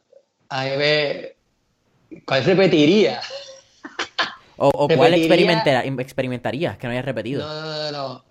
A 0.50 0.64
ver, 0.66 1.36
¿cuál 2.26 2.44
repetiría? 2.44 3.22
¿O, 4.58 4.88
cuál 4.88 5.14
experimentarías 5.16 6.78
que 6.78 6.88
no 6.88 6.94
hayas 6.94 7.06
repetido? 7.06 7.46
No, 7.46 7.92
no, 7.92 7.92
no. 7.92 8.26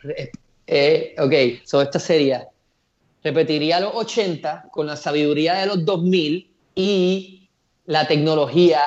Eh, 0.66 1.14
ok, 1.18 1.66
so 1.66 1.82
esta 1.82 1.98
sería. 1.98 2.48
Repetiría 3.24 3.80
los 3.80 3.94
80 3.94 4.68
con 4.70 4.86
la 4.86 4.96
sabiduría 4.96 5.54
de 5.54 5.66
los 5.66 5.84
2000 5.84 6.50
y 6.74 7.48
la 7.86 8.06
tecnología 8.06 8.80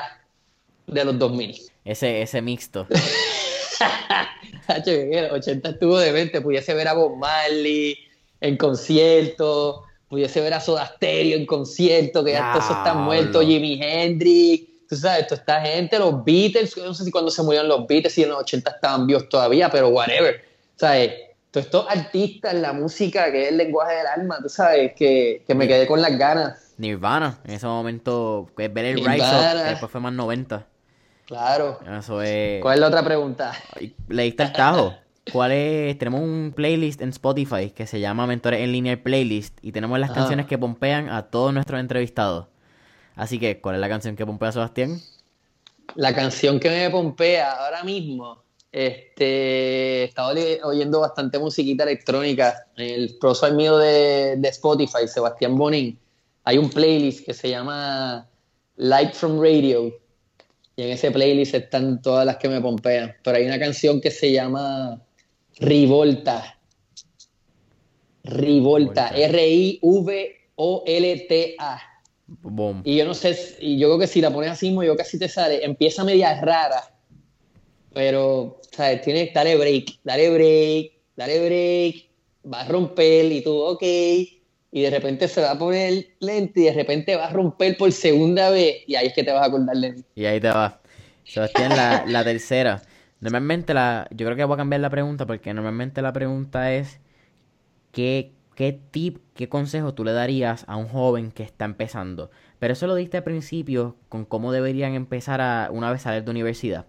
de 0.86 1.04
los 1.04 1.18
2000. 1.18 1.60
Ese, 1.84 2.22
ese 2.22 2.40
mixto. 2.40 2.86
el 4.86 5.30
80 5.32 5.68
estuvo 5.70 5.98
de 5.98 6.12
mente, 6.12 6.40
pudiese 6.40 6.72
ver 6.74 6.86
a 6.86 6.94
Bob 6.94 7.16
Marley 7.16 7.98
en 8.40 8.56
concierto, 8.56 9.82
pudiese 10.08 10.40
ver 10.40 10.54
a 10.54 10.60
Soda 10.60 10.86
Stereo 10.86 11.36
en 11.36 11.44
concierto, 11.44 12.22
que 12.22 12.32
ya 12.32 12.52
todos 12.52 12.70
están 12.70 13.02
muertos, 13.02 13.44
Jimi 13.44 13.80
Hendrix, 13.82 14.86
tú 14.88 14.94
sabes, 14.94 15.26
toda 15.26 15.40
esta 15.40 15.60
gente, 15.62 15.98
los 15.98 16.24
Beatles, 16.24 16.76
no 16.76 16.94
sé 16.94 17.04
si 17.04 17.10
cuando 17.10 17.30
se 17.30 17.42
murieron 17.42 17.68
los 17.68 17.86
Beatles, 17.86 18.12
si 18.12 18.22
en 18.22 18.28
los 18.28 18.38
80 18.38 18.70
estaban 18.70 19.06
vivos 19.06 19.28
todavía, 19.28 19.68
pero 19.68 19.88
whatever, 19.88 20.44
¿sabes? 20.76 21.12
Todos 21.50 21.66
estos 21.66 21.86
artistas, 21.88 22.54
la 22.54 22.72
música, 22.72 23.32
que 23.32 23.44
es 23.44 23.48
el 23.48 23.56
lenguaje 23.56 23.96
del 23.96 24.06
alma, 24.06 24.38
tú 24.42 24.48
sabes, 24.48 24.92
que, 24.94 25.42
que 25.46 25.54
me 25.54 25.66
quedé 25.66 25.86
con 25.86 26.02
las 26.02 26.16
ganas 26.18 26.68
Nirvana, 26.78 27.40
en 27.44 27.54
ese 27.54 27.66
momento, 27.66 28.48
ver 28.56 28.78
el 28.78 29.04
Rise 29.04 29.24
Up, 29.24 29.64
después 29.68 29.90
fue 29.90 30.00
más 30.00 30.12
90. 30.12 30.64
Claro. 31.26 31.78
Eso 31.98 32.22
es... 32.22 32.62
¿Cuál 32.62 32.74
es 32.74 32.80
la 32.80 32.86
otra 32.86 33.02
pregunta? 33.02 33.52
¿Leíste 34.08 34.44
el 34.44 34.52
Tajo? 34.52 34.94
¿Cuál 35.30 35.52
es? 35.52 35.98
Tenemos 35.98 36.22
un 36.22 36.52
playlist 36.56 37.02
en 37.02 37.10
Spotify 37.10 37.70
que 37.70 37.86
se 37.86 38.00
llama 38.00 38.26
Mentores 38.26 38.60
en 38.60 38.72
Línea 38.72 39.02
Playlist 39.02 39.58
y 39.60 39.72
tenemos 39.72 39.98
las 39.98 40.12
canciones 40.12 40.46
que 40.46 40.56
pompean 40.56 41.10
a 41.10 41.24
todos 41.24 41.52
nuestros 41.52 41.80
entrevistados. 41.80 42.46
Así 43.14 43.38
que, 43.38 43.60
¿cuál 43.60 43.74
es 43.74 43.80
la 43.80 43.88
canción 43.88 44.16
que 44.16 44.24
pompea 44.24 44.52
Sebastián? 44.52 45.00
La 45.96 46.14
canción 46.14 46.60
que 46.60 46.70
me 46.70 46.88
pompea 46.88 47.50
ahora 47.50 47.82
mismo, 47.82 48.42
este, 48.70 50.04
estaba 50.04 50.32
oyendo 50.64 51.00
bastante 51.00 51.38
musiquita 51.38 51.84
electrónica. 51.84 52.66
En 52.76 53.00
el 53.00 53.18
profesor 53.18 53.54
mío 53.54 53.78
de, 53.78 54.36
de 54.36 54.48
Spotify, 54.48 55.06
Sebastián 55.06 55.56
Bonin, 55.56 55.98
hay 56.44 56.58
un 56.58 56.70
playlist 56.70 57.24
que 57.24 57.34
se 57.34 57.50
llama 57.50 58.28
Light 58.76 59.12
from 59.12 59.40
Radio 59.40 59.92
y 60.78 60.82
en 60.82 60.90
ese 60.90 61.10
playlist 61.10 61.54
están 61.54 62.00
todas 62.00 62.24
las 62.24 62.36
que 62.36 62.48
me 62.48 62.60
pompean. 62.60 63.12
Pero 63.24 63.36
hay 63.36 63.44
una 63.46 63.58
canción 63.58 64.00
que 64.00 64.12
se 64.12 64.30
llama 64.30 65.02
Rivolta. 65.58 66.56
Rivolta. 68.22 69.08
R-I-V-O-L-T-A. 69.08 69.82
Y 72.84 72.96
yo 72.96 73.04
no 73.06 73.14
sé, 73.14 73.56
y 73.60 73.76
yo 73.78 73.88
creo 73.88 73.98
que 73.98 74.06
si 74.06 74.20
la 74.20 74.32
pones 74.32 74.52
así 74.52 74.66
mismo, 74.66 74.84
yo 74.84 74.96
casi 74.96 75.18
te 75.18 75.28
sale. 75.28 75.64
Empieza 75.64 76.04
media 76.04 76.40
rara. 76.40 76.94
Pero, 77.98 78.60
¿sabes? 78.70 79.02
Tiene, 79.02 79.32
dale 79.34 79.56
break, 79.56 79.98
dale 80.04 80.30
break, 80.30 80.92
dale 81.16 81.44
break. 81.44 82.08
Va 82.48 82.60
a 82.60 82.68
romper 82.68 83.24
y 83.24 83.42
tú, 83.42 83.50
ok. 83.50 83.82
Y 83.82 84.82
de 84.82 84.90
repente 84.90 85.26
se 85.26 85.40
va 85.40 85.50
a 85.50 85.58
poner 85.58 86.06
lente 86.20 86.60
y 86.60 86.64
de 86.66 86.74
repente 86.74 87.16
va 87.16 87.26
a 87.26 87.32
romper 87.32 87.76
por 87.76 87.90
segunda 87.90 88.50
vez. 88.50 88.84
Y 88.86 88.94
ahí 88.94 89.08
es 89.08 89.14
que 89.14 89.24
te 89.24 89.32
vas 89.32 89.42
a 89.42 89.46
acordar 89.46 89.76
de 89.76 89.94
mí. 89.94 90.04
Y 90.14 90.26
ahí 90.26 90.38
te 90.38 90.46
va. 90.46 90.80
Sebastián, 91.24 91.70
la, 91.70 92.04
la 92.06 92.22
tercera. 92.22 92.82
Normalmente 93.18 93.74
la, 93.74 94.06
yo 94.12 94.26
creo 94.26 94.36
que 94.36 94.44
voy 94.44 94.54
a 94.54 94.58
cambiar 94.58 94.80
la 94.80 94.90
pregunta 94.90 95.26
porque 95.26 95.52
normalmente 95.52 96.00
la 96.00 96.12
pregunta 96.12 96.72
es 96.72 97.00
¿qué, 97.90 98.30
qué 98.54 98.78
tip, 98.92 99.18
qué 99.34 99.48
consejo 99.48 99.94
tú 99.94 100.04
le 100.04 100.12
darías 100.12 100.64
a 100.68 100.76
un 100.76 100.86
joven 100.86 101.32
que 101.32 101.42
está 101.42 101.64
empezando? 101.64 102.30
Pero 102.60 102.74
eso 102.74 102.86
lo 102.86 102.94
diste 102.94 103.16
al 103.16 103.24
principio 103.24 103.96
con 104.08 104.24
cómo 104.24 104.52
deberían 104.52 104.94
empezar 104.94 105.40
a, 105.40 105.70
una 105.72 105.90
vez 105.90 106.02
salir 106.02 106.22
de 106.22 106.30
universidad. 106.30 106.86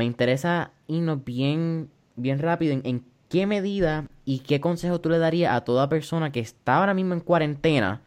Me 0.00 0.06
interesa 0.06 0.72
irnos 0.86 1.22
bien, 1.26 1.90
bien 2.16 2.38
rápido 2.38 2.72
en, 2.72 3.04
qué 3.28 3.46
medida 3.46 4.06
y 4.24 4.38
qué 4.38 4.58
consejo 4.58 4.98
tú 4.98 5.10
le 5.10 5.18
darías 5.18 5.54
a 5.54 5.60
toda 5.60 5.90
persona 5.90 6.32
que 6.32 6.40
está 6.40 6.78
ahora 6.78 6.94
mismo 6.94 7.12
en 7.12 7.20
cuarentena, 7.20 8.00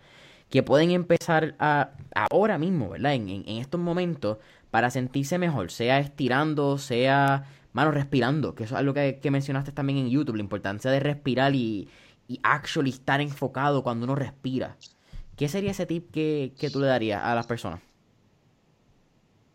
que 0.50 0.64
pueden 0.64 0.90
empezar 0.90 1.54
a, 1.60 1.92
ahora 2.32 2.58
mismo, 2.58 2.90
¿verdad? 2.90 3.14
En, 3.14 3.44
estos 3.48 3.80
momentos, 3.80 4.40
para 4.72 4.90
sentirse 4.90 5.38
mejor, 5.38 5.70
sea 5.70 6.00
estirando, 6.00 6.80
sea, 6.80 7.46
mano, 7.74 7.92
respirando, 7.92 8.56
que 8.56 8.64
eso 8.64 8.74
es 8.74 8.80
algo 8.80 8.96
que, 8.96 9.20
que 9.22 9.30
mencionaste 9.30 9.72
también 9.72 10.00
en 10.00 10.10
YouTube, 10.10 10.38
la 10.38 10.42
importancia 10.42 10.90
de 10.90 11.00
respirar 11.00 11.54
y, 11.54 11.90
y 12.28 12.40
actually 12.42 12.90
estar 12.90 13.22
enfocado 13.22 13.84
cuando 13.84 14.06
uno 14.06 14.16
respira. 14.16 14.78
¿Qué 15.36 15.48
sería 15.48 15.70
ese 15.70 15.86
tip 15.86 16.10
que, 16.10 16.56
que 16.58 16.72
tú 16.72 16.80
le 16.80 16.88
darías 16.88 17.24
a 17.24 17.36
las 17.36 17.46
personas? 17.46 17.82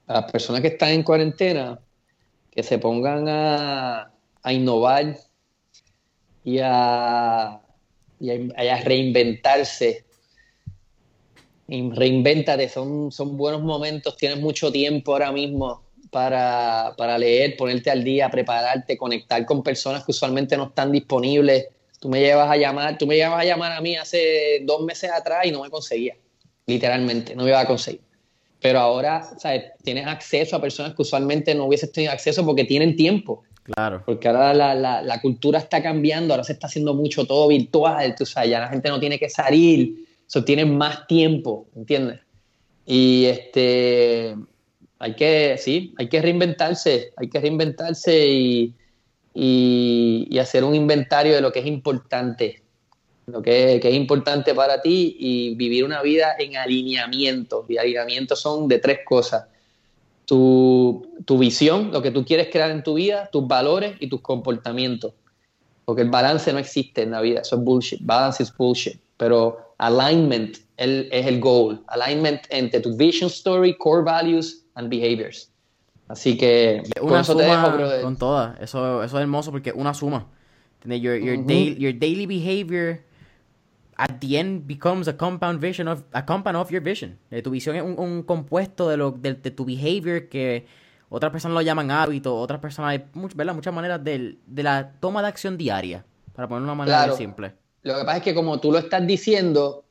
A 0.06 0.20
las 0.20 0.30
personas 0.30 0.60
que 0.60 0.68
están 0.68 0.90
en 0.90 1.02
cuarentena, 1.02 1.80
que 2.58 2.64
se 2.64 2.80
pongan 2.80 3.28
a, 3.28 4.10
a 4.42 4.52
innovar 4.52 5.16
y 6.42 6.58
a, 6.60 7.60
y 8.18 8.30
a, 8.30 8.34
y 8.34 8.82
reinventarse 8.82 10.04
reinvéntate, 11.68 12.68
son, 12.68 13.12
son 13.12 13.36
buenos 13.36 13.62
momentos, 13.62 14.16
tienes 14.16 14.40
mucho 14.40 14.72
tiempo 14.72 15.12
ahora 15.12 15.30
mismo 15.30 15.84
para, 16.10 16.94
para, 16.98 17.16
leer, 17.16 17.56
ponerte 17.56 17.92
al 17.92 18.02
día, 18.02 18.28
prepararte, 18.28 18.98
conectar 18.98 19.46
con 19.46 19.62
personas 19.62 20.04
que 20.04 20.10
usualmente 20.10 20.56
no 20.56 20.64
están 20.64 20.90
disponibles. 20.90 21.68
Tú 22.00 22.08
me 22.08 22.18
llevas 22.18 22.50
a 22.50 22.56
llamar, 22.56 22.98
tú 22.98 23.06
me 23.06 23.14
llevas 23.14 23.40
a 23.40 23.44
llamar 23.44 23.70
a 23.70 23.80
mí 23.80 23.94
hace 23.94 24.62
dos 24.64 24.80
meses 24.80 25.12
atrás 25.12 25.46
y 25.46 25.52
no 25.52 25.62
me 25.62 25.70
conseguía, 25.70 26.16
literalmente, 26.66 27.36
no 27.36 27.44
me 27.44 27.50
iba 27.50 27.60
a 27.60 27.66
conseguir. 27.66 28.07
Pero 28.60 28.80
ahora, 28.80 29.22
¿sabes? 29.38 29.64
Tienes 29.82 30.06
acceso 30.06 30.56
a 30.56 30.60
personas 30.60 30.94
que 30.94 31.02
usualmente 31.02 31.54
no 31.54 31.66
hubieses 31.66 31.92
tenido 31.92 32.12
acceso 32.12 32.44
porque 32.44 32.64
tienen 32.64 32.96
tiempo. 32.96 33.44
Claro. 33.62 34.02
Porque 34.04 34.28
ahora 34.28 34.54
la, 34.54 34.74
la, 34.74 35.02
la 35.02 35.20
cultura 35.20 35.58
está 35.58 35.82
cambiando, 35.82 36.32
ahora 36.32 36.44
se 36.44 36.54
está 36.54 36.66
haciendo 36.66 36.94
mucho 36.94 37.26
todo 37.26 37.48
virtual, 37.48 38.14
tú 38.16 38.24
sabes, 38.24 38.50
ya 38.50 38.60
la 38.60 38.68
gente 38.68 38.88
no 38.88 38.98
tiene 38.98 39.18
que 39.18 39.28
salir, 39.28 40.06
eso 40.26 40.42
tienen 40.42 40.76
más 40.76 41.06
tiempo, 41.06 41.66
¿entiendes? 41.76 42.20
Y 42.86 43.26
este, 43.26 44.34
hay 44.98 45.14
que, 45.14 45.56
sí, 45.58 45.94
hay 45.98 46.08
que 46.08 46.22
reinventarse, 46.22 47.12
hay 47.16 47.28
que 47.28 47.40
reinventarse 47.40 48.26
y, 48.26 48.74
y, 49.34 50.26
y 50.30 50.38
hacer 50.38 50.64
un 50.64 50.74
inventario 50.74 51.34
de 51.34 51.42
lo 51.42 51.52
que 51.52 51.60
es 51.60 51.66
importante, 51.66 52.62
lo 53.28 53.42
que, 53.42 53.78
que, 53.80 53.88
es 53.88 53.94
importante 53.94 54.54
para 54.54 54.80
ti 54.80 55.16
y 55.18 55.54
vivir 55.54 55.84
una 55.84 56.02
vida 56.02 56.34
en 56.38 56.56
alineamiento. 56.56 57.66
Y 57.68 57.76
alineamientos 57.76 58.40
son 58.40 58.68
de 58.68 58.78
tres 58.78 59.00
cosas. 59.04 59.44
Tu, 60.24 61.06
tu 61.24 61.38
visión, 61.38 61.90
lo 61.92 62.02
que 62.02 62.10
tú 62.10 62.24
quieres 62.24 62.48
crear 62.50 62.70
en 62.70 62.82
tu 62.82 62.94
vida, 62.94 63.28
tus 63.30 63.46
valores 63.46 63.96
y 64.00 64.08
tus 64.08 64.20
comportamientos. 64.20 65.12
Porque 65.84 66.02
el 66.02 66.10
balance 66.10 66.52
no 66.52 66.58
existe 66.58 67.02
en 67.02 67.12
la 67.12 67.20
vida, 67.20 67.40
eso 67.40 67.56
es 67.56 67.62
bullshit. 67.62 68.00
Balance 68.02 68.42
is 68.42 68.54
bullshit. 68.54 68.98
Pero 69.16 69.74
alignment 69.78 70.58
el, 70.76 71.08
es 71.10 71.26
el 71.26 71.40
goal. 71.40 71.82
Alignment 71.88 72.42
entre 72.50 72.80
tu 72.80 72.96
vision 72.96 73.28
story, 73.28 73.76
core 73.76 74.02
values 74.02 74.64
and 74.74 74.88
behaviors. 74.88 75.50
Así 76.08 76.38
que 76.38 76.82
una 77.02 77.20
eso 77.20 77.32
suma 77.34 77.76
te 77.76 77.82
dejo, 77.82 78.02
con 78.02 78.16
todas. 78.16 78.58
Eso, 78.60 79.02
eso 79.02 79.16
es 79.18 79.22
hermoso 79.22 79.50
porque 79.50 79.72
una 79.72 79.92
suma. 79.92 80.26
Your, 80.84 81.18
your, 81.18 81.36
uh 81.36 81.42
-huh. 81.42 81.46
daily, 81.46 81.76
your 81.76 81.92
daily 81.92 82.26
behavior 82.26 83.00
at 83.98 84.20
the 84.20 84.38
end 84.38 84.66
becomes 84.66 85.08
a 85.08 85.12
compound 85.12 85.60
vision 85.60 85.88
of 85.88 86.04
a 86.12 86.22
compound 86.22 86.56
of 86.56 86.70
your 86.70 86.80
vision. 86.80 87.18
Eh, 87.30 87.42
tu 87.42 87.50
visión 87.50 87.76
es 87.76 87.82
un, 87.82 87.98
un 87.98 88.22
compuesto 88.22 88.88
de, 88.88 88.96
lo, 88.96 89.10
de, 89.10 89.34
de, 89.34 89.50
tu 89.50 89.64
behavior 89.64 90.28
que 90.28 90.66
otras 91.10 91.32
personas 91.32 91.54
lo 91.54 91.62
llaman 91.62 91.90
hábito, 91.90 92.36
otras 92.36 92.60
personas 92.60 92.92
hay 92.92 93.04
muchas 93.14 93.74
maneras 93.74 94.02
de, 94.02 94.38
de, 94.46 94.62
la 94.62 94.92
toma 95.00 95.20
de 95.22 95.28
acción 95.28 95.56
diaria, 95.56 96.04
para 96.34 96.46
poner 96.48 96.62
una 96.62 96.74
manera 96.74 96.98
claro. 96.98 97.16
simple. 97.16 97.54
Lo 97.82 97.98
que 97.98 98.04
pasa 98.04 98.18
es 98.18 98.22
que 98.22 98.34
como 98.34 98.60
tú 98.60 98.70
lo 98.70 98.78
estás 98.78 99.06
diciendo, 99.06 99.84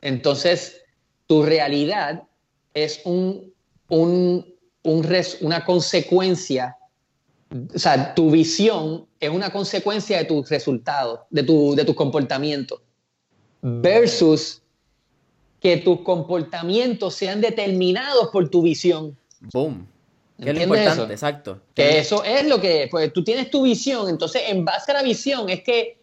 entonces 0.00 0.82
tu 1.26 1.42
realidad 1.42 2.24
es 2.72 3.02
un, 3.04 3.52
un, 3.88 4.54
un 4.82 5.02
res, 5.04 5.38
una 5.42 5.64
consecuencia, 5.64 6.76
o 7.74 7.78
sea, 7.78 8.14
tu 8.14 8.30
visión 8.30 9.06
es 9.20 9.30
una 9.30 9.50
consecuencia 9.50 10.18
de 10.18 10.24
tus 10.24 10.48
resultados, 10.48 11.20
de 11.30 11.42
tu, 11.44 11.74
de 11.76 11.84
tus 11.84 11.94
comportamientos, 11.94 12.80
versus 13.64 14.60
que 15.58 15.78
tus 15.78 16.02
comportamientos 16.02 17.14
sean 17.14 17.40
determinados 17.40 18.28
por 18.28 18.50
tu 18.50 18.60
visión. 18.60 19.16
Boom. 19.40 19.88
Que 20.38 20.50
es 20.50 20.56
lo 20.56 20.62
importante, 20.64 21.04
eso? 21.04 21.12
exacto. 21.12 21.60
Que 21.74 21.98
eso 21.98 22.22
es 22.24 22.46
lo 22.46 22.60
que, 22.60 22.88
pues 22.90 23.10
tú 23.14 23.24
tienes 23.24 23.50
tu 23.50 23.62
visión, 23.62 24.10
entonces 24.10 24.42
en 24.48 24.66
base 24.66 24.90
a 24.90 24.94
la 24.94 25.02
visión 25.02 25.48
es 25.48 25.62
que 25.62 25.96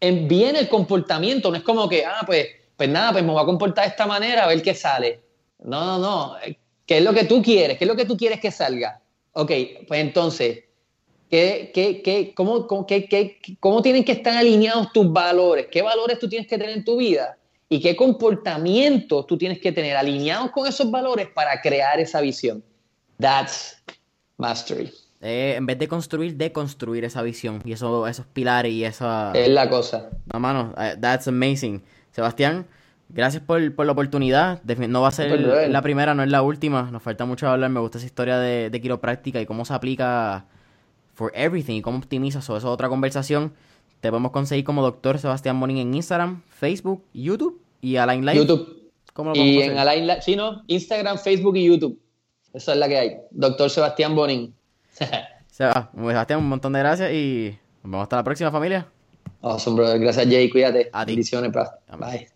viene 0.00 0.58
el 0.58 0.68
comportamiento, 0.68 1.50
no 1.50 1.56
es 1.56 1.62
como 1.62 1.88
que, 1.88 2.04
ah, 2.04 2.22
pues, 2.26 2.48
pues 2.76 2.88
nada, 2.90 3.12
pues 3.12 3.24
me 3.24 3.32
voy 3.32 3.42
a 3.42 3.46
comportar 3.46 3.86
de 3.86 3.90
esta 3.92 4.06
manera 4.06 4.44
a 4.44 4.48
ver 4.48 4.60
qué 4.60 4.74
sale. 4.74 5.20
No, 5.64 5.84
no, 5.86 5.98
no. 5.98 6.36
¿Qué 6.84 6.98
es 6.98 7.02
lo 7.02 7.14
que 7.14 7.24
tú 7.24 7.42
quieres? 7.42 7.78
¿Qué 7.78 7.84
es 7.84 7.88
lo 7.88 7.96
que 7.96 8.04
tú 8.04 8.16
quieres 8.16 8.40
que 8.40 8.50
salga? 8.50 9.00
Ok, 9.32 9.50
pues 9.88 10.00
entonces, 10.00 10.64
¿qué, 11.30 11.70
qué, 11.74 12.02
qué, 12.02 12.32
cómo, 12.34 12.66
cómo, 12.66 12.86
qué, 12.86 13.06
qué, 13.06 13.38
¿cómo 13.60 13.82
tienen 13.82 14.04
que 14.04 14.12
estar 14.12 14.36
alineados 14.36 14.92
tus 14.92 15.12
valores? 15.12 15.66
¿Qué 15.70 15.82
valores 15.82 16.18
tú 16.18 16.28
tienes 16.28 16.48
que 16.48 16.58
tener 16.58 16.76
en 16.76 16.84
tu 16.84 16.96
vida? 16.96 17.36
¿Y 17.68 17.80
qué 17.80 17.96
comportamientos 17.96 19.26
tú 19.26 19.36
tienes 19.36 19.58
que 19.58 19.72
tener 19.72 19.96
alineados 19.96 20.50
con 20.52 20.66
esos 20.66 20.90
valores 20.90 21.28
para 21.34 21.60
crear 21.60 21.98
esa 21.98 22.20
visión? 22.20 22.62
That's 23.18 23.82
mastery. 24.36 24.92
Eh, 25.20 25.54
en 25.56 25.66
vez 25.66 25.78
de 25.78 25.88
construir, 25.88 26.36
deconstruir 26.36 27.04
esa 27.04 27.22
visión 27.22 27.62
y 27.64 27.72
eso, 27.72 28.06
esos 28.06 28.26
pilares 28.26 28.72
y 28.72 28.84
esa... 28.84 29.32
Es 29.34 29.48
la 29.48 29.68
cosa. 29.68 30.10
No, 30.32 30.38
mano, 30.38 30.74
that's 31.00 31.26
amazing. 31.26 31.82
Sebastián, 32.12 32.66
gracias 33.08 33.42
por, 33.42 33.74
por 33.74 33.86
la 33.86 33.92
oportunidad. 33.92 34.62
No 34.62 35.02
va 35.02 35.08
a 35.08 35.12
ser 35.12 35.40
la 35.40 35.82
primera, 35.82 36.14
no 36.14 36.22
es 36.22 36.30
la 36.30 36.42
última. 36.42 36.90
Nos 36.92 37.02
falta 37.02 37.24
mucho 37.24 37.48
hablar. 37.48 37.70
Me 37.70 37.80
gusta 37.80 37.98
esa 37.98 38.06
historia 38.06 38.38
de, 38.38 38.70
de 38.70 38.80
quiropráctica 38.80 39.40
y 39.40 39.46
cómo 39.46 39.64
se 39.64 39.74
aplica 39.74 40.46
for 41.16 41.32
everything 41.34 41.76
y 41.76 41.82
cómo 41.82 41.98
optimiza. 41.98 42.38
Eso 42.38 42.56
es 42.56 42.64
otra 42.64 42.88
conversación. 42.88 43.52
Te 44.00 44.10
podemos 44.10 44.30
conseguir 44.30 44.64
como 44.64 44.82
doctor 44.82 45.18
Sebastián 45.18 45.56
Monin 45.56 45.78
en 45.78 45.94
Instagram, 45.94 46.42
Facebook, 46.48 47.02
YouTube 47.12 47.60
y 47.80 47.96
Align 47.96 48.24
Live. 48.24 48.36
YouTube. 48.36 48.92
¿Cómo 49.14 49.30
lo 49.30 49.36
y 49.36 49.62
en 49.62 49.78
Align 49.78 50.06
Live, 50.06 50.22
sí, 50.22 50.36
¿no? 50.36 50.62
Instagram, 50.66 51.18
Facebook 51.18 51.56
y 51.56 51.64
YouTube. 51.64 51.98
Esa 52.52 52.72
es 52.72 52.78
la 52.78 52.86
que 52.86 52.98
hay. 52.98 53.16
Doctor 53.30 53.70
Sebastián 53.70 54.14
Bonin. 54.14 54.54
Sebastián, 55.50 56.40
un 56.40 56.48
montón 56.48 56.74
de 56.74 56.80
gracias 56.80 57.12
y 57.12 57.58
nos 57.82 57.90
vemos 57.90 58.02
hasta 58.02 58.16
la 58.16 58.24
próxima 58.24 58.50
familia. 58.50 58.86
Awesome, 59.40 59.76
brother. 59.76 59.98
Gracias, 59.98 60.26
Jay. 60.26 60.50
Cuídate. 60.50 60.90
A 60.92 61.06
ti. 61.06 61.12
Bendiciones, 61.12 61.50
bro. 61.50 61.64
Bye. 61.98 62.35